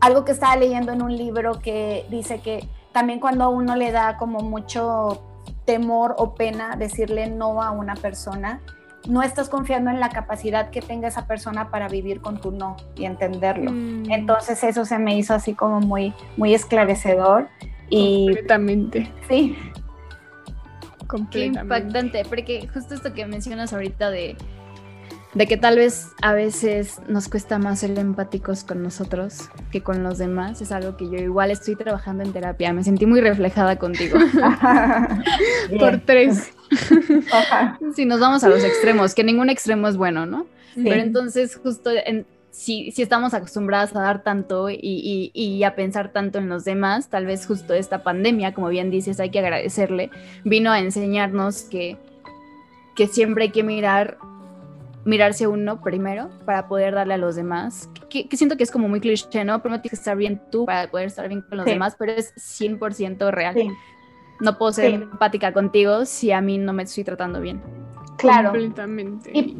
algo 0.00 0.26
que 0.26 0.32
estaba 0.32 0.54
leyendo 0.56 0.92
en 0.92 1.00
un 1.00 1.16
libro 1.16 1.58
que 1.58 2.04
dice 2.10 2.40
que 2.40 2.68
también 2.92 3.20
cuando 3.20 3.44
a 3.44 3.48
uno 3.48 3.74
le 3.74 3.90
da 3.90 4.18
como 4.18 4.40
mucho 4.40 5.22
temor 5.64 6.14
o 6.18 6.34
pena 6.34 6.76
decirle 6.76 7.30
no 7.30 7.62
a 7.62 7.70
una 7.70 7.94
persona, 7.94 8.60
no 9.08 9.22
estás 9.22 9.48
confiando 9.48 9.88
en 9.90 9.98
la 9.98 10.10
capacidad 10.10 10.68
que 10.68 10.82
tenga 10.82 11.08
esa 11.08 11.26
persona 11.26 11.70
para 11.70 11.88
vivir 11.88 12.20
con 12.20 12.38
tu 12.38 12.50
no 12.50 12.76
y 12.96 13.06
entenderlo. 13.06 13.72
Mm. 13.72 14.10
Entonces 14.10 14.62
eso 14.62 14.84
se 14.84 14.98
me 14.98 15.16
hizo 15.16 15.32
así 15.32 15.54
como 15.54 15.80
muy, 15.80 16.12
muy 16.36 16.52
esclarecedor. 16.52 17.48
Y, 17.88 18.26
Completamente. 18.26 19.10
Sí, 19.26 19.56
Qué 21.30 21.46
impactante, 21.46 22.24
porque 22.28 22.68
justo 22.72 22.94
esto 22.94 23.12
que 23.12 23.26
mencionas 23.26 23.72
ahorita 23.72 24.10
de, 24.10 24.36
de 25.34 25.46
que 25.46 25.56
tal 25.56 25.76
vez 25.76 26.12
a 26.22 26.32
veces 26.32 27.00
nos 27.08 27.28
cuesta 27.28 27.58
más 27.58 27.80
ser 27.80 27.98
empáticos 27.98 28.64
con 28.64 28.82
nosotros 28.82 29.48
que 29.70 29.82
con 29.82 30.02
los 30.02 30.18
demás, 30.18 30.60
es 30.62 30.72
algo 30.72 30.96
que 30.96 31.04
yo 31.10 31.18
igual 31.18 31.50
estoy 31.50 31.76
trabajando 31.76 32.24
en 32.24 32.32
terapia. 32.32 32.72
Me 32.72 32.82
sentí 32.82 33.06
muy 33.06 33.20
reflejada 33.20 33.76
contigo. 33.76 34.18
Por 35.78 36.00
tres. 36.00 36.52
si 37.94 38.06
nos 38.06 38.20
vamos 38.20 38.44
a 38.44 38.48
los 38.48 38.64
extremos, 38.64 39.14
que 39.14 39.24
ningún 39.24 39.50
extremo 39.50 39.88
es 39.88 39.96
bueno, 39.96 40.26
¿no? 40.26 40.46
Pero 40.74 41.02
entonces 41.02 41.56
justo 41.56 41.90
en, 41.90 42.26
si, 42.56 42.90
si, 42.90 43.02
estamos 43.02 43.34
acostumbradas 43.34 43.94
a 43.94 44.00
dar 44.00 44.22
tanto 44.22 44.70
y, 44.70 44.78
y, 44.80 45.30
y, 45.34 45.62
a 45.64 45.76
pensar 45.76 46.10
tanto 46.10 46.38
en 46.38 46.48
los 46.48 46.64
demás, 46.64 47.10
tal 47.10 47.26
vez 47.26 47.46
justo 47.46 47.74
esta 47.74 48.02
pandemia, 48.02 48.54
como 48.54 48.68
bien 48.68 48.90
dices, 48.90 49.20
hay 49.20 49.30
que 49.30 49.40
agradecerle, 49.40 50.10
vino 50.42 50.72
a 50.72 50.80
enseñarnos 50.80 51.64
que, 51.64 51.98
que 52.94 53.08
siempre 53.08 53.44
hay 53.44 53.50
que 53.50 53.62
mirar 53.62 54.16
mirarse 55.04 55.46
uno 55.46 55.82
primero 55.82 56.30
para 56.46 56.66
poder 56.66 56.94
darle 56.94 57.14
a 57.14 57.18
los 57.18 57.36
demás. 57.36 57.90
Que, 58.08 58.26
siento 58.32 58.56
que 58.56 58.64
es 58.64 58.70
como 58.70 58.88
muy 58.88 59.00
cliché, 59.00 59.44
¿no? 59.44 59.60
Primero 59.60 59.82
tienes 59.82 59.98
que 59.98 60.02
estar 60.02 60.16
bien 60.16 60.40
tú 60.50 60.64
para 60.64 60.90
poder 60.90 61.08
estar 61.08 61.28
bien 61.28 61.42
con 61.42 61.58
los 61.58 61.66
demás, 61.66 61.94
pero 61.98 62.12
es 62.12 62.34
100% 62.36 63.30
real. 63.30 63.54
No 64.40 64.56
puedo 64.56 64.72
ser 64.72 64.94
empática 64.94 65.52
contigo 65.52 66.06
si 66.06 66.32
a 66.32 66.40
mí 66.40 66.56
no 66.56 66.72
me 66.72 66.84
estoy 66.84 67.04
tratando 67.04 67.40
bien. 67.40 67.62
Claro. 68.16 68.52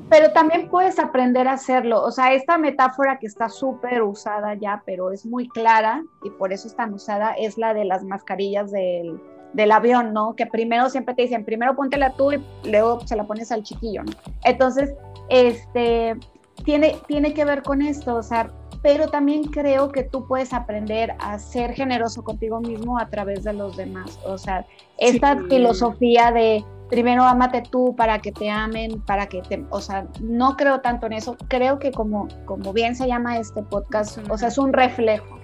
pero 0.09 0.33
también 0.33 0.69
puedes 0.69 0.99
aprender 0.99 1.49
a 1.49 1.53
hacerlo. 1.53 2.03
O 2.03 2.11
sea, 2.11 2.33
esta 2.33 2.59
metáfora 2.59 3.19
que 3.19 3.27
está 3.27 3.49
súper 3.49 4.03
usada 4.03 4.55
ya, 4.55 4.83
pero 4.87 5.13
es 5.13 5.27
muy 5.27 5.49
clara 5.49 6.03
y 6.25 6.31
por 6.31 6.53
eso 6.53 6.67
es 6.69 6.77
tan 6.77 6.95
usada, 6.95 7.33
es 7.33 7.59
la 7.59 7.75
de 7.75 7.85
las 7.85 8.05
mascarillas 8.05 8.71
del, 8.71 9.21
del 9.53 9.73
avión, 9.73 10.13
¿no? 10.13 10.35
Que 10.37 10.47
primero 10.47 10.89
siempre 10.91 11.15
te 11.15 11.23
dicen, 11.23 11.45
primero 11.45 11.75
póntela 11.77 12.15
tú 12.15 12.33
y 12.33 12.45
luego 12.65 13.01
se 13.07 13.17
la 13.17 13.25
pones 13.25 13.53
al 13.53 13.63
chiquillo, 13.63 14.05
¿no? 14.05 14.13
Entonces, 14.45 14.95
este, 15.29 16.17
tiene, 16.65 16.97
tiene 17.07 17.35
que 17.35 17.45
ver 17.45 17.63
con 17.63 17.83
esto, 17.83 18.17
o 18.17 18.23
sea, 18.23 18.51
pero 18.83 19.09
también 19.09 19.45
creo 19.45 19.91
que 19.91 20.05
tú 20.05 20.27
puedes 20.27 20.53
aprender 20.53 21.15
a 21.19 21.39
ser 21.39 21.73
generoso 21.73 22.23
contigo 22.23 22.61
mismo 22.61 22.99
a 22.99 23.09
través 23.09 23.45
de 23.45 23.53
los 23.53 23.77
demás. 23.77 24.19
O 24.25 24.39
sea, 24.39 24.65
esta 24.99 25.37
filosofía 25.49 26.31
de 26.31 26.65
primero 26.89 27.25
amate 27.25 27.63
tú 27.71 27.95
para 27.97 28.21
que 28.21 28.33
te 28.33 28.51
amen, 28.51 29.01
para 29.03 29.27
que 29.27 29.43
te, 29.43 29.65
o 29.71 29.81
sea, 29.81 30.07
no 30.21 30.57
creo 30.57 30.81
tanto 30.81 31.07
en 31.07 31.15
eso, 31.15 31.37
creo 31.49 31.79
que 31.79 31.93
como, 31.93 32.29
como 32.45 32.73
bien 32.73 32.95
se 32.95 33.07
llama 33.07 33.39
este 33.39 33.63
podcast, 33.63 34.19
o 34.31 34.39
sea, 34.39 34.49
es 34.49 34.59
un 34.59 34.73
reflejo. 34.73 35.39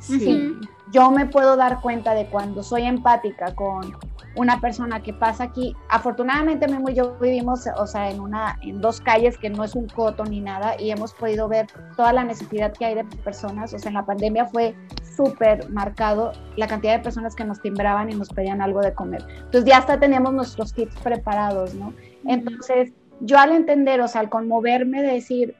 Sí. 0.00 0.56
Yo 0.92 1.10
me 1.10 1.26
puedo 1.26 1.56
dar 1.56 1.80
cuenta 1.80 2.14
de 2.14 2.26
cuando 2.26 2.62
soy 2.62 2.82
empática 2.82 3.54
con 3.54 3.96
una 4.36 4.60
persona 4.60 5.02
que 5.02 5.12
pasa 5.12 5.44
aquí. 5.44 5.76
Afortunadamente 5.88 6.66
Memo 6.68 6.88
y 6.90 6.94
yo 6.94 7.16
vivimos, 7.20 7.64
o 7.76 7.86
sea, 7.86 8.10
en 8.10 8.20
una, 8.20 8.58
en 8.62 8.80
dos 8.80 9.00
calles 9.00 9.36
que 9.38 9.50
no 9.50 9.62
es 9.62 9.74
un 9.74 9.86
coto 9.88 10.24
ni 10.24 10.40
nada 10.40 10.80
y 10.80 10.90
hemos 10.90 11.12
podido 11.12 11.48
ver 11.48 11.66
toda 11.96 12.12
la 12.12 12.24
necesidad 12.24 12.72
que 12.72 12.86
hay 12.86 12.94
de 12.94 13.04
personas. 13.04 13.72
O 13.74 13.78
sea, 13.78 13.90
en 13.90 13.94
la 13.94 14.06
pandemia 14.06 14.46
fue 14.46 14.74
súper 15.14 15.68
marcado 15.70 16.32
la 16.56 16.66
cantidad 16.66 16.96
de 16.96 17.02
personas 17.02 17.34
que 17.34 17.44
nos 17.44 17.60
timbraban 17.60 18.10
y 18.10 18.14
nos 18.14 18.28
pedían 18.28 18.60
algo 18.60 18.80
de 18.80 18.94
comer. 18.94 19.24
Entonces 19.28 19.64
ya 19.64 19.78
hasta 19.78 19.98
teníamos 19.98 20.32
nuestros 20.32 20.72
kits 20.72 20.94
preparados, 21.00 21.74
¿no? 21.74 21.92
Entonces 22.24 22.92
yo 23.20 23.38
al 23.38 23.52
entender, 23.52 24.00
o 24.00 24.08
sea, 24.08 24.22
al 24.22 24.30
conmoverme 24.30 25.02
de 25.02 25.12
decir, 25.14 25.54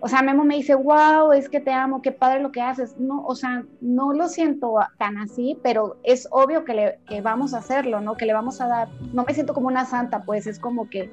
o 0.00 0.08
sea, 0.08 0.22
Memo 0.22 0.44
me 0.44 0.56
dice, 0.56 0.74
wow, 0.74 1.32
es 1.32 1.48
que 1.48 1.60
te 1.60 1.72
amo, 1.72 2.02
qué 2.02 2.12
padre 2.12 2.40
lo 2.40 2.52
que 2.52 2.60
haces. 2.60 2.96
No, 2.98 3.24
o 3.24 3.34
sea, 3.34 3.64
no 3.80 4.12
lo 4.12 4.28
siento 4.28 4.74
tan 4.98 5.16
así, 5.16 5.58
pero 5.62 5.96
es 6.04 6.28
obvio 6.30 6.64
que, 6.64 6.74
le, 6.74 6.98
que 7.08 7.22
vamos 7.22 7.54
a 7.54 7.58
hacerlo, 7.58 8.00
¿no? 8.00 8.16
Que 8.16 8.26
le 8.26 8.34
vamos 8.34 8.60
a 8.60 8.68
dar, 8.68 8.88
no 9.12 9.24
me 9.24 9.34
siento 9.34 9.54
como 9.54 9.68
una 9.68 9.86
santa, 9.86 10.22
pues 10.24 10.46
es 10.46 10.58
como 10.58 10.88
que 10.90 11.10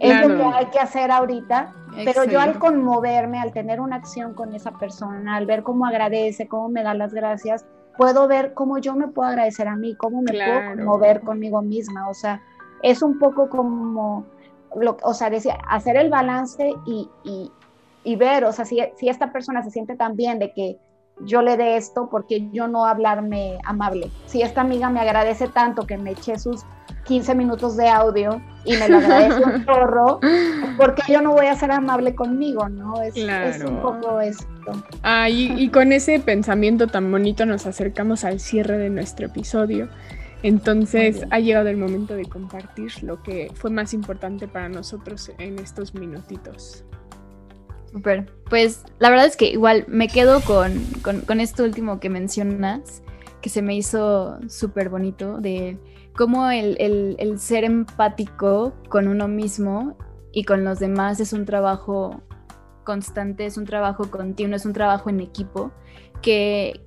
es 0.00 0.26
lo 0.26 0.36
que 0.36 0.42
hay 0.42 0.66
que 0.66 0.78
hacer 0.78 1.10
ahorita, 1.10 1.72
pero 2.04 2.24
yo 2.24 2.40
al 2.40 2.58
conmoverme, 2.58 3.40
al 3.40 3.52
tener 3.52 3.80
una 3.80 3.96
acción 3.96 4.34
con 4.34 4.54
esa 4.54 4.72
persona, 4.72 5.36
al 5.36 5.46
ver 5.46 5.62
cómo 5.62 5.86
agradece, 5.86 6.48
cómo 6.48 6.68
me 6.68 6.82
da 6.82 6.94
las 6.94 7.14
gracias, 7.14 7.64
puedo 7.96 8.26
ver 8.26 8.54
cómo 8.54 8.78
yo 8.78 8.94
me 8.94 9.08
puedo 9.08 9.28
agradecer 9.28 9.68
a 9.68 9.76
mí, 9.76 9.94
cómo 9.94 10.22
me 10.22 10.32
puedo 10.32 10.76
conmover 10.76 11.20
conmigo 11.20 11.62
misma, 11.62 12.08
o 12.08 12.14
sea, 12.14 12.42
es 12.82 13.02
un 13.02 13.18
poco 13.18 13.48
como, 13.48 14.26
lo, 14.76 14.96
o 15.02 15.14
sea, 15.14 15.30
decía, 15.30 15.58
hacer 15.68 15.96
el 15.96 16.10
balance 16.10 16.72
y, 16.86 17.08
y, 17.22 17.52
y 18.02 18.16
ver, 18.16 18.44
o 18.44 18.52
sea, 18.52 18.64
si, 18.64 18.80
si 18.96 19.08
esta 19.08 19.32
persona 19.32 19.62
se 19.62 19.70
siente 19.70 19.96
tan 19.96 20.16
bien 20.16 20.38
de 20.38 20.52
que 20.52 20.78
yo 21.20 21.42
le 21.42 21.56
dé 21.56 21.76
esto, 21.76 22.08
porque 22.10 22.48
yo 22.52 22.68
no 22.68 22.86
hablarme 22.86 23.58
amable? 23.64 24.10
Si 24.26 24.42
esta 24.42 24.62
amiga 24.62 24.90
me 24.90 25.00
agradece 25.00 25.48
tanto 25.48 25.86
que 25.86 25.96
me 25.96 26.12
eché 26.12 26.38
sus 26.38 26.64
15 27.04 27.34
minutos 27.34 27.76
de 27.76 27.88
audio 27.88 28.40
y 28.64 28.76
me 28.76 28.88
lo 28.88 28.98
agradece 28.98 29.44
un 29.44 29.64
chorro, 29.66 30.20
porque 30.76 31.02
yo 31.08 31.22
no 31.22 31.32
voy 31.32 31.46
a 31.46 31.54
ser 31.54 31.70
amable 31.70 32.14
conmigo, 32.14 32.68
¿no? 32.68 33.00
Es, 33.02 33.16
es 33.16 33.62
un 33.62 33.80
poco 33.80 34.20
esto. 34.20 34.46
Ah, 35.02 35.28
y, 35.28 35.68
con 35.68 35.92
ese 35.92 36.18
pensamiento 36.20 36.86
tan 36.86 37.10
bonito 37.10 37.46
nos 37.46 37.66
acercamos 37.66 38.24
al 38.24 38.40
cierre 38.40 38.78
de 38.78 38.90
nuestro 38.90 39.26
episodio. 39.26 39.88
Entonces 40.42 41.24
ha 41.30 41.38
llegado 41.38 41.68
el 41.68 41.78
momento 41.78 42.14
de 42.14 42.26
compartir 42.26 43.02
lo 43.02 43.22
que 43.22 43.50
fue 43.54 43.70
más 43.70 43.94
importante 43.94 44.46
para 44.46 44.68
nosotros 44.68 45.32
en 45.38 45.58
estos 45.58 45.94
minutitos. 45.94 46.84
Super. 47.94 48.26
Pues 48.50 48.82
la 48.98 49.08
verdad 49.08 49.26
es 49.26 49.36
que 49.36 49.52
igual 49.52 49.84
me 49.86 50.08
quedo 50.08 50.40
con, 50.40 50.84
con, 51.00 51.38
esto 51.38 51.62
último 51.62 52.00
que 52.00 52.10
mencionas, 52.10 53.04
que 53.40 53.48
se 53.48 53.62
me 53.62 53.76
hizo 53.76 54.36
súper 54.48 54.88
bonito, 54.88 55.38
de 55.38 55.78
cómo 56.16 56.50
el, 56.50 56.76
el, 56.80 57.38
ser 57.38 57.62
empático 57.62 58.74
con 58.88 59.06
uno 59.06 59.28
mismo 59.28 59.96
y 60.32 60.42
con 60.42 60.64
los 60.64 60.80
demás 60.80 61.20
es 61.20 61.32
un 61.32 61.44
trabajo 61.44 62.20
constante, 62.84 63.46
es 63.46 63.56
un 63.56 63.64
trabajo 63.64 64.10
continuo, 64.10 64.56
es 64.56 64.66
un 64.66 64.72
trabajo 64.72 65.10
en 65.10 65.20
equipo 65.20 65.72
que, 66.24 66.80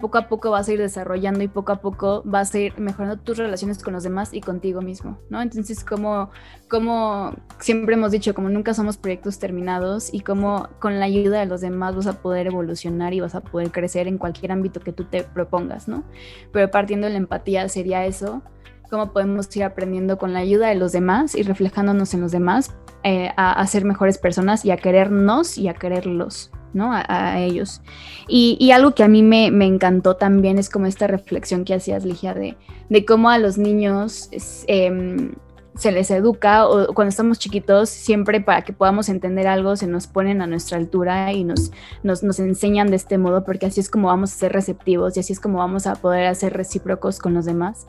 poco 0.00 0.18
a 0.18 0.28
poco 0.28 0.50
vas 0.50 0.68
a 0.68 0.72
ir 0.72 0.78
desarrollando 0.78 1.42
y 1.42 1.48
poco 1.48 1.72
a 1.72 1.80
poco 1.80 2.22
vas 2.24 2.54
a 2.54 2.58
ir 2.60 2.78
mejorando 2.78 3.16
tus 3.18 3.38
relaciones 3.38 3.82
con 3.82 3.92
los 3.92 4.04
demás 4.04 4.32
y 4.32 4.40
contigo 4.40 4.82
mismo, 4.82 5.18
¿no? 5.30 5.42
Entonces, 5.42 5.84
como, 5.84 6.30
como 6.68 7.34
siempre 7.58 7.94
hemos 7.94 8.12
dicho, 8.12 8.34
como 8.34 8.50
nunca 8.50 8.72
somos 8.72 8.96
proyectos 8.96 9.40
terminados 9.40 10.14
y 10.14 10.20
como 10.20 10.68
con 10.78 11.00
la 11.00 11.06
ayuda 11.06 11.40
de 11.40 11.46
los 11.46 11.60
demás 11.60 11.96
vas 11.96 12.06
a 12.06 12.20
poder 12.20 12.46
evolucionar 12.46 13.14
y 13.14 13.20
vas 13.20 13.34
a 13.34 13.40
poder 13.40 13.72
crecer 13.72 14.06
en 14.06 14.16
cualquier 14.16 14.52
ámbito 14.52 14.78
que 14.78 14.92
tú 14.92 15.04
te 15.04 15.24
propongas, 15.24 15.88
¿no? 15.88 16.04
Pero 16.52 16.70
partiendo 16.70 17.06
de 17.08 17.14
la 17.14 17.18
empatía 17.18 17.68
sería 17.68 18.06
eso, 18.06 18.42
cómo 18.90 19.12
podemos 19.12 19.54
ir 19.56 19.64
aprendiendo 19.64 20.18
con 20.18 20.32
la 20.32 20.40
ayuda 20.40 20.68
de 20.68 20.74
los 20.74 20.92
demás 20.92 21.34
y 21.34 21.42
reflejándonos 21.42 22.14
en 22.14 22.20
los 22.20 22.32
demás 22.32 22.74
eh, 23.02 23.30
a, 23.36 23.52
a 23.52 23.66
ser 23.66 23.84
mejores 23.84 24.18
personas 24.18 24.64
y 24.64 24.70
a 24.70 24.76
querernos 24.76 25.58
y 25.58 25.68
a 25.68 25.74
quererlos. 25.74 26.50
¿no? 26.74 26.90
A, 26.92 27.40
ellos. 27.40 27.80
Y, 28.28 28.70
algo 28.72 28.94
que 28.94 29.04
a 29.04 29.08
mí 29.08 29.22
me, 29.22 29.46
encantó 29.46 30.16
también 30.16 30.58
es 30.58 30.68
como 30.68 30.86
esta 30.86 31.06
reflexión 31.06 31.64
que 31.64 31.74
hacías, 31.74 32.04
Ligia, 32.04 32.34
de, 32.34 32.56
de 32.90 33.04
cómo 33.04 33.30
a 33.30 33.38
los 33.38 33.56
niños 33.56 34.28
em, 34.66 35.32
se 35.76 35.92
les 35.92 36.10
educa 36.10 36.66
o 36.66 36.92
cuando 36.92 37.10
estamos 37.10 37.38
chiquitos, 37.38 37.88
siempre 37.88 38.40
para 38.40 38.62
que 38.62 38.72
podamos 38.72 39.08
entender 39.08 39.46
algo, 39.46 39.76
se 39.76 39.86
nos 39.86 40.06
ponen 40.06 40.42
a 40.42 40.46
nuestra 40.46 40.76
altura 40.76 41.32
y 41.32 41.44
nos, 41.44 41.70
nos, 42.02 42.22
nos 42.22 42.38
enseñan 42.40 42.88
de 42.88 42.96
este 42.96 43.18
modo, 43.18 43.44
porque 43.44 43.66
así 43.66 43.80
es 43.80 43.88
como 43.88 44.08
vamos 44.08 44.32
a 44.32 44.36
ser 44.36 44.52
receptivos 44.52 45.16
y 45.16 45.20
así 45.20 45.32
es 45.32 45.40
como 45.40 45.58
vamos 45.58 45.86
a 45.86 45.94
poder 45.94 46.26
hacer 46.26 46.52
recíprocos 46.52 47.18
con 47.18 47.34
los 47.34 47.44
demás 47.44 47.86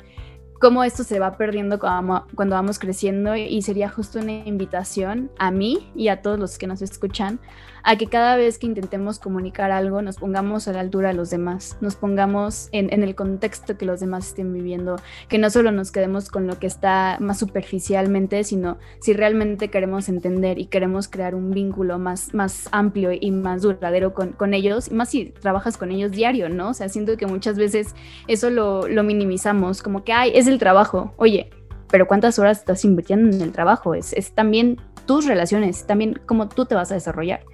cómo 0.60 0.84
esto 0.84 1.04
se 1.04 1.20
va 1.20 1.38
perdiendo 1.38 1.80
cuando 1.80 2.56
vamos 2.56 2.80
creciendo 2.80 3.36
y 3.36 3.62
sería 3.62 3.90
justo 3.90 4.20
una 4.20 4.32
invitación 4.32 5.32
a 5.38 5.52
mí 5.52 5.92
y 5.96 6.08
a 6.08 6.22
todos 6.22 6.40
los 6.40 6.58
que 6.58 6.68
nos 6.68 6.82
escuchan 6.82 7.40
a 7.86 7.98
que 7.98 8.08
cada 8.08 8.36
vez 8.36 8.58
que 8.58 8.66
intentemos 8.66 9.20
comunicar 9.20 9.70
algo 9.70 10.02
nos 10.02 10.18
pongamos 10.18 10.68
a 10.68 10.74
la 10.74 10.80
altura 10.80 11.10
de 11.10 11.14
los 11.14 11.30
demás, 11.30 11.78
nos 11.82 11.96
pongamos 11.96 12.68
en, 12.72 12.92
el 12.92 13.14
contexto 13.14 13.78
que 13.78 13.86
los 13.86 14.00
demás 14.00 14.30
estén 14.30 14.52
viviendo, 14.52 14.96
que 15.30 15.38
no 15.38 15.52
solo 15.52 15.72
nos 15.72 15.92
quedemos 15.92 16.30
con 16.30 16.48
lo 16.48 16.58
que 16.58 16.66
está 16.66 17.18
más 17.20 17.38
superficialmente, 17.38 18.44
sino 18.44 18.80
si 19.00 19.14
realmente 19.14 19.70
queremos 19.70 20.10
entender 20.10 20.58
y 20.58 20.66
queremos 20.66 21.08
crear 21.08 21.36
un 21.36 21.52
vínculo 21.52 22.00
más, 22.00 22.34
más 22.34 22.68
amplio 22.72 23.12
y 23.12 23.30
más 23.30 23.62
duradero 23.62 24.16
con, 24.16 24.32
con 24.32 24.56
ellos, 24.56 24.88
y 24.90 24.96
más 24.96 25.10
si 25.10 25.26
trabajas 25.26 25.78
con 25.78 25.92
ellos 25.92 26.12
diario, 26.12 26.50
¿no? 26.50 26.70
O 26.70 26.74
sea, 26.74 26.90
siento 26.90 27.18
que 27.18 27.28
muchas 27.28 27.56
veces 27.56 27.94
eso 28.28 28.50
lo, 28.50 28.88
lo 28.88 29.04
minimizamos, 29.04 29.84
como 29.84 30.04
que, 30.04 30.12
ay, 30.12 30.32
es 30.34 30.48
el 30.48 30.58
trabajo, 30.58 31.14
oye, 31.18 31.52
pero 31.92 32.08
¿cuántas 32.08 32.40
horas 32.40 32.60
estás 32.60 32.84
invirtiendo 32.84 33.36
en 33.36 33.44
el 33.44 33.52
trabajo? 33.52 33.94
Es, 33.94 34.12
es 34.14 34.32
también 34.32 34.82
tus 35.06 35.28
relaciones, 35.28 35.86
también 35.86 36.20
cómo 36.26 36.50
tú 36.50 36.66
te 36.66 36.74
vas 36.74 36.92
a 36.92 36.96
desarrollar. 36.96 37.46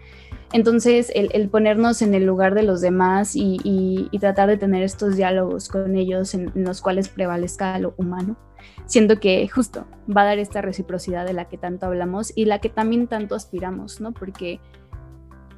Entonces, 0.54 1.12
el, 1.16 1.50
ponernos 1.50 2.02
en 2.02 2.14
el 2.14 2.26
lugar 2.26 2.56
de 2.56 2.64
los 2.64 2.82
demás 2.82 3.36
y, 3.36 4.10
tratar 4.20 4.50
de 4.50 4.58
tener 4.58 4.84
estos 4.84 5.16
diálogos 5.16 5.70
con 5.70 5.96
ellos 5.96 6.34
en, 6.34 6.52
los 6.56 6.82
cuales 6.82 7.10
prevalezca 7.10 7.80
lo 7.80 7.94
humano, 7.98 8.38
siento 8.86 9.20
que 9.20 9.48
justo 9.48 9.86
va 10.16 10.22
a 10.22 10.26
dar 10.26 10.40
esta 10.40 10.62
reciprocidad 10.62 11.26
de 11.26 11.34
la 11.34 11.46
que 11.46 11.58
tanto 11.58 11.86
hablamos 11.86 12.34
y 12.36 12.46
la 12.46 12.60
que 12.60 12.70
también 12.70 13.08
tanto 13.08 13.36
aspiramos, 13.36 14.02
¿no? 14.02 14.12
Porque 14.12 14.60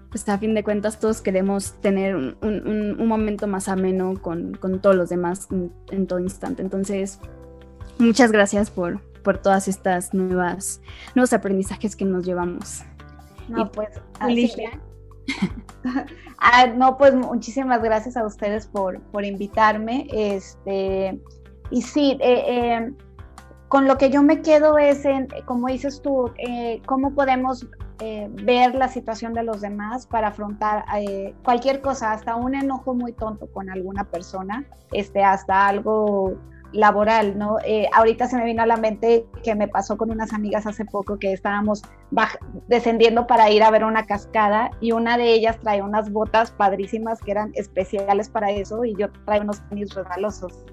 pues 0.10 0.30
a 0.30 0.38
fin 0.38 0.54
de 0.54 0.64
cuentas 0.64 1.00
todos 1.00 1.22
queremos 1.22 1.74
tener 1.82 2.16
un, 2.16 3.08
momento 3.08 3.48
más 3.48 3.68
ameno 3.68 4.14
con, 4.22 4.60
todos 4.80 4.96
los 4.96 5.10
demás 5.10 5.48
en, 5.90 6.06
todo 6.06 6.20
instante. 6.20 6.62
Entonces, 6.62 7.20
muchas 7.98 8.32
gracias 8.32 8.70
por, 8.70 9.02
por 9.24 9.40
todas 9.40 9.68
estas 9.68 10.14
nuevas, 10.14 10.82
nuevos 11.16 11.34
aprendizajes 11.34 11.96
que 11.96 12.06
nos 12.06 12.24
llevamos. 12.24 12.84
No, 13.48 13.72
pues, 13.72 13.90
ah, 16.38 16.68
no, 16.68 16.98
pues 16.98 17.14
muchísimas 17.16 17.82
gracias 17.82 18.18
a 18.18 18.26
ustedes 18.26 18.68
por, 18.68 19.02
por 19.04 19.26
invitarme. 19.26 20.08
Este, 20.12 21.20
y 21.70 21.82
sí, 21.82 22.18
eh, 22.20 22.44
eh, 22.48 22.94
con 23.68 23.88
lo 23.88 23.98
que 23.98 24.10
yo 24.10 24.22
me 24.22 24.42
quedo 24.42 24.78
es 24.78 25.06
en, 25.06 25.28
como 25.46 25.68
dices 25.68 26.02
tú, 26.02 26.32
eh, 26.38 26.82
cómo 26.86 27.14
podemos 27.14 27.66
ver 28.44 28.76
la 28.76 28.90
situación 28.90 29.32
de 29.34 29.44
los 29.44 29.62
demás 29.62 30.08
para 30.08 30.28
afrontar 30.28 30.84
cualquier 31.42 31.80
cosa, 31.80 32.12
hasta 32.12 32.36
un 32.36 32.54
enojo 32.54 32.94
muy 32.94 33.14
tonto 33.14 33.48
con 33.48 33.70
alguna 33.70 34.04
persona, 34.04 34.66
este, 34.92 35.24
hasta 35.24 35.68
algo 35.68 36.34
laboral, 36.74 37.38
¿no? 37.38 37.58
Eh, 37.66 37.88
ahorita 37.94 38.28
se 38.28 38.36
me 38.36 38.46
vino 38.46 38.64
a 38.64 38.66
la 38.66 38.78
mente 38.78 39.26
que 39.44 39.56
me 39.56 39.68
pasó 39.68 39.96
con 39.96 40.12
unas 40.12 40.34
amigas 40.34 40.66
hace 40.66 40.86
poco 40.86 41.18
que 41.18 41.32
estábamos 41.32 41.84
descendiendo 42.68 43.28
para 43.28 43.50
ir 43.50 43.64
a 43.64 43.72
ver 43.72 43.84
una 43.84 44.06
cascada 44.06 44.72
y 44.82 44.92
una 44.92 45.18
de 45.18 45.34
ellas 45.34 45.60
trae 45.62 45.82
unas 45.82 46.12
botas 46.12 46.52
padrísimas 46.52 47.22
que 47.22 47.32
eran 47.32 47.52
especiales 47.54 48.30
para 48.30 48.52
eso 48.52 48.84
y 48.84 48.96
yo 48.96 49.08
traía 49.26 49.44
unos 49.44 49.62
tenis 49.70 49.94
resbalosos. 49.94 50.66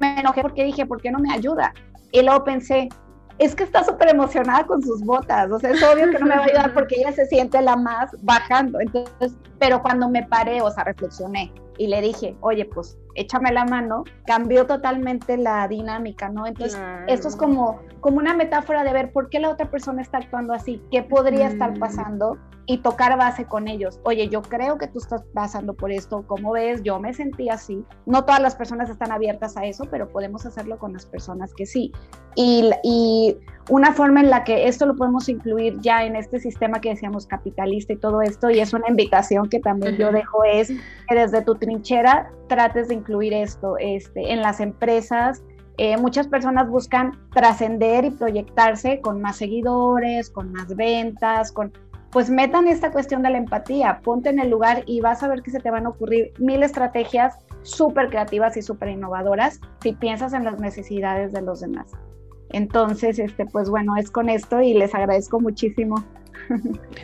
Me 0.00 0.20
enojé 0.20 0.42
porque 0.42 0.64
dije, 0.64 0.86
¿por 0.86 1.00
qué 1.02 1.10
no 1.10 1.18
me 1.18 1.32
ayuda? 1.32 1.74
Y 2.12 2.22
luego 2.22 2.44
pensé, 2.44 2.88
es 3.38 3.54
que 3.54 3.64
está 3.64 3.82
súper 3.84 4.10
emocionada 4.10 4.66
con 4.66 4.82
sus 4.82 5.02
botas, 5.02 5.50
o 5.50 5.58
sea, 5.58 5.70
es 5.70 5.82
obvio 5.82 6.10
que 6.10 6.18
no 6.18 6.26
me 6.26 6.36
va 6.36 6.42
a 6.42 6.44
ayudar 6.44 6.74
porque 6.74 6.96
ella 6.96 7.12
se 7.12 7.26
siente 7.26 7.60
la 7.62 7.76
más 7.76 8.10
bajando. 8.22 8.80
Entonces, 8.80 9.36
pero 9.58 9.82
cuando 9.82 10.08
me 10.08 10.24
paré, 10.24 10.60
o 10.60 10.70
sea, 10.70 10.84
reflexioné 10.84 11.52
y 11.78 11.86
le 11.86 12.02
dije, 12.02 12.36
oye, 12.40 12.66
pues 12.66 12.98
échame 13.14 13.52
la 13.52 13.64
mano, 13.64 14.04
cambió 14.26 14.66
totalmente 14.66 15.36
la 15.36 15.66
dinámica, 15.68 16.28
¿no? 16.28 16.46
Entonces, 16.46 16.80
esto 17.06 17.28
es 17.28 17.36
como, 17.36 17.80
como 18.00 18.18
una 18.18 18.34
metáfora 18.34 18.84
de 18.84 18.92
ver 18.92 19.12
por 19.12 19.28
qué 19.30 19.40
la 19.40 19.50
otra 19.50 19.70
persona 19.70 20.02
está 20.02 20.18
actuando 20.18 20.52
así, 20.52 20.82
qué 20.90 21.02
podría 21.02 21.48
estar 21.48 21.76
mm. 21.76 21.78
pasando 21.78 22.38
y 22.66 22.78
tocar 22.78 23.16
base 23.18 23.44
con 23.44 23.68
ellos. 23.68 24.00
Oye, 24.04 24.28
yo 24.28 24.42
creo 24.42 24.78
que 24.78 24.86
tú 24.86 24.98
estás 24.98 25.22
pasando 25.34 25.74
por 25.74 25.90
esto, 25.90 26.24
¿cómo 26.26 26.52
ves? 26.52 26.82
Yo 26.82 27.00
me 27.00 27.12
sentí 27.12 27.48
así. 27.48 27.84
No 28.06 28.24
todas 28.24 28.40
las 28.40 28.54
personas 28.54 28.88
están 28.90 29.12
abiertas 29.12 29.56
a 29.56 29.64
eso, 29.64 29.84
pero 29.90 30.08
podemos 30.08 30.46
hacerlo 30.46 30.78
con 30.78 30.92
las 30.92 31.06
personas 31.06 31.52
que 31.54 31.66
sí. 31.66 31.92
Y, 32.36 32.70
y 32.82 33.36
una 33.68 33.92
forma 33.92 34.20
en 34.20 34.30
la 34.30 34.44
que 34.44 34.68
esto 34.68 34.86
lo 34.86 34.96
podemos 34.96 35.28
incluir 35.28 35.78
ya 35.80 36.04
en 36.04 36.16
este 36.16 36.40
sistema 36.40 36.80
que 36.80 36.90
decíamos 36.90 37.26
capitalista 37.26 37.92
y 37.92 37.96
todo 37.96 38.22
esto, 38.22 38.50
y 38.50 38.60
es 38.60 38.72
una 38.72 38.88
invitación 38.88 39.48
que 39.48 39.60
también 39.60 39.96
yo 39.96 40.12
dejo, 40.12 40.44
es 40.44 40.68
que 41.08 41.14
desde 41.14 41.42
tu 41.42 41.54
trinchera 41.54 42.30
trates 42.48 42.88
de 42.88 42.94
incluir 42.94 43.32
esto 43.32 43.76
este, 43.78 44.32
en 44.32 44.42
las 44.42 44.60
empresas. 44.60 45.42
Eh, 45.78 45.96
muchas 45.96 46.28
personas 46.28 46.68
buscan 46.68 47.18
trascender 47.32 48.04
y 48.04 48.10
proyectarse 48.10 49.00
con 49.00 49.22
más 49.22 49.36
seguidores, 49.36 50.28
con 50.28 50.52
más 50.52 50.76
ventas, 50.76 51.52
con 51.52 51.72
pues 52.10 52.28
metan 52.28 52.66
esta 52.66 52.90
cuestión 52.90 53.22
de 53.22 53.30
la 53.30 53.38
empatía, 53.38 54.00
ponte 54.02 54.30
en 54.30 54.40
el 54.40 54.50
lugar 54.50 54.82
y 54.86 55.00
vas 55.00 55.22
a 55.22 55.28
ver 55.28 55.42
que 55.42 55.50
se 55.50 55.60
te 55.60 55.70
van 55.70 55.86
a 55.86 55.90
ocurrir 55.90 56.32
mil 56.38 56.62
estrategias 56.62 57.36
súper 57.62 58.08
creativas 58.08 58.56
y 58.56 58.62
súper 58.62 58.88
innovadoras 58.88 59.60
si 59.82 59.92
piensas 59.92 60.32
en 60.32 60.44
las 60.44 60.58
necesidades 60.58 61.32
de 61.32 61.42
los 61.42 61.60
demás. 61.60 61.92
Entonces, 62.50 63.18
este, 63.18 63.46
pues 63.46 63.70
bueno, 63.70 63.96
es 63.96 64.10
con 64.10 64.28
esto 64.28 64.60
y 64.60 64.74
les 64.74 64.94
agradezco 64.94 65.40
muchísimo. 65.40 66.04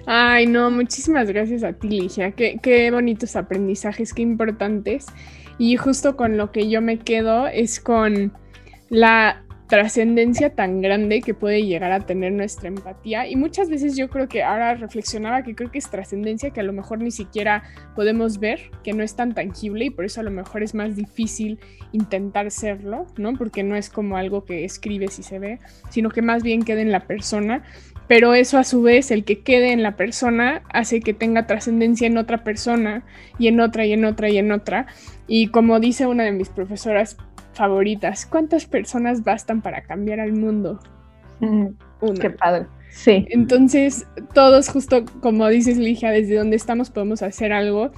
Ay, 0.07 0.47
no, 0.47 0.71
muchísimas 0.71 1.29
gracias 1.29 1.63
a 1.63 1.73
ti, 1.73 1.89
Ligia. 1.89 2.33
Qué, 2.33 2.59
qué 2.61 2.91
bonitos 2.91 3.37
aprendizajes, 3.37 4.13
qué 4.13 4.23
importantes. 4.23 5.07
Y 5.59 5.77
justo 5.77 6.17
con 6.17 6.37
lo 6.37 6.51
que 6.51 6.69
yo 6.69 6.83
me 6.83 6.99
quedo 6.99 7.47
es 7.47 7.79
con 7.79 8.33
la 8.91 9.46
trascendencia 9.69 10.51
tan 10.51 10.81
grande 10.81 11.21
que 11.21 11.35
puede 11.35 11.65
llegar 11.65 11.91
a 11.91 12.01
tener 12.01 12.33
nuestra 12.33 12.69
empatía. 12.69 13.27
Y 13.27 13.37
muchas 13.37 13.69
veces 13.69 13.97
yo 13.97 14.09
creo 14.09 14.29
que 14.29 14.43
ahora 14.43 14.75
reflexionaba 14.75 15.43
que 15.43 15.55
creo 15.55 15.71
que 15.71 15.79
es 15.79 15.91
trascendencia 15.91 16.51
que 16.51 16.61
a 16.61 16.65
lo 16.65 16.73
mejor 16.73 17.01
ni 17.01 17.11
siquiera 17.11 17.65
podemos 17.95 18.39
ver, 18.39 18.71
que 18.85 18.93
no 18.93 19.03
es 19.03 19.17
tan 19.17 19.35
tangible 19.35 19.87
y 19.87 19.91
por 19.91 20.05
eso 20.05 20.21
a 20.21 20.25
lo 20.25 20.31
mejor 20.31 20.63
es 20.63 20.75
más 20.75 20.95
difícil 20.95 21.59
intentar 21.93 22.51
serlo, 22.51 23.07
¿no? 23.17 23.35
Porque 23.35 23.63
no 23.65 23.77
es 23.77 23.91
como 23.91 24.17
algo 24.17 24.45
que 24.45 24.65
escribes 24.65 25.19
y 25.19 25.23
se 25.23 25.39
ve, 25.39 25.59
sino 25.91 26.11
que 26.11 26.23
más 26.23 26.43
bien 26.43 26.63
queda 26.63 26.81
en 26.81 26.93
la 26.93 27.01
persona. 27.01 27.65
Pero 28.09 28.35
eso 28.35 28.59
a 28.59 28.63
su 28.63 28.83
vez, 28.83 29.11
el 29.11 29.25
que 29.25 29.41
quede 29.41 29.73
en 29.73 29.83
la 29.83 29.97
persona, 29.97 30.63
hace 30.73 31.01
que 31.01 31.13
tenga 31.13 31.49
trascendencia 31.49 32.07
en 32.07 32.19
otra 32.19 32.45
persona 32.45 33.05
y 33.37 33.49
en 33.49 33.59
otra 33.59 33.85
y 33.85 33.95
en 33.95 34.05
otra 34.05 34.29
y 34.29 34.39
en 34.39 34.53
otra. 34.53 34.87
Y 35.27 35.49
como 35.49 35.81
dice 35.81 36.07
una 36.07 36.23
de 36.23 36.31
mis 36.31 36.49
profesoras, 36.49 37.17
favoritas. 37.57 38.27
¿Cuántas 38.27 38.67
personas 38.67 39.25
bastan 39.25 39.63
para 39.63 39.83
cambiar 39.83 40.21
al 40.21 40.33
mundo? 40.33 40.79
Una. 41.41 42.21
Qué 42.21 42.31
padre. 42.31 42.67
Sí. 42.91 43.27
Entonces, 43.31 44.07
todos, 44.33 44.69
justo 44.69 45.05
como 45.21 45.49
dices, 45.49 45.77
Ligia, 45.77 46.11
desde 46.11 46.37
donde 46.37 46.57
estamos 46.57 46.91
podemos 46.91 47.23
hacer 47.23 47.53
algo 47.53 47.91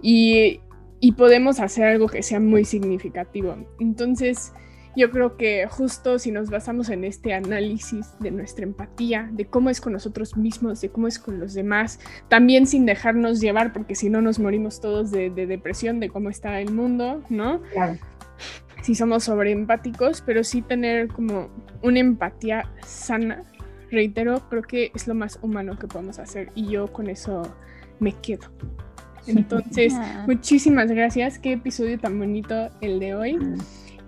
y, 0.00 0.60
y 1.00 1.12
podemos 1.12 1.60
hacer 1.60 1.84
algo 1.84 2.08
que 2.08 2.22
sea 2.22 2.40
muy 2.40 2.64
significativo. 2.64 3.56
Entonces, 3.80 4.52
yo 4.96 5.10
creo 5.10 5.36
que 5.36 5.66
justo 5.68 6.18
si 6.18 6.30
nos 6.30 6.48
basamos 6.48 6.88
en 6.88 7.04
este 7.04 7.34
análisis 7.34 8.18
de 8.18 8.30
nuestra 8.30 8.64
empatía, 8.64 9.28
de 9.30 9.44
cómo 9.44 9.68
es 9.68 9.82
con 9.82 9.92
nosotros 9.92 10.38
mismos, 10.38 10.80
de 10.80 10.88
cómo 10.88 11.06
es 11.06 11.18
con 11.18 11.38
los 11.38 11.52
demás, 11.52 12.00
también 12.28 12.66
sin 12.66 12.86
dejarnos 12.86 13.40
llevar, 13.40 13.74
porque 13.74 13.94
si 13.94 14.08
no 14.08 14.22
nos 14.22 14.38
morimos 14.38 14.80
todos 14.80 15.10
de, 15.10 15.28
de 15.28 15.46
depresión, 15.46 16.00
de 16.00 16.08
cómo 16.08 16.30
está 16.30 16.60
el 16.62 16.72
mundo, 16.72 17.22
¿no? 17.28 17.60
Claro 17.74 17.98
si 18.82 18.94
somos 18.94 19.24
sobreempáticos, 19.24 20.22
pero 20.22 20.44
sí 20.44 20.62
tener 20.62 21.08
como 21.08 21.48
una 21.82 22.00
empatía 22.00 22.70
sana. 22.84 23.42
Reitero, 23.90 24.48
creo 24.48 24.62
que 24.62 24.90
es 24.94 25.06
lo 25.06 25.14
más 25.14 25.38
humano 25.42 25.78
que 25.78 25.86
podemos 25.86 26.18
hacer 26.18 26.50
y 26.54 26.66
yo 26.66 26.92
con 26.92 27.08
eso 27.08 27.42
me 28.00 28.12
quedo. 28.12 28.48
Entonces, 29.26 29.94
ah. 29.96 30.24
muchísimas 30.26 30.90
gracias. 30.90 31.38
Qué 31.38 31.52
episodio 31.52 31.98
tan 31.98 32.18
bonito 32.18 32.70
el 32.80 33.00
de 33.00 33.14
hoy. 33.14 33.38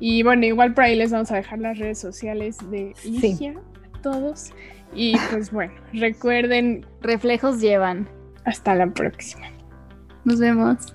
Y 0.00 0.22
bueno, 0.22 0.46
igual 0.46 0.74
por 0.74 0.84
ahí 0.84 0.96
les 0.96 1.10
vamos 1.10 1.30
a 1.32 1.36
dejar 1.36 1.58
las 1.58 1.78
redes 1.78 1.98
sociales 1.98 2.58
de 2.70 2.94
Ligia 3.04 3.54
a 3.92 4.00
todos. 4.00 4.52
Y 4.94 5.16
pues 5.30 5.50
bueno, 5.52 5.72
recuerden. 5.92 6.86
Reflejos 7.00 7.60
llevan. 7.60 8.08
Hasta 8.44 8.74
la 8.74 8.86
próxima. 8.86 9.46
Nos 10.24 10.38
vemos. 10.38 10.92